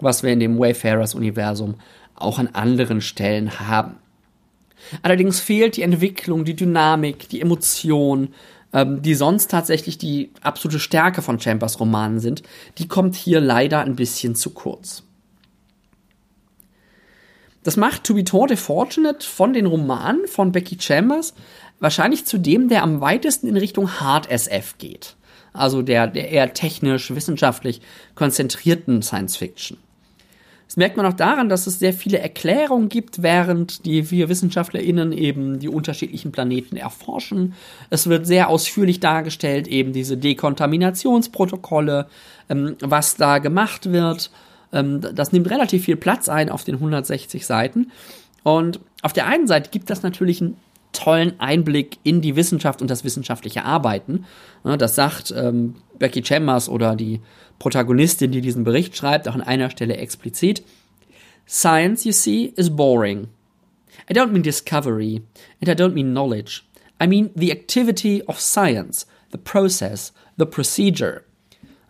was 0.00 0.22
wir 0.22 0.32
in 0.32 0.40
dem 0.40 0.58
Wayfarers-Universum 0.58 1.74
auch 2.14 2.38
an 2.38 2.48
anderen 2.52 3.00
Stellen 3.00 3.60
haben. 3.60 3.96
Allerdings 5.02 5.40
fehlt 5.40 5.76
die 5.76 5.82
Entwicklung, 5.82 6.44
die 6.44 6.56
Dynamik, 6.56 7.28
die 7.28 7.40
Emotion, 7.40 8.28
ähm, 8.72 9.02
die 9.02 9.14
sonst 9.14 9.50
tatsächlich 9.50 9.98
die 9.98 10.31
absolute 10.42 10.78
Stärke 10.78 11.22
von 11.22 11.40
Chambers 11.40 11.81
Romanen 11.81 12.20
sind, 12.20 12.42
die 12.78 12.88
kommt 12.88 13.14
hier 13.14 13.40
leider 13.40 13.81
ein 13.81 13.96
bisschen 13.96 14.35
zu 14.35 14.50
kurz. 14.50 15.04
das 17.64 17.76
macht 17.76 18.04
To 18.04 18.14
Be 18.14 18.24
Taught 18.24 18.59
Fortunate 18.59 19.26
von 19.26 19.52
den 19.52 19.66
Romanen 19.66 20.26
von 20.26 20.52
Becky 20.52 20.78
Chambers 20.81 21.35
wahrscheinlich 21.81 22.24
zu 22.24 22.38
dem, 22.38 22.68
der 22.68 22.83
am 22.83 23.00
weitesten 23.00 23.46
in 23.46 23.57
Richtung 23.57 24.00
Hard 24.00 24.31
SF 24.31 24.78
geht. 24.78 25.16
Also 25.52 25.83
der, 25.83 26.07
der 26.07 26.31
eher 26.31 26.52
technisch, 26.54 27.14
wissenschaftlich 27.14 27.81
konzentrierten 28.14 29.02
Science 29.02 29.37
Fiction. 29.37 29.78
Das 30.68 30.76
merkt 30.76 30.98
man 30.98 31.07
auch 31.07 31.14
daran, 31.14 31.48
dass 31.48 31.66
es 31.66 31.78
sehr 31.78 31.94
viele 31.94 32.18
Erklärungen 32.18 32.90
gibt, 32.90 33.22
während 33.22 33.87
die 33.87 34.11
wir 34.11 34.28
WissenschaftlerInnen 34.28 35.12
eben 35.12 35.59
die 35.59 35.68
unterschiedlichen 35.68 36.31
Planeten 36.31 36.76
erforschen. 36.76 37.54
Es 37.88 38.07
wird 38.07 38.26
sehr 38.26 38.50
ausführlich 38.50 39.00
dargestellt, 39.00 39.66
eben 39.66 39.94
diese 39.94 40.18
Dekontaminationsprotokolle, 40.18 42.07
ähm, 42.50 42.76
was 42.81 43.16
da 43.16 43.38
gemacht 43.38 43.92
wird. 43.92 44.31
Ähm, 44.70 45.00
das 45.00 45.33
nimmt 45.33 45.48
relativ 45.48 45.87
viel 45.87 45.96
Platz 45.96 46.28
ein 46.28 46.50
auf 46.50 46.64
den 46.64 46.74
160 46.74 47.46
Seiten. 47.46 47.90
Und 48.42 48.78
auf 49.00 49.14
der 49.14 49.26
einen 49.26 49.46
Seite 49.46 49.70
gibt 49.70 49.88
das 49.88 50.02
natürlich 50.02 50.42
einen 50.42 50.59
tollen 50.92 51.40
Einblick 51.40 51.98
in 52.02 52.20
die 52.20 52.37
Wissenschaft 52.37 52.83
und 52.83 52.90
das 52.90 53.04
wissenschaftliche 53.04 53.64
Arbeiten. 53.64 54.26
Das 54.64 54.94
sagt 54.94 55.33
ähm, 55.37 55.76
Becky 55.98 56.24
Chambers 56.24 56.68
oder 56.68 56.94
die 56.94 57.20
Protagonistin, 57.58 58.30
die 58.32 58.40
diesen 58.40 58.64
Bericht 58.64 58.96
schreibt, 58.96 59.28
auch 59.28 59.34
an 59.34 59.42
einer 59.42 59.70
Stelle 59.70 59.96
explizit. 59.96 60.62
Science, 61.46 62.04
you 62.04 62.12
see, 62.12 62.52
is 62.56 62.74
boring. 62.74 63.28
I 64.08 64.14
don't 64.14 64.28
mean 64.28 64.42
discovery, 64.42 65.22
and 65.60 65.68
I 65.68 65.72
don't 65.72 65.94
mean 65.94 66.12
knowledge. 66.12 66.62
I 67.00 67.06
mean 67.06 67.30
the 67.34 67.50
activity 67.50 68.22
of 68.26 68.40
science, 68.40 69.06
the 69.32 69.38
process, 69.38 70.12
the 70.36 70.46
procedure. 70.46 71.22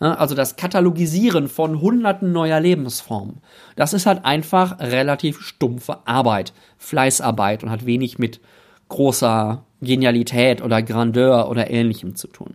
Also 0.01 0.37
das 0.37 0.55
Katalogisieren 0.55 1.49
von 1.49 1.81
hunderten 1.81 2.33
neuer 2.33 2.61
Lebensformen. 2.61 3.39
Das 3.75 3.93
ist 3.93 4.07
halt 4.07 4.25
einfach 4.25 4.79
relativ 4.79 5.41
stumpfe 5.41 6.07
Arbeit, 6.07 6.53
Fleißarbeit 6.79 7.65
und 7.65 7.71
hat 7.71 7.85
wenig 7.85 8.17
mit 8.19 8.41
großer 8.89 9.65
Genialität 9.81 10.63
oder 10.63 10.83
Grandeur 10.83 11.51
oder 11.51 11.71
ähnlichem 11.71 12.15
zu 12.15 12.29
tun. 12.29 12.55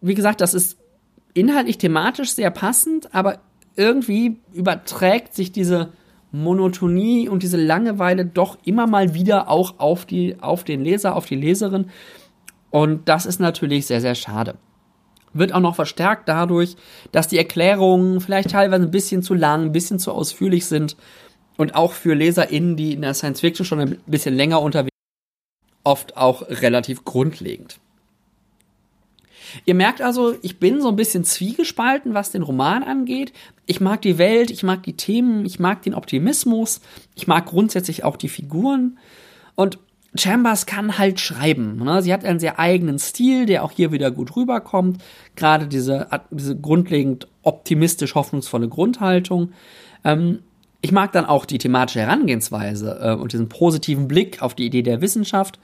Wie 0.00 0.14
gesagt, 0.14 0.40
das 0.40 0.52
ist 0.52 0.78
inhaltlich 1.34 1.78
thematisch 1.78 2.32
sehr 2.34 2.50
passend, 2.50 3.14
aber 3.14 3.40
irgendwie 3.76 4.38
überträgt 4.52 5.34
sich 5.34 5.52
diese 5.52 5.92
Monotonie 6.32 7.28
und 7.28 7.42
diese 7.42 7.56
Langeweile 7.56 8.24
doch 8.24 8.58
immer 8.64 8.86
mal 8.86 9.14
wieder 9.14 9.48
auch 9.48 9.78
auf, 9.78 10.06
die, 10.06 10.36
auf 10.40 10.64
den 10.64 10.82
Leser, 10.82 11.16
auf 11.16 11.26
die 11.26 11.36
Leserin. 11.36 11.90
Und 12.70 13.08
das 13.08 13.26
ist 13.26 13.40
natürlich 13.40 13.86
sehr, 13.86 14.00
sehr 14.00 14.14
schade. 14.14 14.54
Wird 15.32 15.52
auch 15.52 15.60
noch 15.60 15.76
verstärkt 15.76 16.28
dadurch, 16.28 16.76
dass 17.12 17.28
die 17.28 17.38
Erklärungen 17.38 18.20
vielleicht 18.20 18.50
teilweise 18.50 18.84
ein 18.84 18.90
bisschen 18.90 19.22
zu 19.22 19.34
lang, 19.34 19.66
ein 19.66 19.72
bisschen 19.72 19.98
zu 19.98 20.12
ausführlich 20.12 20.66
sind 20.66 20.96
und 21.56 21.74
auch 21.74 21.92
für 21.92 22.14
LeserInnen, 22.14 22.76
die 22.76 22.94
in 22.94 23.02
der 23.02 23.14
Science 23.14 23.40
Fiction 23.40 23.66
schon 23.66 23.80
ein 23.80 23.98
bisschen 24.06 24.34
länger 24.34 24.60
unterwegs 24.60 24.90
sind, 24.90 25.80
oft 25.84 26.16
auch 26.16 26.48
relativ 26.48 27.04
grundlegend. 27.04 27.78
Ihr 29.64 29.74
merkt 29.74 30.02
also, 30.02 30.34
ich 30.42 30.58
bin 30.58 30.80
so 30.80 30.88
ein 30.88 30.96
bisschen 30.96 31.24
zwiegespalten, 31.24 32.14
was 32.14 32.30
den 32.30 32.42
Roman 32.42 32.82
angeht. 32.82 33.32
Ich 33.66 33.80
mag 33.80 34.02
die 34.02 34.18
Welt, 34.18 34.50
ich 34.50 34.62
mag 34.62 34.82
die 34.82 34.96
Themen, 34.96 35.44
ich 35.46 35.58
mag 35.58 35.82
den 35.82 35.94
Optimismus, 35.94 36.80
ich 37.14 37.26
mag 37.26 37.46
grundsätzlich 37.46 38.04
auch 38.04 38.16
die 38.16 38.28
Figuren. 38.28 38.98
Und 39.54 39.78
Chambers 40.14 40.66
kann 40.66 40.98
halt 40.98 41.20
schreiben. 41.20 41.76
Ne? 41.76 42.02
Sie 42.02 42.12
hat 42.12 42.24
einen 42.24 42.40
sehr 42.40 42.58
eigenen 42.58 42.98
Stil, 42.98 43.46
der 43.46 43.62
auch 43.62 43.70
hier 43.70 43.92
wieder 43.92 44.10
gut 44.10 44.34
rüberkommt. 44.34 45.02
Gerade 45.36 45.68
diese, 45.68 46.08
diese 46.30 46.58
grundlegend 46.58 47.28
optimistisch 47.42 48.14
hoffnungsvolle 48.14 48.68
Grundhaltung. 48.68 49.52
Ähm, 50.04 50.40
ich 50.80 50.92
mag 50.92 51.12
dann 51.12 51.26
auch 51.26 51.44
die 51.44 51.58
thematische 51.58 52.00
Herangehensweise 52.00 52.98
äh, 53.00 53.14
und 53.14 53.32
diesen 53.32 53.48
positiven 53.48 54.08
Blick 54.08 54.42
auf 54.42 54.54
die 54.54 54.66
Idee 54.66 54.82
der 54.82 55.00
Wissenschaft, 55.00 55.60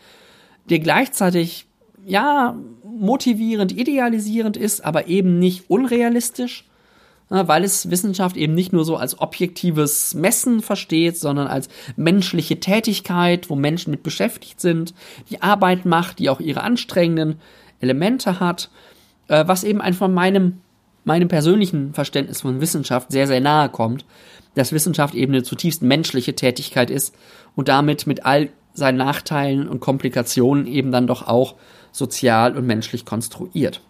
der 0.68 0.78
gleichzeitig 0.78 1.65
ja, 2.06 2.56
motivierend, 2.84 3.72
idealisierend 3.72 4.56
ist, 4.56 4.84
aber 4.84 5.08
eben 5.08 5.38
nicht 5.38 5.68
unrealistisch, 5.68 6.64
weil 7.28 7.64
es 7.64 7.90
Wissenschaft 7.90 8.36
eben 8.36 8.54
nicht 8.54 8.72
nur 8.72 8.84
so 8.84 8.96
als 8.96 9.18
objektives 9.18 10.14
Messen 10.14 10.62
versteht, 10.62 11.18
sondern 11.18 11.48
als 11.48 11.68
menschliche 11.96 12.60
Tätigkeit, 12.60 13.50
wo 13.50 13.56
Menschen 13.56 13.90
mit 13.90 14.04
beschäftigt 14.04 14.60
sind, 14.60 14.94
die 15.30 15.42
Arbeit 15.42 15.84
macht, 15.84 16.20
die 16.20 16.30
auch 16.30 16.38
ihre 16.38 16.62
anstrengenden 16.62 17.40
Elemente 17.80 18.38
hat, 18.38 18.70
äh, 19.26 19.44
was 19.48 19.64
eben 19.64 19.80
einfach 19.80 20.08
meinem, 20.08 20.60
meinem 21.04 21.26
persönlichen 21.26 21.92
Verständnis 21.92 22.42
von 22.42 22.60
Wissenschaft 22.60 23.10
sehr, 23.10 23.26
sehr 23.26 23.40
nahe 23.40 23.68
kommt, 23.68 24.04
dass 24.54 24.72
Wissenschaft 24.72 25.16
eben 25.16 25.32
eine 25.32 25.42
zutiefst 25.42 25.82
menschliche 25.82 26.36
Tätigkeit 26.36 26.90
ist 26.90 27.12
und 27.56 27.66
damit 27.66 28.06
mit 28.06 28.24
all 28.24 28.50
seinen 28.74 28.98
Nachteilen 28.98 29.66
und 29.66 29.80
Komplikationen 29.80 30.68
eben 30.68 30.92
dann 30.92 31.08
doch 31.08 31.26
auch 31.26 31.56
sozial 31.96 32.56
und 32.56 32.66
menschlich 32.66 33.04
konstruiert. 33.04 33.80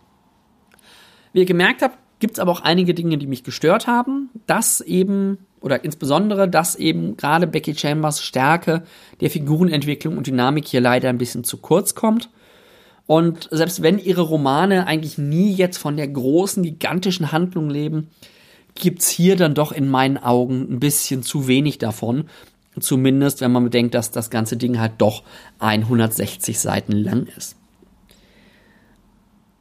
Wie 1.33 1.40
ihr 1.40 1.47
gemerkt 1.47 1.83
habt, 1.83 1.99
gibt 2.19 2.35
es 2.35 2.38
aber 2.38 2.53
auch 2.53 2.61
einige 2.61 2.95
Dinge, 2.95 3.19
die 3.19 3.27
mich 3.27 3.45
gestört 3.45 3.87
haben. 3.87 4.31
Das 4.47 4.81
eben, 4.81 5.38
oder 5.61 5.85
insbesondere, 5.85 6.49
dass 6.49 6.77
eben 6.77 7.16
gerade 7.16 7.47
Becky 7.47 7.75
Chambers 7.75 8.23
Stärke 8.23 8.85
der 9.21 9.31
Figurenentwicklung 9.31 10.16
und 10.16 10.27
Dynamik 10.27 10.66
hier 10.66 10.81
leider 10.81 11.09
ein 11.09 11.19
bisschen 11.19 11.45
zu 11.45 11.59
kurz 11.59 11.95
kommt. 11.95 12.31
Und 13.07 13.49
selbst 13.53 13.83
wenn 13.83 13.99
ihre 13.99 14.23
Romane 14.23 14.87
eigentlich 14.87 15.19
nie 15.19 15.53
jetzt 15.53 15.79
von 15.79 15.97
der 15.97 16.09
großen, 16.09 16.62
gigantischen 16.62 17.33
Handlung 17.33 17.71
leben, 17.71 18.09
gibt's 18.75 19.09
hier 19.09 19.37
dann 19.37 19.55
doch 19.55 19.73
in 19.73 19.88
meinen 19.88 20.19
Augen 20.19 20.66
ein 20.71 20.81
bisschen 20.81 21.23
zu 21.23 21.47
wenig 21.47 21.79
davon. 21.79 22.25
Zumindest, 22.79 23.40
wenn 23.40 23.53
man 23.53 23.64
bedenkt, 23.64 23.95
dass 23.95 24.11
das 24.11 24.29
ganze 24.29 24.57
Ding 24.57 24.79
halt 24.79 24.92
doch 24.99 25.23
160 25.61 26.59
Seiten 26.59 26.92
lang 26.92 27.27
ist. 27.37 27.57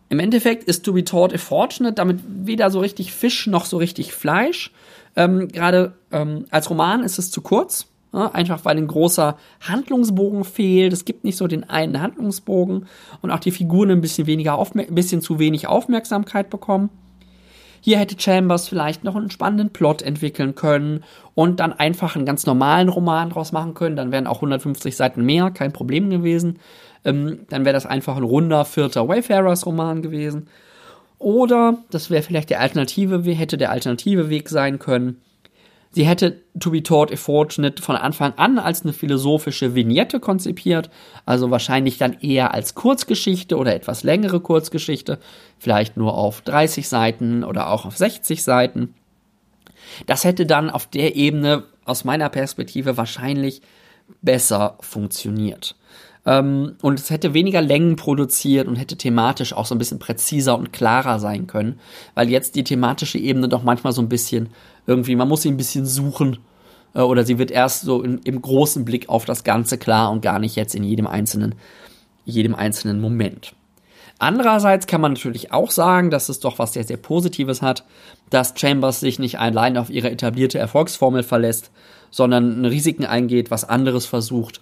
Im 0.10 0.20
Endeffekt 0.20 0.64
ist 0.66 0.86
To 0.86 0.94
Be 0.94 1.04
Taught 1.04 1.34
a 1.34 1.38
Fortunate 1.38 1.94
damit 1.94 2.20
weder 2.28 2.70
so 2.70 2.80
richtig 2.80 3.12
Fisch 3.12 3.48
noch 3.48 3.66
so 3.66 3.78
richtig 3.78 4.14
Fleisch. 4.14 4.72
Ähm, 5.16 5.48
Gerade 5.48 5.94
ähm, 6.12 6.46
als 6.52 6.70
Roman 6.70 7.04
ist 7.04 7.18
es 7.18 7.32
zu 7.32 7.42
kurz, 7.42 7.88
ja, 8.14 8.32
einfach 8.32 8.66
weil 8.66 8.78
ein 8.78 8.88
großer 8.88 9.38
Handlungsbogen 9.62 10.44
fehlt. 10.44 10.94
Es 10.94 11.06
gibt 11.06 11.24
nicht 11.24 11.38
so 11.38 11.48
den 11.48 11.68
einen 11.70 12.02
Handlungsbogen 12.02 12.86
und 13.22 13.32
auch 13.32 13.40
die 13.40 13.52
Figuren 13.52 13.92
ein 13.92 14.02
bisschen 14.02 14.28
weniger, 14.28 14.60
ein 14.60 14.96
bisschen 14.96 15.22
zu 15.22 15.40
wenig 15.40 15.68
Aufmerksamkeit 15.68 16.50
bekommen. 16.50 16.90
Hier 17.82 18.00
hätte 18.00 18.20
Chambers 18.20 18.68
vielleicht 18.68 19.04
noch 19.04 19.16
einen 19.16 19.30
spannenden 19.30 19.70
Plot 19.70 20.02
entwickeln 20.02 20.56
können 20.56 21.04
und 21.36 21.60
dann 21.60 21.72
einfach 21.72 22.16
einen 22.16 22.26
ganz 22.26 22.48
normalen 22.48 22.90
Roman 22.90 23.30
draus 23.30 23.52
machen 23.52 23.76
können. 23.76 23.96
Dann 23.96 24.12
wären 24.12 24.26
auch 24.26 24.38
150 24.38 24.96
Seiten 24.96 25.24
mehr, 25.24 25.52
kein 25.52 25.72
Problem 25.72 26.10
gewesen 26.10 26.58
ähm, 27.06 27.42
dann 27.50 27.64
wäre 27.64 27.74
das 27.74 27.86
einfach 27.86 28.18
ein 28.18 28.24
runder 28.24 28.66
vierter 28.66 29.08
Wayfarers-Roman 29.08 30.02
gewesen. 30.02 30.48
Oder, 31.18 31.78
das 31.92 32.10
wäre 32.10 32.24
vielleicht 32.24 32.50
der 32.50 32.60
alternative, 32.60 33.22
hätte 33.32 33.58
der 33.58 33.72
alternative 33.72 34.30
Weg 34.30 34.50
sein 34.50 34.80
können. 34.80 35.22
Sie 35.92 36.06
hätte 36.06 36.42
To 36.60 36.72
Be 36.72 36.84
Taught 36.84 37.14
a 37.14 37.16
Fortunate 37.16 37.82
von 37.82 37.96
Anfang 37.96 38.34
an 38.36 38.60
als 38.60 38.82
eine 38.82 38.92
philosophische 38.92 39.76
Vignette 39.76 40.20
konzipiert, 40.20 40.90
also 41.26 41.52
wahrscheinlich 41.52 41.98
dann 41.98 42.18
eher 42.20 42.54
als 42.54 42.76
Kurzgeschichte 42.76 43.56
oder 43.56 43.74
etwas 43.74 44.04
längere 44.04 44.42
Kurzgeschichte, 44.42 45.20
vielleicht 45.58 45.96
nur 45.96 46.18
auf 46.18 46.42
30 46.42 46.90
Seiten 46.90 47.46
oder 47.46 47.70
auch 47.70 47.86
auf 47.86 47.96
60 47.96 48.44
Seiten. 48.44 48.94
Das 50.06 50.26
hätte 50.26 50.46
dann 50.46 50.70
auf 50.70 50.86
der 50.86 51.16
Ebene 51.16 51.64
aus 51.86 52.04
meiner 52.04 52.28
Perspektive 52.28 52.98
wahrscheinlich 52.98 53.62
besser 54.22 54.76
funktioniert. 54.82 55.78
Ähm, 56.26 56.76
und 56.82 57.00
es 57.00 57.10
hätte 57.10 57.34
weniger 57.34 57.62
Längen 57.62 57.96
produziert 57.96 58.68
und 58.68 58.76
hätte 58.76 58.98
thematisch 58.98 59.54
auch 59.54 59.66
so 59.66 59.76
ein 59.76 59.78
bisschen 59.78 60.00
präziser 60.00 60.58
und 60.58 60.74
klarer 60.74 61.20
sein 61.20 61.48
können, 61.48 61.80
weil 62.16 62.30
jetzt 62.30 62.56
die 62.56 62.64
thematische 62.64 63.20
Ebene 63.20 63.48
doch 63.48 63.64
manchmal 63.64 63.94
so 63.94 64.02
ein 64.02 64.10
bisschen 64.10 64.50
irgendwie, 64.88 65.16
man 65.16 65.28
muss 65.28 65.44
sie 65.44 65.50
ein 65.50 65.58
bisschen 65.58 65.86
suchen 65.86 66.40
äh, 66.96 67.02
oder 67.02 67.24
sie 67.26 67.38
wird 67.38 67.52
erst 67.52 67.82
so 67.82 68.02
in, 68.02 68.20
im 68.20 68.42
großen 68.42 68.86
Blick 68.86 69.08
auf 69.08 69.26
das 69.26 69.44
Ganze 69.44 69.78
klar 69.78 70.12
und 70.12 70.22
gar 70.22 70.40
nicht 70.40 70.56
jetzt 70.56 70.74
in 70.74 70.84
jedem 70.84 71.06
einzelnen, 71.06 71.56
jedem 72.26 72.56
einzelnen 72.56 73.00
Moment. 73.00 73.54
Andererseits 74.18 74.88
kann 74.88 75.02
man 75.02 75.14
natürlich 75.14 75.52
auch 75.52 75.72
sagen, 75.72 76.10
dass 76.10 76.30
es 76.30 76.40
doch 76.40 76.58
was 76.58 76.74
sehr, 76.74 76.86
sehr 76.86 76.98
Positives 76.98 77.62
hat, 77.62 77.84
dass 78.30 78.54
Chambers 78.56 79.02
sich 79.02 79.20
nicht 79.20 79.40
allein 79.40 79.78
auf 79.78 79.90
ihre 79.90 80.10
etablierte 80.10 80.58
Erfolgsformel 80.58 81.22
verlässt, 81.22 81.70
sondern 82.12 82.64
Risiken 82.64 83.06
eingeht, 83.06 83.52
was 83.52 83.68
anderes 83.68 84.06
versucht 84.06 84.62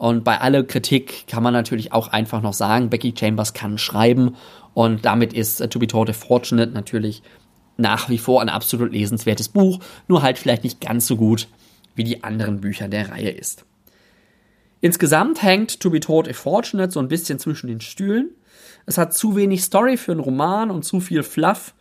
und 0.00 0.24
bei 0.24 0.40
aller 0.40 0.62
Kritik 0.62 1.26
kann 1.26 1.42
man 1.42 1.52
natürlich 1.52 1.92
auch 1.92 2.08
einfach 2.08 2.40
noch 2.40 2.54
sagen, 2.54 2.88
Becky 2.88 3.12
Chambers 3.14 3.52
kann 3.52 3.76
schreiben 3.76 4.34
und 4.72 5.04
damit 5.04 5.34
ist 5.34 5.60
uh, 5.60 5.66
To 5.66 5.78
Be 5.78 5.86
Told 5.86 6.16
Fortunate 6.16 6.72
natürlich 6.72 7.22
nach 7.76 8.08
wie 8.08 8.16
vor 8.16 8.40
ein 8.40 8.48
absolut 8.48 8.92
lesenswertes 8.92 9.50
Buch, 9.50 9.78
nur 10.08 10.22
halt 10.22 10.38
vielleicht 10.38 10.64
nicht 10.64 10.80
ganz 10.80 11.06
so 11.06 11.18
gut 11.18 11.48
wie 11.96 12.04
die 12.04 12.24
anderen 12.24 12.62
Bücher 12.62 12.88
der 12.88 13.10
Reihe 13.10 13.28
ist. 13.28 13.66
Insgesamt 14.80 15.42
hängt 15.42 15.80
To 15.80 15.90
Be 15.90 16.00
Told 16.00 16.34
Fortunate 16.34 16.90
so 16.90 16.98
ein 16.98 17.08
bisschen 17.08 17.38
zwischen 17.38 17.66
den 17.66 17.82
Stühlen. 17.82 18.30
Es 18.86 18.96
hat 18.96 19.12
zu 19.12 19.36
wenig 19.36 19.62
Story 19.62 19.98
für 19.98 20.12
einen 20.12 20.22
Roman 20.22 20.70
und 20.70 20.82
zu 20.82 21.00
viel 21.00 21.22
Fluff 21.22 21.74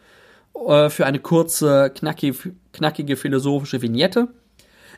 äh, 0.67 0.89
für 0.89 1.05
eine 1.05 1.19
kurze, 1.19 1.89
knackige, 1.95 2.51
knackige 2.73 3.15
philosophische 3.15 3.81
Vignette. 3.81 4.27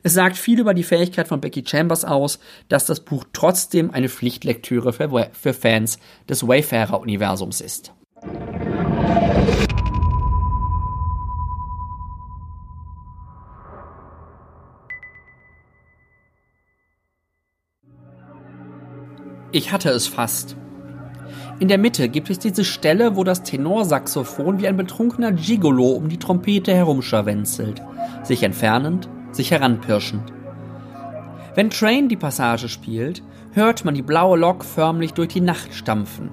Es 0.03 0.13
sagt 0.15 0.35
viel 0.35 0.59
über 0.59 0.73
die 0.73 0.83
Fähigkeit 0.83 1.27
von 1.27 1.41
Becky 1.41 1.63
Chambers 1.65 2.05
aus, 2.05 2.39
dass 2.69 2.85
das 2.85 3.01
Buch 3.01 3.23
trotzdem 3.33 3.91
eine 3.91 4.09
Pflichtlektüre 4.09 4.93
für, 4.93 5.29
für 5.31 5.53
Fans 5.53 5.99
des 6.27 6.47
Wayfarer-Universums 6.47 7.61
ist. 7.61 7.93
Ich 19.53 19.71
hatte 19.71 19.89
es 19.89 20.07
fast. 20.07 20.55
In 21.59 21.67
der 21.67 21.77
Mitte 21.77 22.09
gibt 22.09 22.31
es 22.31 22.39
diese 22.39 22.63
Stelle, 22.63 23.15
wo 23.15 23.23
das 23.23 23.43
Tenorsaxophon 23.43 24.59
wie 24.59 24.67
ein 24.67 24.77
betrunkener 24.77 25.31
Gigolo 25.31 25.89
um 25.89 26.09
die 26.09 26.17
Trompete 26.17 26.73
herumscharwenzelt, 26.73 27.83
sich 28.23 28.41
entfernend, 28.41 29.07
sich 29.31 29.51
heranpirschend. 29.51 30.31
Wenn 31.55 31.69
Train 31.69 32.09
die 32.09 32.17
Passage 32.17 32.69
spielt, 32.69 33.23
hört 33.53 33.83
man 33.83 33.93
die 33.93 34.01
blaue 34.01 34.37
Lok 34.37 34.63
förmlich 34.63 35.13
durch 35.13 35.29
die 35.29 35.41
Nacht 35.41 35.73
stampfen. 35.73 36.31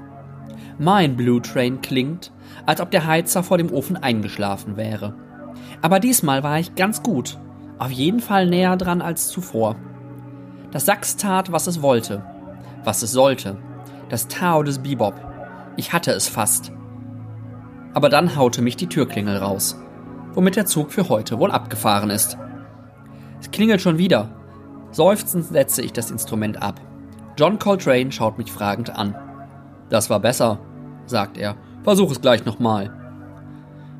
Mein 0.78 1.16
Blue 1.16 1.42
Train 1.42 1.80
klingt, 1.80 2.32
als 2.66 2.80
ob 2.80 2.90
der 2.90 3.06
Heizer 3.06 3.42
vor 3.42 3.58
dem 3.58 3.72
Ofen 3.72 3.96
eingeschlafen 3.96 4.76
wäre. 4.76 5.14
Aber 5.82 5.98
diesmal 5.98 6.42
war 6.42 6.58
ich 6.58 6.76
ganz 6.76 7.02
gut, 7.02 7.38
auf 7.78 7.90
jeden 7.90 8.20
Fall 8.20 8.46
näher 8.46 8.76
dran 8.76 9.02
als 9.02 9.28
zuvor. 9.28 9.76
Das 10.70 10.86
Sax 10.86 11.16
tat, 11.16 11.50
was 11.50 11.66
es 11.66 11.82
wollte 11.82 12.22
was 12.84 13.02
es 13.02 13.12
sollte. 13.12 13.56
Das 14.08 14.28
Tao 14.28 14.62
des 14.62 14.78
Bebop. 14.78 15.14
Ich 15.76 15.92
hatte 15.92 16.12
es 16.12 16.26
fast. 16.26 16.72
Aber 17.92 18.08
dann 18.08 18.36
haute 18.36 18.62
mich 18.62 18.76
die 18.76 18.86
Türklingel 18.86 19.36
raus, 19.36 19.78
womit 20.32 20.56
der 20.56 20.66
Zug 20.66 20.92
für 20.92 21.08
heute 21.08 21.38
wohl 21.38 21.50
abgefahren 21.50 22.10
ist. 22.10 22.38
Es 23.40 23.50
klingelt 23.50 23.80
schon 23.80 23.98
wieder. 23.98 24.30
Seufzend 24.90 25.44
setze 25.44 25.82
ich 25.82 25.92
das 25.92 26.10
Instrument 26.10 26.62
ab. 26.62 26.80
John 27.36 27.58
Coltrane 27.58 28.10
schaut 28.10 28.38
mich 28.38 28.50
fragend 28.50 28.90
an. 28.90 29.14
Das 29.90 30.10
war 30.10 30.20
besser, 30.20 30.58
sagt 31.06 31.38
er. 31.38 31.56
Versuch 31.84 32.10
es 32.10 32.20
gleich 32.20 32.44
nochmal. 32.44 32.92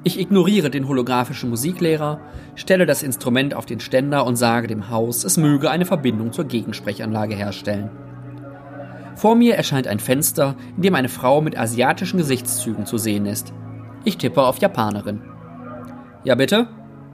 Ich 0.05 0.18
ignoriere 0.18 0.70
den 0.70 0.88
holographischen 0.88 1.51
Musiklehrer, 1.51 2.20
stelle 2.55 2.87
das 2.87 3.03
Instrument 3.03 3.55
auf 3.55 3.66
den 3.66 3.81
Ständer 3.81 4.24
und 4.24 4.37
sage 4.37 4.66
dem 4.66 4.90
Haus, 4.90 5.24
es 5.24 5.37
möge 5.37 5.70
eine 5.70 5.87
Verbindung 5.87 6.33
zur 6.33 6.44
Gegensprechanlage 6.44 7.35
herstellen. 7.35 7.90
Vor 9.16 9.35
mir 9.35 9.57
erscheint 9.57 9.88
ein 9.88 9.98
Fenster, 9.98 10.55
in 10.77 10.83
dem 10.83 10.94
eine 10.94 11.09
Frau 11.09 11.40
mit 11.40 11.59
asiatischen 11.59 12.18
Gesichtszügen 12.18 12.87
zu 12.87 12.98
sehen 12.98 13.27
ist. 13.27 13.53
Ich 14.05 14.16
tippe 14.16 14.42
auf 14.42 14.59
Japanerin. 14.59 15.20
Ja 16.22 16.37
bitte, 16.37 16.68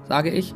sage 0.09 0.31
ich. 0.31 0.55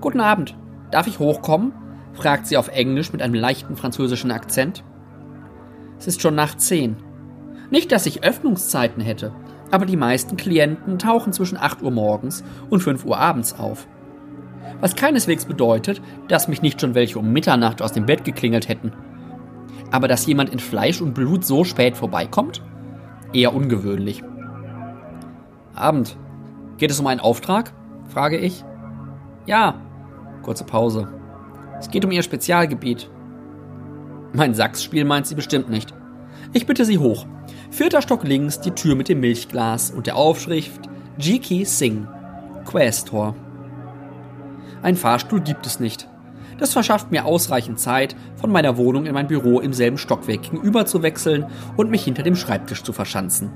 Guten 0.00 0.20
Abend. 0.20 0.56
Darf 0.94 1.06
ich 1.06 1.18
hochkommen? 1.18 1.72
fragt 2.12 2.46
sie 2.46 2.56
auf 2.56 2.68
Englisch 2.68 3.12
mit 3.12 3.20
einem 3.20 3.34
leichten 3.34 3.76
französischen 3.76 4.30
Akzent. 4.30 4.84
Es 5.98 6.06
ist 6.06 6.22
schon 6.22 6.36
nach 6.36 6.56
zehn. 6.56 6.96
Nicht, 7.70 7.90
dass 7.90 8.06
ich 8.06 8.22
Öffnungszeiten 8.22 9.02
hätte, 9.02 9.34
aber 9.72 9.86
die 9.86 9.96
meisten 9.96 10.36
Klienten 10.36 10.98
tauchen 10.98 11.32
zwischen 11.32 11.58
8 11.58 11.82
Uhr 11.82 11.90
morgens 11.90 12.44
und 12.70 12.80
5 12.80 13.04
Uhr 13.04 13.18
abends 13.18 13.58
auf. 13.58 13.88
Was 14.80 14.94
keineswegs 14.94 15.44
bedeutet, 15.44 16.00
dass 16.28 16.46
mich 16.46 16.62
nicht 16.62 16.80
schon 16.80 16.94
welche 16.94 17.18
um 17.18 17.32
Mitternacht 17.32 17.82
aus 17.82 17.92
dem 17.92 18.06
Bett 18.06 18.24
geklingelt 18.24 18.68
hätten 18.68 18.92
aber 19.94 20.08
dass 20.08 20.26
jemand 20.26 20.50
in 20.50 20.58
Fleisch 20.58 21.00
und 21.00 21.14
Blut 21.14 21.44
so 21.44 21.62
spät 21.62 21.96
vorbeikommt? 21.96 22.62
Eher 23.32 23.54
ungewöhnlich. 23.54 24.24
Abend. 25.72 26.16
Geht 26.78 26.90
es 26.90 26.98
um 26.98 27.06
einen 27.06 27.20
Auftrag? 27.20 27.72
frage 28.08 28.36
ich. 28.36 28.64
Ja. 29.46 29.80
Kurze 30.44 30.64
Pause. 30.64 31.08
Es 31.80 31.90
geht 31.90 32.04
um 32.04 32.12
ihr 32.12 32.22
Spezialgebiet. 32.22 33.10
Mein 34.32 34.54
Sachsspiel 34.54 35.04
meint 35.04 35.26
sie 35.26 35.34
bestimmt 35.34 35.70
nicht. 35.70 35.94
Ich 36.52 36.66
bitte 36.66 36.84
sie 36.84 36.98
hoch. 36.98 37.26
Vierter 37.70 38.02
Stock 38.02 38.24
links 38.24 38.60
die 38.60 38.72
Tür 38.72 38.94
mit 38.94 39.08
dem 39.08 39.20
Milchglas 39.20 39.90
und 39.90 40.06
der 40.06 40.16
Aufschrift 40.16 40.82
Jiki 41.18 41.64
Singh, 41.64 42.06
Questor. 42.64 43.34
Ein 44.82 44.96
Fahrstuhl 44.96 45.40
gibt 45.40 45.66
es 45.66 45.80
nicht. 45.80 46.08
Das 46.58 46.72
verschafft 46.72 47.10
mir 47.10 47.24
ausreichend 47.24 47.80
Zeit, 47.80 48.14
von 48.36 48.52
meiner 48.52 48.76
Wohnung 48.76 49.06
in 49.06 49.14
mein 49.14 49.26
Büro 49.26 49.60
im 49.60 49.72
selben 49.72 49.98
Stockwerk 49.98 50.42
gegenüber 50.42 50.86
zu 50.86 51.02
wechseln 51.02 51.46
und 51.76 51.90
mich 51.90 52.04
hinter 52.04 52.22
dem 52.22 52.36
Schreibtisch 52.36 52.82
zu 52.82 52.92
verschanzen. 52.92 53.50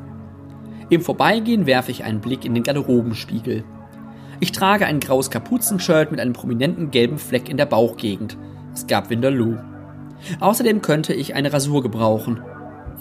Im 0.90 1.02
Vorbeigehen 1.02 1.66
werfe 1.66 1.90
ich 1.90 2.02
einen 2.02 2.20
Blick 2.20 2.44
in 2.44 2.54
den 2.54 2.62
Garderobenspiegel. 2.62 3.62
Ich 4.40 4.52
trage 4.52 4.86
ein 4.86 5.00
graues 5.00 5.30
Kapuzenshirt 5.30 6.10
mit 6.10 6.20
einem 6.20 6.32
prominenten 6.32 6.90
gelben 6.90 7.18
Fleck 7.18 7.48
in 7.48 7.56
der 7.56 7.66
Bauchgegend. 7.66 8.36
Es 8.72 8.86
gab 8.86 9.10
Winterloo. 9.10 9.56
Außerdem 10.40 10.80
könnte 10.82 11.12
ich 11.12 11.34
eine 11.34 11.52
Rasur 11.52 11.82
gebrauchen. 11.82 12.40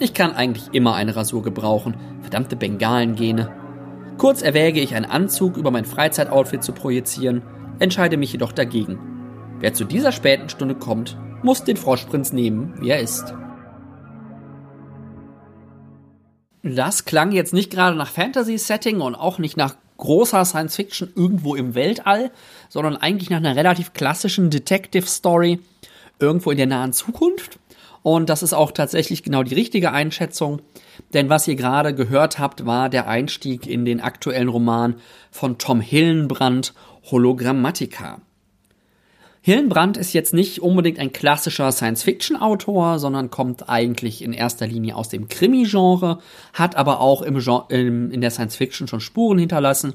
Ich 0.00 0.14
kann 0.14 0.32
eigentlich 0.32 0.68
immer 0.72 0.94
eine 0.94 1.14
Rasur 1.14 1.42
gebrauchen. 1.42 1.96
Verdammte 2.22 2.56
Bengalengene. 2.56 3.52
Kurz 4.18 4.42
erwäge 4.42 4.80
ich 4.80 4.96
einen 4.96 5.04
Anzug 5.04 5.56
über 5.56 5.70
mein 5.70 5.84
Freizeitoutfit 5.84 6.64
zu 6.64 6.72
projizieren, 6.72 7.42
entscheide 7.78 8.16
mich 8.16 8.32
jedoch 8.32 8.50
dagegen. 8.50 8.98
Wer 9.60 9.74
zu 9.74 9.84
dieser 9.84 10.10
späten 10.10 10.48
Stunde 10.48 10.74
kommt, 10.74 11.16
muss 11.42 11.62
den 11.62 11.76
Froschprinz 11.76 12.32
nehmen, 12.32 12.74
wie 12.80 12.90
er 12.90 13.00
ist. 13.00 13.32
Das 16.64 17.04
klang 17.04 17.30
jetzt 17.30 17.54
nicht 17.54 17.70
gerade 17.70 17.96
nach 17.96 18.08
Fantasy-Setting 18.08 19.00
und 19.00 19.14
auch 19.14 19.38
nicht 19.38 19.56
nach 19.56 19.76
großer 19.98 20.44
Science-Fiction 20.44 21.12
irgendwo 21.14 21.54
im 21.54 21.74
Weltall, 21.74 22.30
sondern 22.68 22.96
eigentlich 22.96 23.30
nach 23.30 23.38
einer 23.38 23.56
relativ 23.56 23.92
klassischen 23.92 24.50
Detective-Story 24.50 25.60
irgendwo 26.18 26.50
in 26.50 26.56
der 26.56 26.66
nahen 26.66 26.92
Zukunft. 26.92 27.58
Und 28.02 28.30
das 28.30 28.42
ist 28.42 28.54
auch 28.54 28.70
tatsächlich 28.72 29.22
genau 29.22 29.42
die 29.42 29.54
richtige 29.54 29.92
Einschätzung. 29.92 30.62
Denn 31.12 31.28
was 31.28 31.46
ihr 31.46 31.56
gerade 31.56 31.94
gehört 31.94 32.38
habt, 32.38 32.64
war 32.64 32.88
der 32.88 33.08
Einstieg 33.08 33.66
in 33.66 33.84
den 33.84 34.00
aktuellen 34.00 34.48
Roman 34.48 34.94
von 35.30 35.58
Tom 35.58 35.80
Hillenbrand, 35.80 36.74
Hologrammatica. 37.10 38.20
Hillenbrand 39.48 39.96
ist 39.96 40.12
jetzt 40.12 40.34
nicht 40.34 40.60
unbedingt 40.60 40.98
ein 40.98 41.10
klassischer 41.10 41.72
Science-Fiction-Autor, 41.72 42.98
sondern 42.98 43.30
kommt 43.30 43.70
eigentlich 43.70 44.20
in 44.20 44.34
erster 44.34 44.66
Linie 44.66 44.94
aus 44.94 45.08
dem 45.08 45.26
Krimi-Genre, 45.26 46.18
hat 46.52 46.76
aber 46.76 47.00
auch 47.00 47.22
im 47.22 47.38
Genre, 47.38 47.64
im, 47.70 48.10
in 48.10 48.20
der 48.20 48.30
Science-Fiction 48.30 48.88
schon 48.88 49.00
Spuren 49.00 49.38
hinterlassen. 49.38 49.94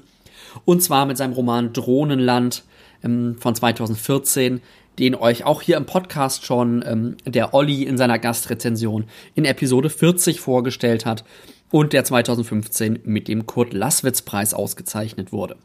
Und 0.65 0.81
zwar 0.81 1.05
mit 1.05 1.17
seinem 1.17 1.33
Roman 1.33 1.71
Drohnenland 1.71 2.63
ähm, 3.03 3.35
von 3.39 3.53
2014, 3.53 4.59
den 4.97 5.13
euch 5.13 5.43
auch 5.43 5.61
hier 5.61 5.77
im 5.77 5.85
Podcast 5.85 6.45
schon 6.45 6.83
ähm, 6.83 7.17
der 7.23 7.53
Olli 7.53 7.83
in 7.83 7.95
seiner 7.95 8.17
Gastrezension 8.17 9.03
in 9.35 9.45
Episode 9.45 9.91
40 9.91 10.39
vorgestellt 10.39 11.05
hat 11.05 11.25
und 11.69 11.93
der 11.93 12.03
2015 12.03 13.01
mit 13.03 13.27
dem 13.27 13.45
Kurt 13.45 13.73
Lasswitz-Preis 13.73 14.55
ausgezeichnet 14.55 15.31
wurde. 15.31 15.57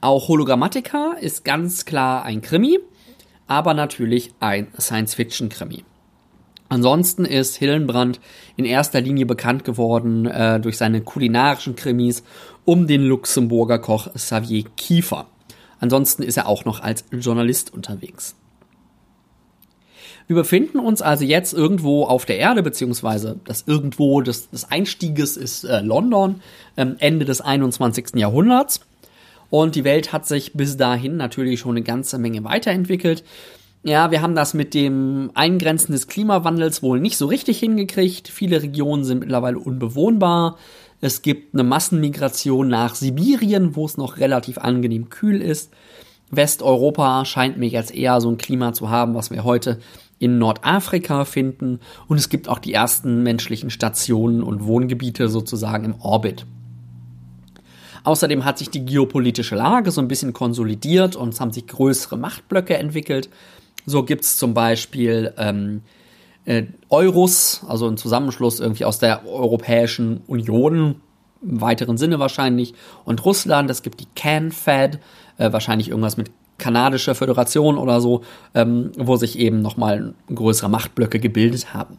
Auch 0.00 0.28
Hologrammatica 0.28 1.16
ist 1.20 1.44
ganz 1.44 1.84
klar 1.84 2.24
ein 2.24 2.40
Krimi, 2.40 2.78
aber 3.46 3.74
natürlich 3.74 4.32
ein 4.40 4.68
Science-Fiction-Krimi. 4.78 5.84
Ansonsten 6.68 7.24
ist 7.24 7.56
Hillenbrand 7.56 8.20
in 8.56 8.64
erster 8.64 9.00
Linie 9.00 9.26
bekannt 9.26 9.64
geworden 9.64 10.26
äh, 10.26 10.58
durch 10.58 10.78
seine 10.78 11.02
kulinarischen 11.02 11.76
Krimis 11.76 12.24
um 12.64 12.86
den 12.86 13.02
Luxemburger 13.02 13.78
Koch 13.78 14.12
Xavier 14.14 14.64
Kiefer. 14.76 15.26
Ansonsten 15.78 16.22
ist 16.22 16.36
er 16.36 16.48
auch 16.48 16.64
noch 16.64 16.80
als 16.80 17.04
Journalist 17.12 17.72
unterwegs. 17.72 18.34
Wir 20.26 20.36
befinden 20.36 20.78
uns 20.78 21.02
also 21.02 21.24
jetzt 21.24 21.52
irgendwo 21.52 22.04
auf 22.04 22.24
der 22.24 22.38
Erde, 22.38 22.62
beziehungsweise 22.62 23.38
das 23.44 23.64
irgendwo 23.66 24.22
des, 24.22 24.48
des 24.48 24.70
Einstieges 24.70 25.36
ist 25.36 25.64
äh, 25.64 25.80
London, 25.80 26.40
ähm, 26.78 26.96
Ende 26.98 27.26
des 27.26 27.42
21. 27.42 28.14
Jahrhunderts. 28.14 28.80
Und 29.54 29.76
die 29.76 29.84
Welt 29.84 30.12
hat 30.12 30.26
sich 30.26 30.54
bis 30.54 30.76
dahin 30.76 31.16
natürlich 31.16 31.60
schon 31.60 31.76
eine 31.76 31.84
ganze 31.84 32.18
Menge 32.18 32.42
weiterentwickelt. 32.42 33.22
Ja, 33.84 34.10
wir 34.10 34.20
haben 34.20 34.34
das 34.34 34.52
mit 34.52 34.74
dem 34.74 35.30
Eingrenzen 35.34 35.92
des 35.92 36.08
Klimawandels 36.08 36.82
wohl 36.82 36.98
nicht 36.98 37.16
so 37.16 37.26
richtig 37.26 37.60
hingekriegt. 37.60 38.26
Viele 38.26 38.60
Regionen 38.60 39.04
sind 39.04 39.20
mittlerweile 39.20 39.60
unbewohnbar. 39.60 40.58
Es 41.00 41.22
gibt 41.22 41.54
eine 41.54 41.62
Massenmigration 41.62 42.66
nach 42.66 42.96
Sibirien, 42.96 43.76
wo 43.76 43.86
es 43.86 43.96
noch 43.96 44.18
relativ 44.18 44.58
angenehm 44.58 45.08
kühl 45.08 45.40
ist. 45.40 45.70
Westeuropa 46.32 47.24
scheint 47.24 47.56
mir 47.56 47.68
jetzt 47.68 47.94
eher 47.94 48.20
so 48.20 48.30
ein 48.30 48.38
Klima 48.38 48.72
zu 48.72 48.90
haben, 48.90 49.14
was 49.14 49.30
wir 49.30 49.44
heute 49.44 49.78
in 50.18 50.38
Nordafrika 50.38 51.24
finden. 51.24 51.78
Und 52.08 52.16
es 52.16 52.28
gibt 52.28 52.48
auch 52.48 52.58
die 52.58 52.72
ersten 52.72 53.22
menschlichen 53.22 53.70
Stationen 53.70 54.42
und 54.42 54.66
Wohngebiete 54.66 55.28
sozusagen 55.28 55.84
im 55.84 56.00
Orbit. 56.00 56.44
Außerdem 58.04 58.44
hat 58.44 58.58
sich 58.58 58.70
die 58.70 58.84
geopolitische 58.84 59.56
Lage 59.56 59.90
so 59.90 60.00
ein 60.00 60.08
bisschen 60.08 60.32
konsolidiert 60.32 61.16
und 61.16 61.30
es 61.30 61.40
haben 61.40 61.52
sich 61.52 61.66
größere 61.66 62.16
Machtblöcke 62.18 62.76
entwickelt. 62.76 63.30
So 63.86 64.02
gibt 64.02 64.24
es 64.24 64.36
zum 64.36 64.54
Beispiel 64.54 65.32
ähm, 65.38 65.82
äh, 66.44 66.64
Eurus, 66.90 67.64
also 67.66 67.88
ein 67.88 67.96
Zusammenschluss 67.96 68.60
irgendwie 68.60 68.84
aus 68.84 68.98
der 68.98 69.26
Europäischen 69.26 70.22
Union, 70.26 71.00
im 71.42 71.60
weiteren 71.60 71.96
Sinne 71.96 72.18
wahrscheinlich, 72.18 72.74
und 73.04 73.24
Russland. 73.24 73.70
Es 73.70 73.82
gibt 73.82 74.00
die 74.00 74.08
CAN-Fed, 74.14 75.00
äh, 75.38 75.52
wahrscheinlich 75.52 75.88
irgendwas 75.88 76.16
mit 76.16 76.30
kanadische 76.58 77.14
Föderation 77.14 77.78
oder 77.78 78.00
so, 78.00 78.22
ähm, 78.54 78.92
wo 78.96 79.16
sich 79.16 79.38
eben 79.38 79.60
nochmal 79.60 80.14
größere 80.32 80.68
Machtblöcke 80.68 81.18
gebildet 81.20 81.74
haben. 81.74 81.98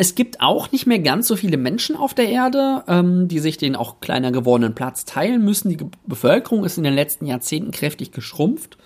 Es 0.00 0.14
gibt 0.14 0.40
auch 0.40 0.72
nicht 0.72 0.86
mehr 0.86 1.00
ganz 1.00 1.28
so 1.28 1.36
viele 1.36 1.58
Menschen 1.58 1.94
auf 1.94 2.14
der 2.14 2.30
Erde, 2.30 2.84
ähm, 2.88 3.28
die 3.28 3.38
sich 3.38 3.58
den 3.58 3.76
auch 3.76 4.00
kleiner 4.00 4.32
gewordenen 4.32 4.74
Platz 4.74 5.04
teilen 5.04 5.44
müssen. 5.44 5.68
Die 5.68 5.76
Bevölkerung 6.06 6.64
ist 6.64 6.78
in 6.78 6.84
den 6.84 6.94
letzten 6.94 7.26
Jahrzehnten 7.26 7.70
kräftig 7.70 8.10
geschrumpft, 8.10 8.78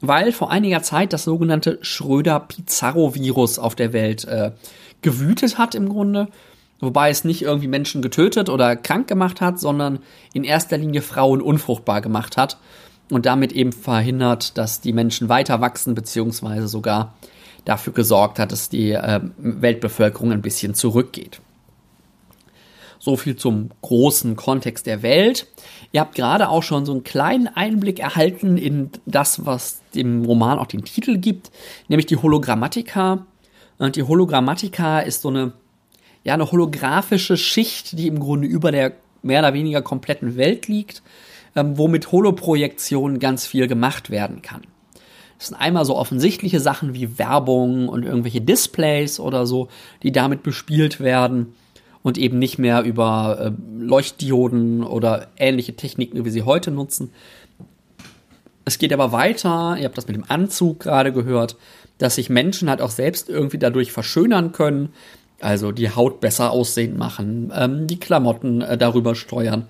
weil 0.00 0.32
vor 0.32 0.50
einiger 0.50 0.82
Zeit 0.82 1.12
das 1.12 1.24
sogenannte 1.24 1.78
Schröder-Pizarro-Virus 1.82 3.58
auf 3.58 3.74
der 3.74 3.92
Welt 3.92 4.24
äh, 4.24 4.52
gewütet 5.02 5.58
hat 5.58 5.74
im 5.74 5.90
Grunde. 5.90 6.28
Wobei 6.80 7.10
es 7.10 7.24
nicht 7.24 7.42
irgendwie 7.42 7.68
Menschen 7.68 8.00
getötet 8.00 8.48
oder 8.48 8.76
krank 8.76 9.08
gemacht 9.08 9.42
hat, 9.42 9.60
sondern 9.60 9.98
in 10.32 10.42
erster 10.42 10.78
Linie 10.78 11.02
Frauen 11.02 11.42
unfruchtbar 11.42 12.00
gemacht 12.00 12.38
hat 12.38 12.56
und 13.10 13.26
damit 13.26 13.52
eben 13.52 13.72
verhindert, 13.72 14.56
dass 14.56 14.80
die 14.80 14.94
Menschen 14.94 15.28
weiter 15.28 15.60
wachsen, 15.60 15.94
beziehungsweise 15.94 16.66
sogar 16.66 17.12
dafür 17.66 17.92
gesorgt 17.92 18.38
hat, 18.38 18.52
dass 18.52 18.70
die 18.70 18.92
äh, 18.92 19.20
Weltbevölkerung 19.36 20.32
ein 20.32 20.40
bisschen 20.40 20.72
zurückgeht. 20.72 21.40
So 22.98 23.16
viel 23.16 23.36
zum 23.36 23.70
großen 23.82 24.36
Kontext 24.36 24.86
der 24.86 25.02
Welt. 25.02 25.48
Ihr 25.92 26.00
habt 26.00 26.14
gerade 26.14 26.48
auch 26.48 26.62
schon 26.62 26.86
so 26.86 26.92
einen 26.92 27.04
kleinen 27.04 27.48
Einblick 27.48 27.98
erhalten 27.98 28.56
in 28.56 28.90
das, 29.04 29.44
was 29.44 29.82
dem 29.94 30.24
Roman 30.24 30.58
auch 30.58 30.66
den 30.66 30.84
Titel 30.84 31.18
gibt, 31.18 31.50
nämlich 31.88 32.06
die 32.06 32.16
Hologrammatika. 32.16 33.26
Und 33.78 33.96
die 33.96 34.02
Hologrammatika 34.04 35.00
ist 35.00 35.22
so 35.22 35.28
eine, 35.28 35.52
ja, 36.24 36.34
eine 36.34 36.50
holographische 36.50 37.36
Schicht, 37.36 37.98
die 37.98 38.06
im 38.06 38.20
Grunde 38.20 38.46
über 38.46 38.72
der 38.72 38.92
mehr 39.22 39.40
oder 39.40 39.54
weniger 39.54 39.82
kompletten 39.82 40.36
Welt 40.36 40.68
liegt, 40.68 41.02
ähm, 41.56 41.76
womit 41.76 42.12
Holoprojektionen 42.12 43.18
ganz 43.18 43.46
viel 43.46 43.66
gemacht 43.66 44.10
werden 44.10 44.40
kann. 44.40 44.62
Das 45.38 45.48
sind 45.48 45.56
einmal 45.56 45.84
so 45.84 45.96
offensichtliche 45.96 46.60
Sachen 46.60 46.94
wie 46.94 47.18
Werbung 47.18 47.88
und 47.88 48.04
irgendwelche 48.04 48.40
Displays 48.40 49.20
oder 49.20 49.46
so, 49.46 49.68
die 50.02 50.12
damit 50.12 50.42
bespielt 50.42 51.00
werden 51.00 51.54
und 52.02 52.18
eben 52.18 52.38
nicht 52.38 52.58
mehr 52.58 52.82
über 52.82 53.38
äh, 53.40 53.52
Leuchtdioden 53.78 54.82
oder 54.84 55.28
ähnliche 55.36 55.74
Techniken, 55.74 56.24
wie 56.24 56.30
sie 56.30 56.44
heute 56.44 56.70
nutzen. 56.70 57.10
Es 58.64 58.78
geht 58.78 58.92
aber 58.92 59.12
weiter, 59.12 59.76
ihr 59.78 59.84
habt 59.84 59.98
das 59.98 60.06
mit 60.06 60.16
dem 60.16 60.24
Anzug 60.28 60.80
gerade 60.80 61.12
gehört, 61.12 61.56
dass 61.98 62.16
sich 62.16 62.30
Menschen 62.30 62.68
halt 62.68 62.80
auch 62.80 62.90
selbst 62.90 63.28
irgendwie 63.28 63.58
dadurch 63.58 63.92
verschönern 63.92 64.52
können, 64.52 64.90
also 65.40 65.72
die 65.72 65.90
Haut 65.90 66.20
besser 66.20 66.50
aussehen 66.50 66.96
machen, 66.96 67.52
ähm, 67.54 67.86
die 67.86 68.00
Klamotten 68.00 68.62
äh, 68.62 68.78
darüber 68.78 69.14
steuern, 69.14 69.66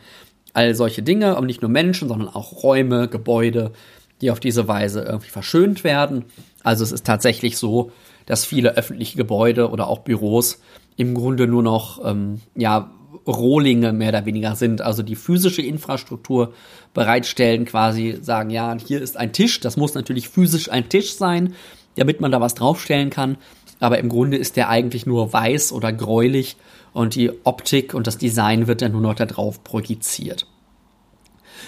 all 0.53 0.75
solche 0.75 1.03
Dinge, 1.03 1.37
und 1.37 1.47
nicht 1.47 1.63
nur 1.63 1.71
Menschen, 1.71 2.09
sondern 2.09 2.29
auch 2.29 2.63
Räume, 2.63 3.09
Gebäude, 3.09 3.73
die 4.21 4.31
auf 4.31 4.41
diese 4.41 4.69
Weise 4.69 5.03
irgendwie 5.03 5.31
verschönt 5.31 5.85
werden. 5.85 6.25
Also 6.63 6.85
es 6.85 6.93
ist 6.93 7.07
tatsächlich 7.07 7.59
so, 7.59 7.93
dass 8.27 8.45
viele 8.45 8.77
öffentliche 8.77 9.17
Gebäude 9.17 9.71
oder 9.71 9.89
auch 9.89 10.01
Büros 10.01 10.61
im 10.97 11.15
Grunde 11.15 11.47
nur 11.47 11.63
noch 11.63 12.05
ähm, 12.05 12.41
ja 12.57 12.91
Rohlinge 13.27 13.93
mehr 13.93 14.11
oder 14.11 14.27
weniger 14.27 14.55
sind, 14.57 14.83
also 14.83 15.03
die 15.03 15.17
physische 15.17 15.63
Infrastruktur 15.63 16.53
bereitstellen, 16.95 17.65
quasi 17.65 18.19
sagen, 18.21 18.51
ja, 18.51 18.77
hier 18.79 19.01
ist 19.01 19.17
ein 19.17 19.33
Tisch, 19.33 19.61
das 19.61 19.77
muss 19.77 19.95
natürlich 19.95 20.29
physisch 20.29 20.71
ein 20.71 20.89
Tisch 20.89 21.15
sein, 21.15 21.55
damit 21.97 22.21
man 22.21 22.31
da 22.31 22.41
was 22.41 22.55
draufstellen 22.55 23.11
kann, 23.11 23.37
aber 23.81 23.99
im 23.99 24.09
Grunde 24.09 24.37
ist 24.37 24.57
der 24.57 24.69
eigentlich 24.69 25.07
nur 25.07 25.33
weiß 25.33 25.73
oder 25.73 25.93
gräulich 25.93 26.57
und 26.93 27.15
die 27.15 27.33
Optik 27.45 27.95
und 27.95 28.07
das 28.07 28.19
Design 28.19 28.67
wird 28.67 28.83
dann 28.83 28.93
nur 28.93 29.01
noch 29.01 29.15
da 29.15 29.27
drauf 29.27 29.65
projiziert. 29.65 30.47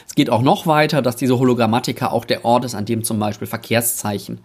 Es 0.07 0.15
geht 0.15 0.31
auch 0.31 0.43
noch 0.43 0.67
weiter, 0.67 1.03
dass 1.03 1.17
diese 1.17 1.39
Hologrammatika 1.39 2.09
auch 2.09 2.25
der 2.25 2.45
Ort 2.45 2.65
ist, 2.65 2.75
an 2.75 2.85
dem 2.85 3.05
zum 3.05 3.19
Beispiel 3.19 3.47
Verkehrszeichen 3.47 4.41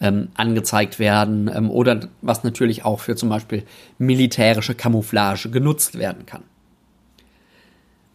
ähm, 0.00 0.28
angezeigt 0.34 0.98
werden 0.98 1.50
ähm, 1.54 1.70
oder 1.70 2.08
was 2.22 2.44
natürlich 2.44 2.84
auch 2.84 3.00
für 3.00 3.16
zum 3.16 3.28
Beispiel 3.28 3.64
militärische 3.98 4.74
Camouflage 4.74 5.50
genutzt 5.50 5.98
werden 5.98 6.26
kann. 6.26 6.42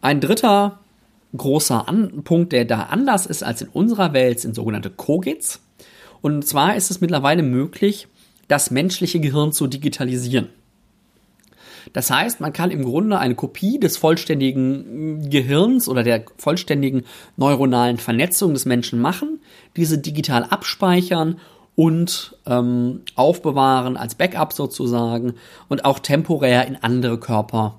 Ein 0.00 0.20
dritter 0.20 0.78
großer 1.36 1.88
An 1.88 2.24
Punkt, 2.24 2.52
der 2.52 2.64
da 2.64 2.84
anders 2.84 3.26
ist 3.26 3.42
als 3.42 3.62
in 3.62 3.68
unserer 3.68 4.12
Welt, 4.12 4.40
sind 4.40 4.54
sogenannte 4.54 4.90
Kogits. 4.90 5.60
Und 6.20 6.46
zwar 6.46 6.76
ist 6.76 6.90
es 6.90 7.00
mittlerweile 7.00 7.42
möglich, 7.42 8.08
das 8.48 8.70
menschliche 8.70 9.20
Gehirn 9.20 9.52
zu 9.52 9.66
digitalisieren. 9.66 10.48
Das 11.92 12.10
heißt, 12.10 12.40
man 12.40 12.52
kann 12.52 12.70
im 12.70 12.84
Grunde 12.84 13.18
eine 13.18 13.34
Kopie 13.34 13.78
des 13.78 13.96
vollständigen 13.96 15.28
Gehirns 15.30 15.88
oder 15.88 16.02
der 16.02 16.24
vollständigen 16.38 17.04
neuronalen 17.36 17.98
Vernetzung 17.98 18.54
des 18.54 18.64
Menschen 18.64 19.00
machen, 19.00 19.40
diese 19.76 19.98
digital 19.98 20.44
abspeichern 20.44 21.38
und 21.74 22.36
ähm, 22.46 23.00
aufbewahren 23.16 23.96
als 23.96 24.14
Backup 24.14 24.52
sozusagen 24.52 25.34
und 25.68 25.84
auch 25.84 25.98
temporär 25.98 26.66
in 26.66 26.76
andere 26.76 27.18
Körper 27.18 27.78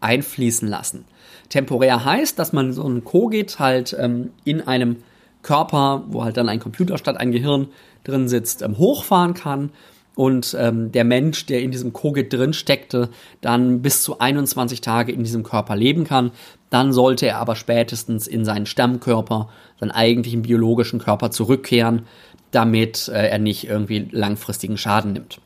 einfließen 0.00 0.68
lassen. 0.68 1.04
Temporär 1.48 2.04
heißt, 2.04 2.38
dass 2.38 2.52
man 2.52 2.72
so 2.72 2.86
ein 2.88 3.04
Kogit 3.04 3.58
halt 3.58 3.94
ähm, 3.98 4.30
in 4.44 4.62
einem 4.62 4.96
Körper, 5.42 6.04
wo 6.08 6.24
halt 6.24 6.36
dann 6.36 6.48
ein 6.48 6.58
Computer 6.58 6.96
statt 6.98 7.18
ein 7.18 7.32
Gehirn 7.32 7.68
drin 8.02 8.28
sitzt, 8.28 8.62
ähm, 8.62 8.78
hochfahren 8.78 9.34
kann 9.34 9.70
und 10.16 10.56
ähm, 10.58 10.92
der 10.92 11.04
Mensch, 11.04 11.46
der 11.46 11.60
in 11.62 11.70
diesem 11.70 11.92
Kogit 11.92 12.32
drin 12.32 12.52
steckte, 12.52 13.08
dann 13.40 13.82
bis 13.82 14.02
zu 14.02 14.18
21 14.18 14.80
Tage 14.80 15.12
in 15.12 15.24
diesem 15.24 15.42
Körper 15.42 15.74
leben 15.74 16.04
kann. 16.04 16.30
Dann 16.70 16.92
sollte 16.92 17.26
er 17.26 17.38
aber 17.38 17.56
spätestens 17.56 18.26
in 18.26 18.44
seinen 18.44 18.66
Stammkörper, 18.66 19.48
seinen 19.80 19.90
eigentlichen 19.90 20.42
biologischen 20.42 21.00
Körper 21.00 21.30
zurückkehren, 21.30 22.06
damit 22.52 23.08
äh, 23.08 23.28
er 23.28 23.38
nicht 23.38 23.66
irgendwie 23.68 24.08
langfristigen 24.10 24.76
Schaden 24.76 25.12
nimmt. 25.12 25.40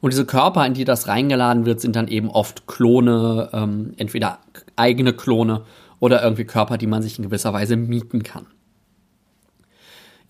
Und 0.00 0.12
diese 0.12 0.24
Körper, 0.24 0.64
in 0.64 0.74
die 0.74 0.84
das 0.84 1.08
reingeladen 1.08 1.66
wird, 1.66 1.80
sind 1.80 1.96
dann 1.96 2.08
eben 2.08 2.30
oft 2.30 2.66
Klone, 2.66 3.50
ähm, 3.52 3.92
entweder 3.96 4.38
eigene 4.76 5.12
Klone 5.12 5.62
oder 5.98 6.22
irgendwie 6.22 6.44
Körper, 6.44 6.78
die 6.78 6.86
man 6.86 7.02
sich 7.02 7.18
in 7.18 7.24
gewisser 7.24 7.52
Weise 7.52 7.76
mieten 7.76 8.22
kann. 8.22 8.46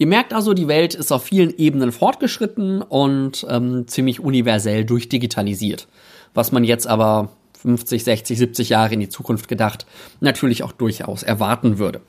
Ihr 0.01 0.07
merkt 0.07 0.33
also, 0.33 0.55
die 0.55 0.67
Welt 0.67 0.95
ist 0.95 1.13
auf 1.13 1.25
vielen 1.25 1.55
Ebenen 1.59 1.93
fortgeschritten 1.93 2.81
und 2.81 3.47
ähm, 3.51 3.87
ziemlich 3.87 4.19
universell 4.19 4.87
durchdigitalisiert. 4.87 5.89
Was 6.33 6.53
man 6.53 6.65
jetzt 6.65 6.87
aber 6.87 7.29
50, 7.61 8.03
60, 8.05 8.39
70 8.39 8.69
Jahre 8.71 8.95
in 8.95 9.01
die 9.01 9.11
Zukunft 9.11 9.47
gedacht 9.47 9.85
natürlich 10.21 10.63
auch 10.63 10.73
durchaus 10.73 11.23
erwarten 11.23 11.77
würde. 11.77 12.01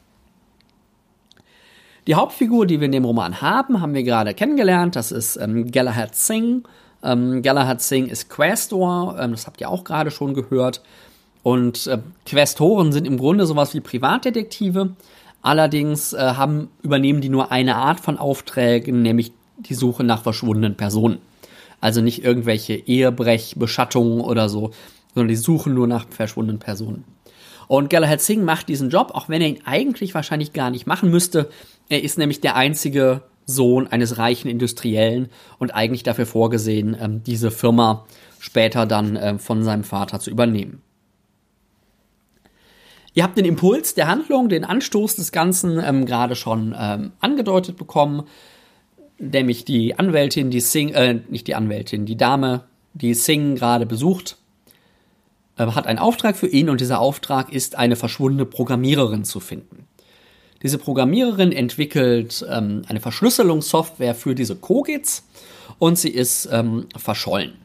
Die 2.07 2.15
Hauptfigur, 2.15 2.65
die 2.65 2.79
wir 2.79 2.85
in 2.85 2.93
dem 2.93 3.03
Roman 3.03 3.41
haben, 3.41 3.81
haben 3.81 3.93
wir 3.93 4.03
gerade 4.03 4.33
kennengelernt. 4.33 4.95
Das 4.95 5.11
ist 5.11 5.35
ähm, 5.35 5.69
Galahad 5.69 6.15
Singh. 6.15 6.65
Ähm, 7.03 7.41
Galahad 7.41 7.81
Singh 7.81 8.09
ist 8.09 8.29
Questor, 8.29 9.19
ähm, 9.19 9.31
das 9.31 9.47
habt 9.47 9.59
ihr 9.59 9.69
auch 9.69 9.83
gerade 9.83 10.11
schon 10.11 10.33
gehört. 10.33 10.81
Und 11.43 11.87
äh, 11.87 11.97
Questoren 12.25 12.93
sind 12.93 13.05
im 13.05 13.17
Grunde 13.17 13.45
sowas 13.45 13.73
wie 13.73 13.81
Privatdetektive. 13.81 14.91
Allerdings 15.41 16.13
äh, 16.13 16.17
haben, 16.19 16.69
übernehmen 16.81 17.21
die 17.21 17.29
nur 17.29 17.51
eine 17.51 17.75
Art 17.75 17.99
von 17.99 18.17
Aufträgen, 18.17 19.01
nämlich 19.01 19.31
die 19.57 19.73
Suche 19.73 20.03
nach 20.03 20.23
verschwundenen 20.23 20.75
Personen. 20.75 21.19
Also 21.79 22.01
nicht 22.01 22.23
irgendwelche 22.23 22.73
Ehebrech, 22.73 23.55
Beschattungen 23.57 24.21
oder 24.21 24.49
so, 24.49 24.71
sondern 25.15 25.29
die 25.29 25.35
suchen 25.35 25.73
nur 25.73 25.87
nach 25.87 26.05
verschwundenen 26.09 26.59
Personen. 26.59 27.03
Und 27.67 27.89
Galahad 27.89 28.21
Singh 28.21 28.43
macht 28.43 28.69
diesen 28.69 28.89
Job, 28.89 29.11
auch 29.13 29.29
wenn 29.29 29.41
er 29.41 29.47
ihn 29.47 29.61
eigentlich 29.65 30.13
wahrscheinlich 30.13 30.53
gar 30.53 30.69
nicht 30.69 30.87
machen 30.87 31.09
müsste. 31.09 31.49
Er 31.89 32.03
ist 32.03 32.17
nämlich 32.17 32.41
der 32.41 32.55
einzige 32.55 33.21
Sohn 33.45 33.87
eines 33.87 34.17
reichen 34.17 34.49
Industriellen 34.49 35.29
und 35.57 35.73
eigentlich 35.73 36.03
dafür 36.03 36.25
vorgesehen, 36.25 36.95
ähm, 36.99 37.23
diese 37.23 37.49
Firma 37.49 38.05
später 38.39 38.85
dann 38.85 39.15
äh, 39.15 39.39
von 39.39 39.63
seinem 39.63 39.83
Vater 39.83 40.19
zu 40.19 40.29
übernehmen. 40.29 40.81
Ihr 43.13 43.23
habt 43.23 43.37
den 43.37 43.45
Impuls 43.45 43.93
der 43.93 44.07
Handlung, 44.07 44.47
den 44.47 44.63
Anstoß 44.63 45.15
des 45.15 45.31
Ganzen 45.31 45.81
ähm, 45.83 46.05
gerade 46.05 46.35
schon 46.35 46.75
ähm, 46.77 47.11
angedeutet 47.19 47.77
bekommen, 47.77 48.23
nämlich 49.19 49.65
die 49.65 49.99
Anwältin, 49.99 50.49
die 50.49 50.61
Sing, 50.61 50.89
äh, 50.89 51.19
nicht 51.29 51.47
die 51.47 51.55
Anwältin, 51.55 52.05
die 52.05 52.15
Dame, 52.15 52.63
die 52.93 53.13
Singh 53.13 53.59
gerade 53.59 53.85
besucht, 53.85 54.37
äh, 55.57 55.65
hat 55.67 55.87
einen 55.87 55.99
Auftrag 55.99 56.37
für 56.37 56.47
ihn 56.47 56.69
und 56.69 56.79
dieser 56.79 56.99
Auftrag 56.99 57.51
ist, 57.51 57.77
eine 57.77 57.97
verschwundene 57.97 58.45
Programmiererin 58.45 59.25
zu 59.25 59.41
finden. 59.41 59.87
Diese 60.63 60.77
Programmiererin 60.77 61.51
entwickelt 61.51 62.45
ähm, 62.49 62.83
eine 62.87 63.01
Verschlüsselungssoftware 63.01 64.15
für 64.15 64.35
diese 64.35 64.55
Kogits 64.55 65.27
und 65.79 65.97
sie 65.97 66.11
ist 66.11 66.47
ähm, 66.51 66.85
verschollen. 66.95 67.60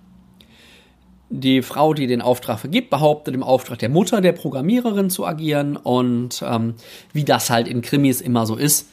Die 1.28 1.62
Frau, 1.62 1.92
die 1.92 2.06
den 2.06 2.22
Auftrag 2.22 2.60
vergibt, 2.60 2.90
behauptet 2.90 3.34
im 3.34 3.42
Auftrag 3.42 3.80
der 3.80 3.88
Mutter 3.88 4.20
der 4.20 4.32
Programmiererin 4.32 5.10
zu 5.10 5.26
agieren 5.26 5.76
und 5.76 6.42
ähm, 6.46 6.74
wie 7.12 7.24
das 7.24 7.50
halt 7.50 7.66
in 7.66 7.82
Krimis 7.82 8.20
immer 8.20 8.46
so 8.46 8.54
ist, 8.54 8.88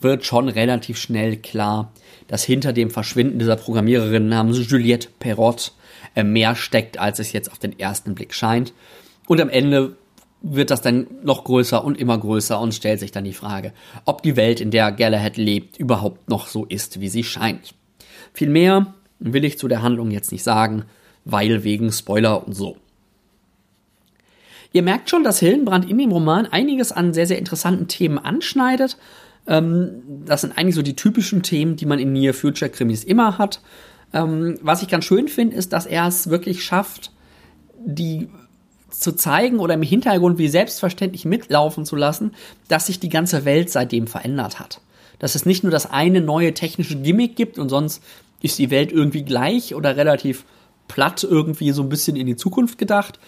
wird 0.00 0.24
schon 0.24 0.48
relativ 0.48 0.98
schnell 0.98 1.36
klar, 1.36 1.92
dass 2.26 2.44
hinter 2.44 2.72
dem 2.72 2.90
Verschwinden 2.90 3.38
dieser 3.38 3.56
Programmiererin 3.56 4.28
namens 4.28 4.68
Juliette 4.68 5.08
Perrot 5.20 5.72
äh, 6.14 6.24
mehr 6.24 6.56
steckt, 6.56 6.98
als 6.98 7.18
es 7.18 7.32
jetzt 7.32 7.52
auf 7.52 7.58
den 7.58 7.78
ersten 7.78 8.14
Blick 8.14 8.34
scheint. 8.34 8.72
Und 9.28 9.40
am 9.40 9.48
Ende 9.48 9.96
wird 10.42 10.70
das 10.70 10.82
dann 10.82 11.06
noch 11.22 11.44
größer 11.44 11.84
und 11.84 11.98
immer 11.98 12.18
größer 12.18 12.60
und 12.60 12.74
stellt 12.74 13.00
sich 13.00 13.10
dann 13.10 13.24
die 13.24 13.32
Frage, 13.32 13.72
ob 14.04 14.22
die 14.22 14.36
Welt, 14.36 14.60
in 14.60 14.70
der 14.70 14.92
Galahad 14.92 15.36
lebt, 15.36 15.78
überhaupt 15.78 16.28
noch 16.28 16.46
so 16.46 16.64
ist, 16.64 17.00
wie 17.00 17.08
sie 17.08 17.24
scheint. 17.24 17.74
Viel 18.32 18.50
mehr 18.50 18.94
will 19.18 19.44
ich 19.44 19.58
zu 19.58 19.66
der 19.66 19.82
Handlung 19.82 20.10
jetzt 20.10 20.32
nicht 20.32 20.42
sagen, 20.42 20.84
weil 21.26 21.64
wegen 21.64 21.92
Spoiler 21.92 22.46
und 22.46 22.54
so. 22.54 22.78
Ihr 24.72 24.82
merkt 24.82 25.10
schon, 25.10 25.24
dass 25.24 25.40
Hillenbrand 25.40 25.88
in 25.90 25.98
dem 25.98 26.12
Roman 26.12 26.46
einiges 26.46 26.92
an 26.92 27.12
sehr, 27.12 27.26
sehr 27.26 27.38
interessanten 27.38 27.88
Themen 27.88 28.18
anschneidet. 28.18 28.96
Ähm, 29.46 30.02
das 30.24 30.40
sind 30.40 30.56
eigentlich 30.56 30.74
so 30.74 30.82
die 30.82 30.96
typischen 30.96 31.42
Themen, 31.42 31.76
die 31.76 31.86
man 31.86 31.98
in 31.98 32.12
Near 32.12 32.32
Future 32.32 32.70
Krimis 32.70 33.04
immer 33.04 33.38
hat. 33.38 33.60
Ähm, 34.12 34.58
was 34.62 34.82
ich 34.82 34.88
ganz 34.88 35.04
schön 35.04 35.28
finde, 35.28 35.56
ist, 35.56 35.72
dass 35.72 35.86
er 35.86 36.06
es 36.06 36.30
wirklich 36.30 36.64
schafft, 36.64 37.12
die 37.84 38.28
zu 38.90 39.12
zeigen 39.12 39.58
oder 39.58 39.74
im 39.74 39.82
Hintergrund 39.82 40.38
wie 40.38 40.48
selbstverständlich 40.48 41.24
mitlaufen 41.24 41.84
zu 41.84 41.96
lassen, 41.96 42.32
dass 42.68 42.86
sich 42.86 43.00
die 43.00 43.08
ganze 43.08 43.44
Welt 43.44 43.70
seitdem 43.70 44.06
verändert 44.06 44.60
hat. 44.60 44.80
Dass 45.18 45.34
es 45.34 45.44
nicht 45.44 45.64
nur 45.64 45.72
das 45.72 45.90
eine 45.90 46.20
neue 46.20 46.54
technische 46.54 46.96
Gimmick 46.96 47.36
gibt 47.36 47.58
und 47.58 47.68
sonst 47.68 48.02
ist 48.42 48.58
die 48.58 48.70
Welt 48.70 48.92
irgendwie 48.92 49.22
gleich 49.22 49.74
oder 49.74 49.96
relativ 49.96 50.44
platt 50.88 51.24
irgendwie 51.24 51.72
so 51.72 51.82
ein 51.82 51.88
bisschen 51.88 52.16
in 52.16 52.26
die 52.26 52.36
Zukunft 52.36 52.78
gedacht, 52.78 53.18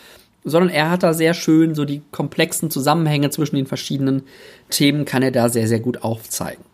sondern 0.45 0.71
er 0.71 0.91
hat 0.91 1.03
da 1.03 1.13
sehr 1.13 1.35
schön 1.35 1.75
so 1.75 1.85
die 1.85 2.03
komplexen 2.11 2.71
Zusammenhänge 2.71 3.31
zwischen 3.31 3.57
den 3.57 3.67
verschiedenen 3.67 4.23
Themen 4.71 5.05
kann 5.05 5.23
er 5.23 5.33
da 5.33 5.49
sehr, 5.49 5.69
sehr 5.69 5.81
gut 5.81 6.03
aufzeigen. 6.03 6.65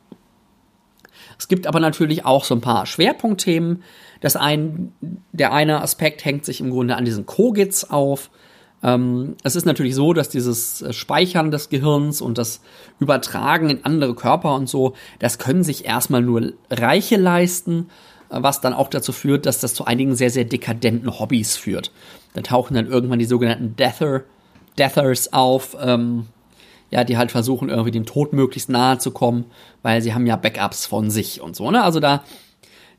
Es 1.39 1.49
gibt 1.49 1.67
aber 1.67 1.81
natürlich 1.81 2.25
auch 2.25 2.45
so 2.45 2.55
ein 2.55 2.61
paar 2.61 2.87
Schwerpunktthemen. 2.87 3.83
Das 4.21 4.37
ein, 4.37 4.93
der 5.33 5.53
eine 5.53 5.83
Aspekt 5.83 6.25
hängt 6.25 6.45
sich 6.45 6.61
im 6.61 6.71
Grunde 6.71 6.97
an 6.97 7.05
diesen 7.05 7.27
Kogits 7.27 7.91
auf. 7.91 8.31
Ähm, 8.83 9.37
es 9.43 9.57
ist 9.57 9.67
natürlich 9.67 9.95
so, 9.95 10.13
dass 10.13 10.29
dieses 10.29 10.85
Speichern 10.91 11.51
des 11.51 11.71
Gehirns 11.71 12.21
und 12.21 12.39
das 12.39 12.61
Übertragen 13.01 13.71
in 13.71 13.85
andere 13.85 14.15
Körper 14.15 14.55
und 14.55 14.69
so, 14.69 14.95
das 15.19 15.39
können 15.39 15.65
sich 15.65 15.85
erstmal 15.85 16.23
nur 16.23 16.53
Reiche 16.71 17.17
leisten, 17.17 17.89
was 18.43 18.61
dann 18.61 18.73
auch 18.73 18.89
dazu 18.89 19.13
führt, 19.13 19.47
dass 19.47 19.61
das 19.61 19.75
zu 19.75 19.85
einigen 19.85 20.15
sehr, 20.17 20.31
sehr 20.31 20.45
dekadenten 20.45 21.19
Hobbys 21.19 21.57
führt. 21.57 21.93
Da 22.35 22.43
tauchen 22.43 22.75
dann 22.75 22.87
irgendwann 22.87 23.19
die 23.19 23.25
sogenannten 23.25 23.77
Deather, 23.77 24.23
Deathers 24.79 25.33
auf, 25.33 25.77
ähm, 25.81 26.27
ja, 26.91 27.05
die 27.05 27.17
halt 27.17 27.31
versuchen, 27.31 27.69
irgendwie 27.69 27.91
dem 27.91 28.07
Tod 28.07 28.33
möglichst 28.33 28.69
nahe 28.69 28.99
zu 28.99 29.11
kommen, 29.11 29.47
weil 29.83 30.03
sie 30.03 30.15
haben 30.15 30.27
ja 30.27 30.37
Backups 30.37 30.87
von 30.87 31.11
sich 31.11 31.41
und 31.41 31.57
so, 31.57 31.71
ne? 31.71 31.83
Also 31.83 32.01
da 32.01 32.25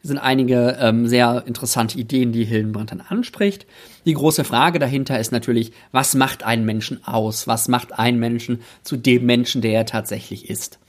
sind 0.06 0.20
einige 0.20 0.78
ähm, 0.80 1.08
sehr 1.08 1.44
interessante 1.48 1.98
Ideen, 1.98 2.32
die 2.32 2.46
Hildenbrand 2.46 2.92
dann 2.92 3.02
anspricht. 3.02 3.66
Die 4.06 4.14
große 4.14 4.44
Frage 4.44 4.78
dahinter 4.78 5.20
ist 5.20 5.32
natürlich, 5.32 5.72
was 5.92 6.14
macht 6.14 6.44
einen 6.44 6.66
Menschen 6.66 7.04
aus? 7.06 7.48
Was 7.48 7.68
macht 7.68 7.98
einen 7.98 8.20
Menschen 8.20 8.62
zu 8.84 8.98
dem 8.98 9.26
Menschen, 9.26 9.62
der 9.62 9.74
er 9.74 9.86
tatsächlich 9.86 10.50
ist? 10.50 10.80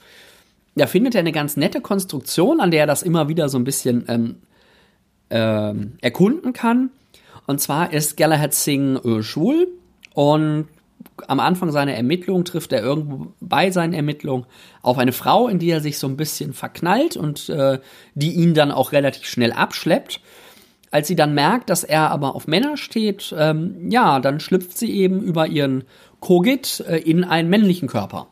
Da 0.77 0.85
findet 0.85 1.15
er 1.15 1.19
eine 1.19 1.31
ganz 1.31 1.57
nette 1.57 1.81
Konstruktion, 1.81 2.59
an 2.59 2.69
der 2.69 2.81
er 2.81 2.87
das 2.87 3.01
immer 3.01 3.27
wieder 3.29 3.49
so 3.49 3.57
ein 3.57 3.63
bisschen 3.63 4.05
ähm, 4.07 4.35
ähm, 5.31 5.93
erkunden 6.01 6.53
kann. 6.53 6.91
Und 7.47 7.59
zwar 7.59 7.93
ist 7.93 8.15
Galahad 8.15 8.53
Singh 8.53 8.99
äh, 9.03 9.23
schwul 9.23 9.69
und 10.13 10.67
am 11.25 11.39
Anfang 11.39 11.71
seiner 11.71 11.93
Ermittlung 11.93 12.45
trifft 12.45 12.73
er 12.73 12.83
irgendwo 12.83 13.33
bei 13.39 13.71
seinen 13.71 13.93
Ermittlungen 13.93 14.45
auf 14.83 14.99
eine 14.99 15.13
Frau, 15.13 15.47
in 15.47 15.57
die 15.57 15.69
er 15.71 15.81
sich 15.81 15.97
so 15.97 16.07
ein 16.07 16.15
bisschen 16.17 16.53
verknallt 16.53 17.17
und 17.17 17.49
äh, 17.49 17.79
die 18.13 18.33
ihn 18.33 18.53
dann 18.53 18.71
auch 18.71 18.91
relativ 18.91 19.25
schnell 19.25 19.53
abschleppt. 19.53 20.21
Als 20.91 21.07
sie 21.07 21.15
dann 21.15 21.33
merkt, 21.33 21.71
dass 21.71 21.83
er 21.83 22.11
aber 22.11 22.35
auf 22.35 22.45
Männer 22.45 22.77
steht, 22.77 23.33
ähm, 23.37 23.89
ja, 23.89 24.19
dann 24.19 24.39
schlüpft 24.39 24.77
sie 24.77 24.91
eben 24.91 25.21
über 25.21 25.47
ihren 25.47 25.85
Kogit 26.19 26.83
äh, 26.87 26.97
in 26.97 27.23
einen 27.23 27.49
männlichen 27.49 27.87
Körper 27.87 28.27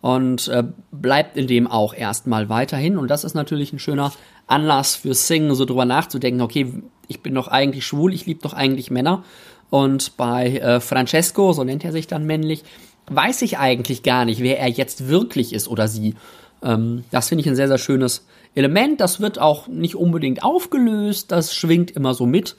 und 0.00 0.48
äh, 0.48 0.64
bleibt 0.92 1.36
in 1.36 1.46
dem 1.46 1.66
auch 1.66 1.94
erstmal 1.94 2.48
weiterhin. 2.48 2.98
Und 2.98 3.08
das 3.08 3.24
ist 3.24 3.34
natürlich 3.34 3.72
ein 3.72 3.78
schöner 3.78 4.12
Anlass 4.46 4.96
für 4.96 5.14
Sing, 5.14 5.54
so 5.54 5.64
drüber 5.64 5.84
nachzudenken, 5.84 6.40
okay, 6.40 6.72
ich 7.08 7.22
bin 7.22 7.34
doch 7.34 7.48
eigentlich 7.48 7.86
schwul, 7.86 8.14
ich 8.14 8.26
liebe 8.26 8.42
doch 8.42 8.52
eigentlich 8.52 8.90
Männer 8.90 9.24
und 9.70 10.16
bei 10.16 10.58
äh, 10.58 10.80
Francesco, 10.80 11.52
so 11.52 11.64
nennt 11.64 11.84
er 11.84 11.92
sich 11.92 12.06
dann 12.06 12.24
männlich, 12.24 12.64
weiß 13.06 13.42
ich 13.42 13.58
eigentlich 13.58 14.02
gar 14.02 14.24
nicht, 14.24 14.40
wer 14.40 14.58
er 14.58 14.68
jetzt 14.68 15.08
wirklich 15.08 15.52
ist 15.52 15.68
oder 15.68 15.88
sie. 15.88 16.14
Ähm, 16.62 17.04
das 17.10 17.28
finde 17.28 17.42
ich 17.42 17.48
ein 17.48 17.56
sehr, 17.56 17.68
sehr 17.68 17.78
schönes 17.78 18.26
Element. 18.54 19.00
Das 19.00 19.20
wird 19.20 19.38
auch 19.38 19.68
nicht 19.68 19.94
unbedingt 19.94 20.42
aufgelöst, 20.42 21.30
das 21.32 21.54
schwingt 21.54 21.90
immer 21.90 22.14
so 22.14 22.26
mit. 22.26 22.56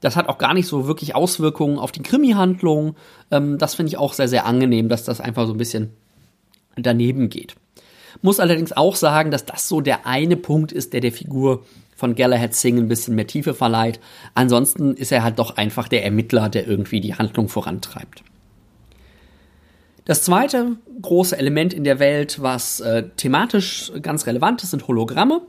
Das 0.00 0.16
hat 0.16 0.28
auch 0.28 0.38
gar 0.38 0.54
nicht 0.54 0.66
so 0.66 0.86
wirklich 0.86 1.14
Auswirkungen 1.14 1.78
auf 1.78 1.90
die 1.90 2.02
Krimi-Handlung. 2.02 2.96
Ähm, 3.30 3.58
das 3.58 3.74
finde 3.74 3.88
ich 3.88 3.98
auch 3.98 4.12
sehr, 4.12 4.28
sehr 4.28 4.46
angenehm, 4.46 4.88
dass 4.88 5.04
das 5.04 5.20
einfach 5.20 5.46
so 5.46 5.54
ein 5.54 5.58
bisschen 5.58 5.90
daneben 6.76 7.28
geht. 7.28 7.56
Muss 8.22 8.40
allerdings 8.40 8.72
auch 8.72 8.96
sagen, 8.96 9.30
dass 9.30 9.44
das 9.44 9.68
so 9.68 9.80
der 9.80 10.06
eine 10.06 10.36
Punkt 10.36 10.72
ist, 10.72 10.92
der 10.92 11.00
der 11.00 11.12
Figur 11.12 11.64
von 11.96 12.14
Galahad 12.14 12.54
Singh 12.54 12.80
ein 12.80 12.88
bisschen 12.88 13.14
mehr 13.14 13.26
Tiefe 13.26 13.54
verleiht. 13.54 14.00
Ansonsten 14.34 14.94
ist 14.94 15.12
er 15.12 15.22
halt 15.22 15.38
doch 15.38 15.56
einfach 15.56 15.88
der 15.88 16.04
Ermittler, 16.04 16.48
der 16.48 16.66
irgendwie 16.66 17.00
die 17.00 17.14
Handlung 17.14 17.48
vorantreibt. 17.48 18.22
Das 20.04 20.22
zweite 20.22 20.76
große 21.00 21.36
Element 21.38 21.72
in 21.72 21.84
der 21.84 21.98
Welt, 21.98 22.42
was 22.42 22.80
äh, 22.80 23.04
thematisch 23.16 23.90
ganz 24.02 24.26
relevant 24.26 24.62
ist, 24.62 24.72
sind 24.72 24.86
Hologramme. 24.86 25.40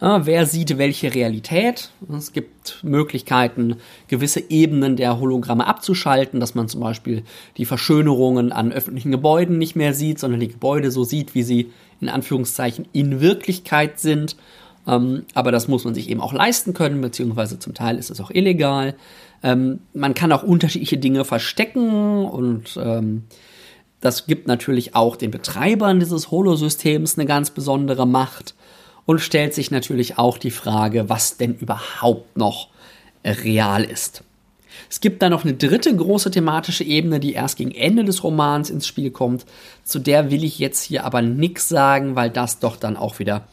Äh, 0.00 0.20
wer 0.24 0.46
sieht 0.46 0.78
welche 0.78 1.14
Realität? 1.14 1.90
Es 2.16 2.32
gibt 2.32 2.82
Möglichkeiten, 2.82 3.76
gewisse 4.08 4.42
Ebenen 4.50 4.96
der 4.96 5.20
Hologramme 5.20 5.66
abzuschalten, 5.66 6.40
dass 6.40 6.54
man 6.54 6.68
zum 6.68 6.80
Beispiel 6.80 7.22
die 7.58 7.66
Verschönerungen 7.66 8.52
an 8.52 8.72
öffentlichen 8.72 9.10
Gebäuden 9.10 9.58
nicht 9.58 9.76
mehr 9.76 9.92
sieht, 9.92 10.18
sondern 10.18 10.40
die 10.40 10.48
Gebäude 10.48 10.90
so 10.90 11.04
sieht, 11.04 11.34
wie 11.34 11.42
sie 11.42 11.70
in 12.00 12.08
Anführungszeichen 12.08 12.88
in 12.92 13.20
Wirklichkeit 13.20 14.00
sind. 14.00 14.36
Ähm, 14.86 15.24
aber 15.34 15.52
das 15.52 15.68
muss 15.68 15.84
man 15.84 15.94
sich 15.94 16.08
eben 16.08 16.22
auch 16.22 16.32
leisten 16.32 16.72
können, 16.72 17.02
beziehungsweise 17.02 17.58
zum 17.58 17.74
Teil 17.74 17.98
ist 17.98 18.10
es 18.10 18.20
auch 18.20 18.30
illegal. 18.30 18.96
Ähm, 19.42 19.80
man 19.92 20.14
kann 20.14 20.32
auch 20.32 20.42
unterschiedliche 20.42 20.96
Dinge 20.96 21.26
verstecken 21.26 22.24
und 22.24 22.78
ähm, 22.82 23.24
das 24.00 24.26
gibt 24.26 24.48
natürlich 24.48 24.94
auch 24.94 25.16
den 25.16 25.30
Betreibern 25.30 26.00
dieses 26.00 26.30
Holosystems 26.30 27.18
eine 27.18 27.26
ganz 27.26 27.50
besondere 27.50 28.06
Macht 28.06 28.54
und 29.10 29.20
stellt 29.20 29.54
sich 29.54 29.72
natürlich 29.72 30.18
auch 30.18 30.38
die 30.38 30.52
Frage, 30.52 31.08
was 31.08 31.36
denn 31.36 31.56
überhaupt 31.56 32.36
noch 32.36 32.68
real 33.24 33.82
ist. 33.82 34.22
Es 34.88 35.00
gibt 35.00 35.20
da 35.20 35.28
noch 35.28 35.42
eine 35.42 35.54
dritte 35.54 35.92
große 35.92 36.30
thematische 36.30 36.84
Ebene, 36.84 37.18
die 37.18 37.32
erst 37.32 37.58
gegen 37.58 37.72
Ende 37.72 38.04
des 38.04 38.22
Romans 38.22 38.70
ins 38.70 38.86
Spiel 38.86 39.10
kommt. 39.10 39.46
Zu 39.82 39.98
der 39.98 40.30
will 40.30 40.44
ich 40.44 40.60
jetzt 40.60 40.84
hier 40.84 41.04
aber 41.04 41.22
nichts 41.22 41.68
sagen, 41.68 42.14
weil 42.14 42.30
das 42.30 42.60
doch 42.60 42.76
dann 42.76 42.96
auch 42.96 43.18
wieder 43.18 43.48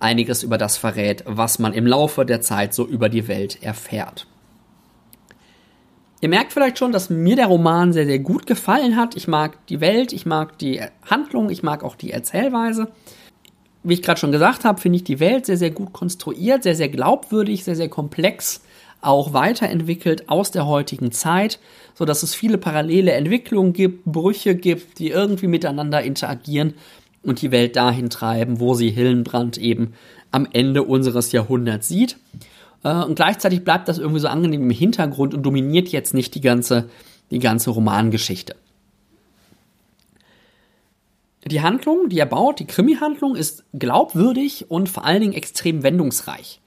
einiges 0.00 0.42
über 0.42 0.56
das 0.56 0.78
verrät, 0.78 1.22
was 1.26 1.58
man 1.58 1.74
im 1.74 1.86
Laufe 1.86 2.24
der 2.24 2.40
Zeit 2.40 2.72
so 2.72 2.86
über 2.86 3.10
die 3.10 3.28
Welt 3.28 3.62
erfährt. 3.62 4.26
Ihr 6.22 6.30
merkt 6.30 6.54
vielleicht 6.54 6.78
schon, 6.78 6.92
dass 6.92 7.10
mir 7.10 7.36
der 7.36 7.48
Roman 7.48 7.92
sehr, 7.92 8.06
sehr 8.06 8.20
gut 8.20 8.46
gefallen 8.46 8.96
hat. 8.96 9.16
Ich 9.16 9.28
mag 9.28 9.66
die 9.66 9.82
Welt, 9.82 10.14
ich 10.14 10.24
mag 10.24 10.56
die 10.56 10.80
Handlung, 11.04 11.50
ich 11.50 11.62
mag 11.62 11.84
auch 11.84 11.94
die 11.94 12.10
Erzählweise. 12.10 12.88
Wie 13.84 13.92
ich 13.92 14.02
gerade 14.02 14.18
schon 14.18 14.32
gesagt 14.32 14.64
habe, 14.64 14.80
finde 14.80 14.96
ich 14.96 15.04
die 15.04 15.20
Welt 15.20 15.44
sehr, 15.44 15.58
sehr 15.58 15.70
gut 15.70 15.92
konstruiert, 15.92 16.62
sehr, 16.62 16.74
sehr 16.74 16.88
glaubwürdig, 16.88 17.64
sehr, 17.64 17.76
sehr 17.76 17.90
komplex, 17.90 18.62
auch 19.02 19.34
weiterentwickelt 19.34 20.30
aus 20.30 20.50
der 20.50 20.66
heutigen 20.66 21.12
Zeit, 21.12 21.58
so 21.94 22.06
dass 22.06 22.22
es 22.22 22.34
viele 22.34 22.56
parallele 22.56 23.12
Entwicklungen 23.12 23.74
gibt, 23.74 24.06
Brüche 24.06 24.54
gibt, 24.54 24.98
die 24.98 25.10
irgendwie 25.10 25.48
miteinander 25.48 26.02
interagieren 26.02 26.72
und 27.22 27.42
die 27.42 27.50
Welt 27.50 27.76
dahin 27.76 28.08
treiben, 28.08 28.58
wo 28.58 28.72
sie 28.72 28.90
Hillenbrand 28.90 29.58
eben 29.58 29.92
am 30.30 30.48
Ende 30.50 30.82
unseres 30.82 31.32
Jahrhunderts 31.32 31.86
sieht. 31.86 32.16
Äh, 32.82 33.02
und 33.02 33.16
gleichzeitig 33.16 33.64
bleibt 33.64 33.88
das 33.88 33.98
irgendwie 33.98 34.20
so 34.20 34.28
angenehm 34.28 34.62
im 34.62 34.70
Hintergrund 34.70 35.34
und 35.34 35.42
dominiert 35.42 35.88
jetzt 35.88 36.14
nicht 36.14 36.34
die 36.34 36.40
ganze, 36.40 36.88
die 37.30 37.38
ganze 37.38 37.70
Romangeschichte. 37.70 38.56
Die 41.46 41.60
Handlung, 41.60 42.08
die 42.08 42.18
er 42.18 42.26
baut, 42.26 42.58
die 42.58 42.66
Krimi-Handlung, 42.66 43.36
ist 43.36 43.64
glaubwürdig 43.74 44.70
und 44.70 44.88
vor 44.88 45.04
allen 45.04 45.20
Dingen 45.20 45.34
extrem 45.34 45.82
wendungsreich. 45.82 46.60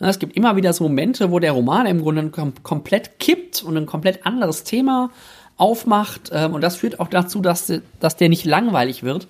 Es 0.00 0.18
gibt 0.18 0.36
immer 0.36 0.56
wieder 0.56 0.72
so 0.72 0.84
Momente, 0.84 1.30
wo 1.30 1.38
der 1.38 1.52
Roman 1.52 1.86
im 1.86 2.02
Grunde 2.02 2.30
komplett 2.62 3.18
kippt 3.18 3.62
und 3.62 3.76
ein 3.76 3.86
komplett 3.86 4.26
anderes 4.26 4.64
Thema 4.64 5.10
aufmacht. 5.56 6.30
Ähm, 6.32 6.54
und 6.54 6.60
das 6.62 6.76
führt 6.76 7.00
auch 7.00 7.08
dazu, 7.08 7.40
dass, 7.40 7.72
dass 8.00 8.16
der 8.16 8.28
nicht 8.28 8.44
langweilig 8.44 9.02
wird, 9.02 9.26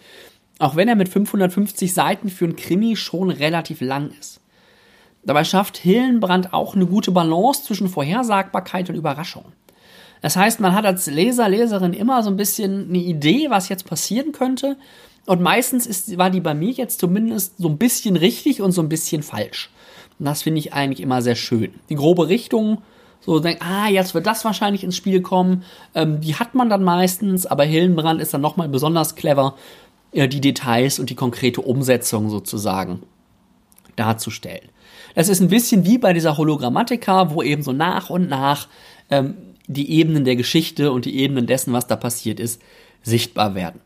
auch 0.59 0.77
wenn 0.77 0.89
er 0.89 0.97
mit 0.97 1.09
550 1.09 1.93
Seiten 1.93 2.29
für 2.29 2.45
ein 2.45 2.57
Krimi 2.57 2.97
schon 2.97 3.31
relativ 3.31 3.81
lang 3.81 4.11
ist. 4.19 4.41
Dabei 5.25 5.45
schafft 5.45 5.77
Hillenbrand 5.77 6.53
auch 6.53 6.75
eine 6.75 6.87
gute 6.87 7.11
Balance 7.11 7.65
zwischen 7.65 7.89
Vorhersagbarkeit 7.89 8.89
und 8.89 8.97
Überraschung. 8.97 9.45
Das 10.21 10.37
heißt, 10.37 10.61
man 10.61 10.75
hat 10.75 10.85
als 10.85 11.07
Leser, 11.07 11.49
Leserin 11.49 11.93
immer 11.93 12.23
so 12.23 12.31
ein 12.31 12.37
bisschen 12.37 12.89
eine 12.89 12.99
Idee, 12.99 13.47
was 13.51 13.69
jetzt 13.69 13.87
passieren 13.87 14.33
könnte. 14.33 14.77
Und 15.27 15.41
meistens 15.41 15.87
ist, 15.87 16.17
war 16.17 16.31
die 16.31 16.41
bei 16.41 16.55
mir 16.55 16.71
jetzt 16.71 17.01
zumindest 17.01 17.59
so 17.59 17.69
ein 17.69 17.79
bisschen 17.79 18.17
richtig 18.17 18.63
und 18.63 18.73
so 18.73 18.83
ein 18.83 18.89
bisschen 18.89 19.23
falsch. 19.23 19.71
Und 20.19 20.27
das 20.27 20.43
finde 20.43 20.59
ich 20.59 20.73
eigentlich 20.73 21.01
immer 21.01 21.23
sehr 21.23 21.37
schön. 21.37 21.75
Die 21.89 21.95
grobe 21.95 22.29
Richtung, 22.29 22.79
so 23.21 23.39
denkt, 23.41 23.63
ah, 23.63 23.89
jetzt 23.89 24.15
wird 24.15 24.27
das 24.27 24.45
wahrscheinlich 24.45 24.85
ins 24.85 24.97
Spiel 24.97 25.21
kommen. 25.21 25.65
Ähm, 25.95 26.21
die 26.21 26.37
hat 26.37 26.55
man 26.55 26.71
dann 26.71 26.83
meistens, 26.83 27.47
aber 27.47 27.65
Hillenbrand 27.65 28.21
ist 28.21 28.33
dann 28.33 28.41
nochmal 28.41 28.69
besonders 28.69 29.17
clever, 29.17 29.55
äh, 30.13 30.29
die 30.29 30.41
Details 30.41 30.99
und 30.99 31.11
die 31.11 31.15
konkrete 31.15 31.61
Umsetzung 31.61 32.31
sozusagen 32.31 33.03
darzustellen. 33.97 34.69
Das 35.15 35.29
ist 35.29 35.41
ein 35.41 35.49
bisschen 35.49 35.85
wie 35.85 35.99
bei 35.99 36.13
dieser 36.13 36.37
Hologrammatika, 36.37 37.35
wo 37.35 37.43
eben 37.43 37.63
so 37.63 37.73
nach 37.73 38.09
und 38.09 38.29
nach 38.29 38.69
ähm, 39.11 39.37
die 39.69 39.93
Ebenen 39.93 40.25
der 40.25 40.37
Geschichte 40.37 40.91
und 40.91 41.05
die 41.05 41.19
Ebenen 41.19 41.47
dessen, 41.47 41.73
was 41.73 41.87
da 41.87 41.95
passiert 41.95 42.41
ist, 42.41 42.61
sichtbar 43.03 43.55
werden. 43.55 43.81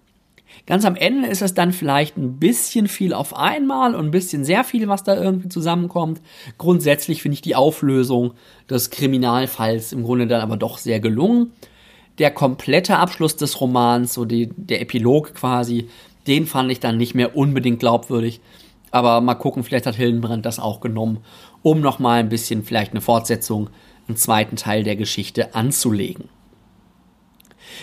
Ganz 0.64 0.84
am 0.84 0.94
Ende 0.94 1.28
ist 1.28 1.42
es 1.42 1.54
dann 1.54 1.72
vielleicht 1.72 2.16
ein 2.16 2.38
bisschen 2.38 2.86
viel 2.86 3.14
auf 3.14 3.36
einmal 3.36 3.94
und 3.94 4.06
ein 4.06 4.10
bisschen 4.12 4.44
sehr 4.44 4.62
viel, 4.62 4.88
was 4.88 5.02
da 5.02 5.20
irgendwie 5.20 5.48
zusammenkommt. 5.48 6.20
Grundsätzlich 6.56 7.20
finde 7.20 7.34
ich 7.34 7.42
die 7.42 7.56
Auflösung 7.56 8.32
des 8.70 8.90
Kriminalfalls 8.90 9.92
im 9.92 10.04
Grunde 10.04 10.28
dann 10.28 10.40
aber 10.40 10.56
doch 10.56 10.78
sehr 10.78 11.00
gelungen. 11.00 11.52
Der 12.18 12.30
komplette 12.30 12.98
Abschluss 12.98 13.36
des 13.36 13.60
Romans, 13.60 14.14
so 14.14 14.24
die, 14.24 14.50
der 14.56 14.80
Epilog 14.80 15.34
quasi, 15.34 15.88
den 16.28 16.46
fand 16.46 16.70
ich 16.70 16.78
dann 16.78 16.96
nicht 16.96 17.14
mehr 17.14 17.36
unbedingt 17.36 17.80
glaubwürdig. 17.80 18.40
Aber 18.92 19.20
mal 19.20 19.34
gucken, 19.34 19.64
vielleicht 19.64 19.86
hat 19.86 19.96
Hildenbrand 19.96 20.46
das 20.46 20.60
auch 20.60 20.80
genommen, 20.80 21.18
um 21.62 21.80
nochmal 21.80 22.20
ein 22.20 22.28
bisschen 22.28 22.62
vielleicht 22.62 22.92
eine 22.92 23.00
Fortsetzung, 23.00 23.70
einen 24.08 24.16
zweiten 24.16 24.56
Teil 24.56 24.82
der 24.82 24.96
Geschichte 24.96 25.54
anzulegen. 25.54 26.28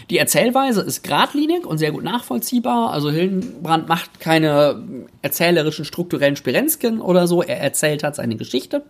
Die 0.10 0.18
Erzählweise 0.18 0.82
ist 0.82 1.04
geradlinig 1.04 1.66
und 1.66 1.78
sehr 1.78 1.92
gut 1.92 2.04
nachvollziehbar. 2.04 2.92
Also 2.92 3.12
Hildenbrand 3.12 3.88
macht 3.88 4.20
keine 4.20 5.08
erzählerischen 5.22 5.86
strukturellen 5.86 6.36
Spirenzken 6.36 7.02
oder 7.02 7.28
so. 7.28 7.42
Er 7.42 7.60
erzählt 7.60 8.04
halt 8.04 8.16
seine 8.16 8.36
Geschichte. 8.36 8.84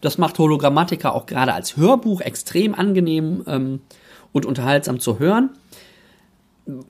Das 0.00 0.18
macht 0.18 0.38
Hologrammatika 0.38 1.10
auch 1.10 1.26
gerade 1.26 1.52
als 1.52 1.76
Hörbuch 1.76 2.20
extrem 2.20 2.74
angenehm 2.74 3.44
ähm, 3.46 3.80
und 4.32 4.46
unterhaltsam 4.46 5.00
zu 5.00 5.18
hören. 5.18 5.50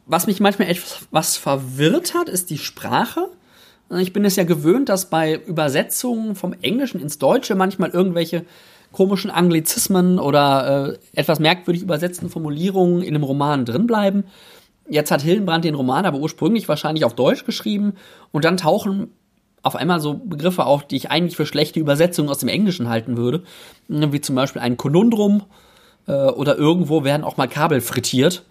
Was 0.07 0.27
mich 0.27 0.41
manchmal 0.41 0.69
etwas 0.69 1.37
verwirrt 1.37 2.15
hat, 2.15 2.29
ist 2.29 2.51
die 2.51 2.59
Sprache. 2.59 3.29
Ich 3.99 4.13
bin 4.13 4.25
es 4.25 4.37
ja 4.37 4.45
gewöhnt, 4.45 4.89
dass 4.89 5.11
bei 5.11 5.35
Übersetzungen 5.35 6.37
vom 6.37 6.55
Englischen 6.61 7.01
ins 7.01 7.19
Deutsche 7.19 7.55
manchmal 7.55 7.91
irgendwelche 7.91 8.45
komischen 8.93 9.31
Anglizismen 9.31 10.19
oder 10.19 10.95
äh, 10.95 10.99
etwas 11.19 11.39
merkwürdig 11.39 11.83
übersetzten 11.83 12.29
Formulierungen 12.29 13.03
in 13.03 13.15
einem 13.15 13.25
Roman 13.25 13.65
drinbleiben. 13.65 14.25
Jetzt 14.89 15.11
hat 15.11 15.23
Hildenbrand 15.23 15.65
den 15.65 15.75
Roman 15.75 16.05
aber 16.05 16.19
ursprünglich 16.19 16.69
wahrscheinlich 16.69 17.05
auf 17.05 17.15
Deutsch 17.15 17.45
geschrieben 17.45 17.95
und 18.33 18.45
dann 18.45 18.57
tauchen 18.57 19.09
auf 19.63 19.77
einmal 19.77 20.01
so 20.01 20.15
Begriffe 20.15 20.65
auf, 20.65 20.87
die 20.87 20.97
ich 20.97 21.11
eigentlich 21.11 21.37
für 21.37 21.47
schlechte 21.47 21.81
Übersetzungen 21.81 22.31
aus 22.31 22.39
dem 22.39 22.49
Englischen 22.49 22.89
halten 22.89 23.17
würde, 23.17 23.43
wie 23.89 24.21
zum 24.21 24.35
Beispiel 24.35 24.63
ein 24.63 24.77
Konundrum 24.77 25.43
äh, 26.07 26.13
oder 26.13 26.57
irgendwo 26.57 27.05
werden 27.05 27.25
auch 27.25 27.37
mal 27.37 27.47
Kabel 27.47 27.81
frittiert. 27.81 28.45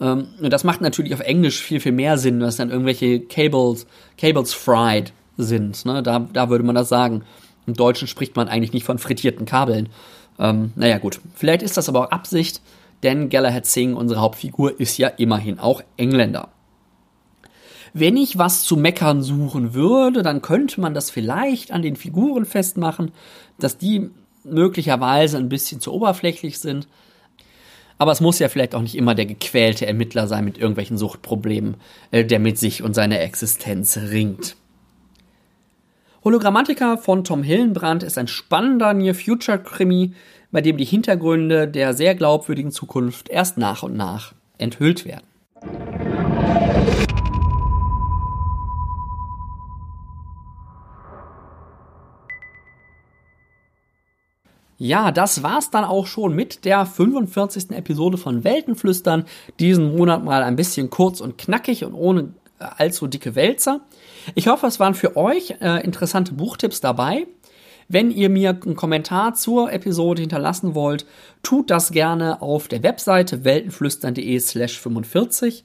Ähm, 0.00 0.28
und 0.40 0.52
das 0.52 0.64
macht 0.64 0.80
natürlich 0.80 1.14
auf 1.14 1.20
Englisch 1.20 1.60
viel, 1.60 1.80
viel 1.80 1.92
mehr 1.92 2.16
Sinn, 2.16 2.40
dass 2.40 2.56
dann 2.56 2.70
irgendwelche 2.70 3.20
Cables, 3.20 3.86
Cables 4.16 4.54
fried 4.54 5.12
sind. 5.36 5.84
Ne? 5.84 6.02
Da, 6.02 6.20
da 6.32 6.48
würde 6.48 6.64
man 6.64 6.74
das 6.74 6.88
sagen. 6.88 7.24
Im 7.66 7.74
Deutschen 7.74 8.08
spricht 8.08 8.36
man 8.36 8.48
eigentlich 8.48 8.72
nicht 8.72 8.84
von 8.84 8.98
frittierten 8.98 9.46
Kabeln. 9.46 9.88
Ähm, 10.38 10.72
naja, 10.74 10.98
gut. 10.98 11.20
Vielleicht 11.34 11.62
ist 11.62 11.76
das 11.76 11.88
aber 11.88 12.00
auch 12.00 12.10
Absicht, 12.10 12.60
denn 13.02 13.28
Galahad 13.28 13.66
Singh, 13.66 13.96
unsere 13.96 14.20
Hauptfigur, 14.20 14.78
ist 14.80 14.98
ja 14.98 15.08
immerhin 15.08 15.58
auch 15.58 15.82
Engländer. 15.96 16.48
Wenn 17.94 18.16
ich 18.16 18.38
was 18.38 18.62
zu 18.62 18.76
meckern 18.76 19.22
suchen 19.22 19.74
würde, 19.74 20.22
dann 20.22 20.40
könnte 20.40 20.80
man 20.80 20.94
das 20.94 21.10
vielleicht 21.10 21.72
an 21.72 21.82
den 21.82 21.96
Figuren 21.96 22.46
festmachen, 22.46 23.12
dass 23.58 23.76
die 23.76 24.10
möglicherweise 24.44 25.36
ein 25.36 25.50
bisschen 25.50 25.80
zu 25.80 25.92
oberflächlich 25.92 26.58
sind. 26.58 26.88
Aber 27.98 28.12
es 28.12 28.20
muss 28.20 28.38
ja 28.38 28.48
vielleicht 28.48 28.74
auch 28.74 28.80
nicht 28.80 28.96
immer 28.96 29.14
der 29.14 29.26
gequälte 29.26 29.86
Ermittler 29.86 30.26
sein 30.26 30.44
mit 30.44 30.58
irgendwelchen 30.58 30.96
Suchtproblemen, 30.96 31.76
äh, 32.10 32.24
der 32.24 32.38
mit 32.38 32.58
sich 32.58 32.82
und 32.82 32.94
seiner 32.94 33.20
Existenz 33.20 33.96
ringt. 33.96 34.56
Hologrammatica 36.24 36.98
von 36.98 37.24
Tom 37.24 37.42
Hillenbrand 37.42 38.04
ist 38.04 38.16
ein 38.16 38.28
spannender 38.28 38.94
Near-Future-Krimi, 38.94 40.14
bei 40.52 40.60
dem 40.60 40.76
die 40.76 40.84
Hintergründe 40.84 41.66
der 41.66 41.94
sehr 41.94 42.14
glaubwürdigen 42.14 42.70
Zukunft 42.70 43.28
erst 43.28 43.58
nach 43.58 43.82
und 43.82 43.96
nach 43.96 44.32
enthüllt 44.56 45.04
werden. 45.04 45.24
Ja, 54.78 55.10
das 55.10 55.42
war's 55.42 55.70
dann 55.70 55.84
auch 55.84 56.06
schon 56.06 56.36
mit 56.36 56.64
der 56.64 56.86
45. 56.86 57.72
Episode 57.72 58.16
von 58.16 58.44
Weltenflüstern. 58.44 59.24
Diesen 59.58 59.96
Monat 59.96 60.22
mal 60.22 60.44
ein 60.44 60.54
bisschen 60.54 60.88
kurz 60.88 61.20
und 61.20 61.36
knackig 61.36 61.84
und 61.84 61.94
ohne 61.94 62.32
allzu 62.60 63.08
dicke 63.08 63.34
Wälzer. 63.34 63.80
Ich 64.34 64.48
hoffe, 64.48 64.66
es 64.66 64.80
waren 64.80 64.94
für 64.94 65.16
euch 65.16 65.56
äh, 65.60 65.84
interessante 65.84 66.34
Buchtipps 66.34 66.80
dabei. 66.80 67.26
Wenn 67.88 68.10
ihr 68.10 68.30
mir 68.30 68.58
einen 68.64 68.76
Kommentar 68.76 69.34
zur 69.34 69.72
Episode 69.72 70.22
hinterlassen 70.22 70.74
wollt, 70.74 71.04
tut 71.42 71.70
das 71.70 71.90
gerne 71.90 72.40
auf 72.40 72.68
der 72.68 72.82
Webseite 72.82 73.44
weltenflüstern.de 73.44 74.38
slash 74.38 74.80
45. 74.80 75.64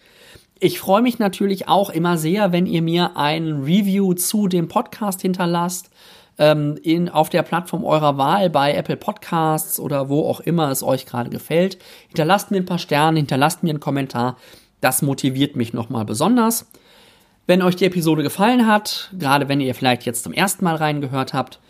Ich 0.60 0.80
freue 0.80 1.04
mich 1.04 1.20
natürlich 1.20 1.68
auch 1.68 1.90
immer 1.90 2.18
sehr, 2.18 2.52
wenn 2.52 2.66
ihr 2.66 2.82
mir 2.82 3.16
ein 3.16 3.62
Review 3.62 4.14
zu 4.14 4.48
dem 4.48 4.68
Podcast 4.68 5.22
hinterlasst, 5.22 5.92
ähm, 6.40 6.78
in, 6.82 7.10
auf 7.10 7.30
der 7.30 7.44
Plattform 7.44 7.84
eurer 7.84 8.18
Wahl, 8.18 8.50
bei 8.50 8.74
Apple 8.74 8.98
Podcasts 8.98 9.80
oder 9.80 10.10
wo 10.10 10.28
auch 10.28 10.40
immer 10.40 10.72
es 10.72 10.84
euch 10.84 11.06
gerade 11.06 11.30
gefällt. 11.30 11.78
Hinterlasst 12.08 12.52
mir 12.52 12.58
ein 12.58 12.66
paar 12.66 12.80
Sterne, 12.80 13.20
hinterlasst 13.20 13.64
mir 13.64 13.70
einen 13.70 13.80
Kommentar. 13.80 14.38
Das 14.82 15.02
motiviert 15.02 15.56
mich 15.56 15.74
nochmal 15.74 16.06
besonders. 16.06 16.66
Wenn 17.50 17.62
euch 17.62 17.78
die 17.78 17.86
Episode 17.86 18.24
gefallen 18.24 18.68
hat, 18.68 19.10
gerade 19.18 19.48
wenn 19.48 19.62
ihr 19.62 19.74
vielleicht 19.74 20.06
jetzt 20.06 20.24
zum 20.24 20.34
ersten 20.34 20.66
Mal 20.66 20.76
reingehört 20.76 21.34
habt, 21.34 21.62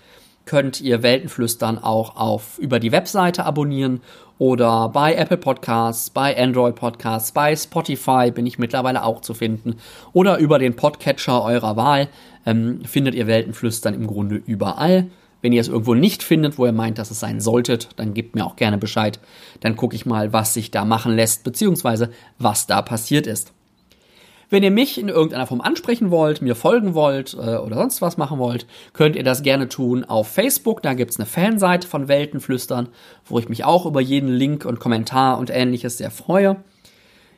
könnt 0.46 0.82
ihr 0.82 1.04
Weltenflüstern 1.04 1.78
auch 1.78 2.16
auf 2.16 2.58
über 2.58 2.80
die 2.80 2.92
Webseite 2.92 3.46
abonnieren 3.46 4.02
oder 4.40 4.90
bei 4.90 5.14
Apple 5.14 5.38
Podcasts, 5.38 6.10
bei 6.10 6.36
Android 6.36 6.74
Podcasts, 6.74 7.32
bei 7.32 7.56
Spotify 7.56 8.32
bin 8.32 8.48
ich 8.48 8.58
mittlerweile 8.58 9.04
auch 9.04 9.22
zu 9.22 9.36
finden 9.36 9.76
oder 10.14 10.40
über 10.40 10.58
den 10.58 10.76
Podcatcher 10.76 11.44
eurer 11.44 11.76
Wahl 11.76 12.08
ähm, 12.48 12.84
findet 12.84 13.14
ihr 13.14 13.28
Weltenflüstern 13.28 13.94
im 13.94 14.08
Grunde 14.08 14.38
überall. 14.38 15.06
Wenn 15.44 15.54
ihr 15.54 15.62
es 15.62 15.68
irgendwo 15.68 15.94
nicht 15.94 16.24
findet, 16.24 16.58
wo 16.58 16.66
ihr 16.66 16.72
meint, 16.72 16.98
dass 16.98 17.12
es 17.12 17.20
sein 17.20 17.40
solltet, 17.40 17.90
dann 17.98 18.16
gebt 18.16 18.34
mir 18.34 18.48
auch 18.48 18.56
gerne 18.56 18.80
Bescheid. 18.80 19.20
Dann 19.60 19.76
gucke 19.76 19.96
ich 19.96 20.08
mal, 20.08 20.34
was 20.34 20.56
sich 20.56 20.72
da 20.72 20.86
machen 20.86 21.16
lässt, 21.16 21.44
beziehungsweise 21.44 22.10
was 22.40 22.66
da 22.66 22.82
passiert 22.82 23.28
ist. 23.28 23.54
Wenn 24.50 24.64
ihr 24.64 24.72
mich 24.72 24.98
in 24.98 25.10
irgendeiner 25.10 25.46
Form 25.46 25.60
ansprechen 25.60 26.10
wollt, 26.10 26.42
mir 26.42 26.56
folgen 26.56 26.94
wollt 26.94 27.34
äh, 27.34 27.58
oder 27.58 27.76
sonst 27.76 28.02
was 28.02 28.16
machen 28.16 28.40
wollt, 28.40 28.66
könnt 28.94 29.18
ihr 29.18 29.24
das 29.24 29.44
gerne 29.44 29.68
tun 29.68 30.06
auf 30.06 30.30
Facebook. 30.30 30.82
Da 30.82 30.94
gibt's 30.94 31.20
eine 31.20 31.26
Fanseite 31.26 31.86
von 31.86 32.08
Weltenflüstern, 32.08 32.88
wo 33.26 33.40
ich 33.40 33.50
mich 33.50 33.66
auch 33.66 33.86
über 33.86 34.00
jeden 34.00 34.30
Link 34.30 34.64
und 34.64 34.80
Kommentar 34.80 35.38
und 35.38 35.50
ähnliches 35.50 35.98
sehr 35.98 36.12
freue. 36.12 36.58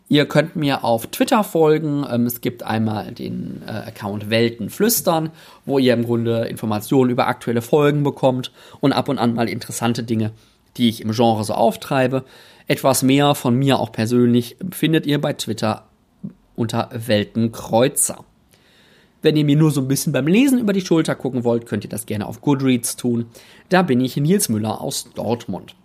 Ihr 0.07 0.28
könnt 0.28 0.55
mir 0.55 0.84
auf 0.84 1.07
Twitter 1.07 1.43
folgen. 1.43 2.05
Ähm, 2.12 2.28
es 2.28 2.41
gibt 2.41 2.62
einmal 2.62 3.12
den 3.12 3.64
äh, 3.66 3.72
Account 3.72 4.30
Weltenflüstern, 4.30 5.32
wo 5.66 5.80
ihr 5.80 5.93
im 5.93 6.05
Grunde 6.05 6.45
Informationen 6.45 7.10
über 7.10 7.28
aktuelle 7.28 7.64
Folgen 7.64 8.03
bekommt 8.03 8.51
und 8.82 8.93
ab 8.93 9.10
und 9.10 9.18
an 9.18 9.34
mal 9.34 9.49
interessante 9.49 10.03
Dinge, 10.03 10.32
die 10.78 10.89
ich 10.89 11.01
im 11.01 11.12
Genre 11.12 11.43
so 11.43 11.53
auftreibe. 11.53 12.24
Etwas 12.68 13.01
mehr 13.01 13.34
von 13.34 13.55
mir 13.55 13.80
auch 13.80 13.91
persönlich 13.91 14.57
findet 14.72 15.07
ihr 15.07 15.20
bei 15.20 15.34
Twitter 15.34 15.89
unter 16.60 16.89
Weltenkreuzer. 16.93 18.26
Wenn 19.22 19.36
ihr 19.36 19.45
mir 19.45 19.55
nur 19.55 19.72
so 19.72 19.82
ein 19.82 19.88
bisschen 19.88 20.14
beim 20.14 20.28
Lesen 20.28 20.60
über 20.60 20.74
die 20.74 20.82
Schulter 20.82 21.16
gucken 21.16 21.43
wollt, 21.43 21.66
könnt 21.66 21.84
ihr 21.84 21.89
das 21.89 22.05
gerne 22.05 22.26
auf 22.26 22.41
Goodreads 22.41 22.95
tun. 22.95 23.26
Da 23.70 23.82
bin 23.82 23.99
ich 24.01 24.16
Nils 24.18 24.49
Müller 24.49 24.82
aus 24.82 25.10
Dortmund. 25.16 25.76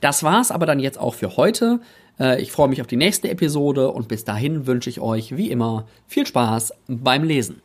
Das 0.00 0.22
war's 0.22 0.50
aber 0.50 0.66
dann 0.66 0.78
jetzt 0.78 0.98
auch 0.98 1.14
für 1.14 1.36
heute. 1.36 1.80
Äh, 2.18 2.40
ich 2.40 2.52
freue 2.52 2.68
mich 2.68 2.80
auf 2.80 2.86
die 2.86 2.96
nächste 2.96 3.28
Episode 3.28 3.90
und 3.90 4.08
bis 4.08 4.24
dahin 4.24 4.66
wünsche 4.66 4.88
ich 4.88 5.00
euch 5.00 5.36
wie 5.36 5.50
immer 5.50 5.86
viel 6.06 6.26
Spaß 6.26 6.72
beim 6.88 7.24
Lesen. 7.24 7.62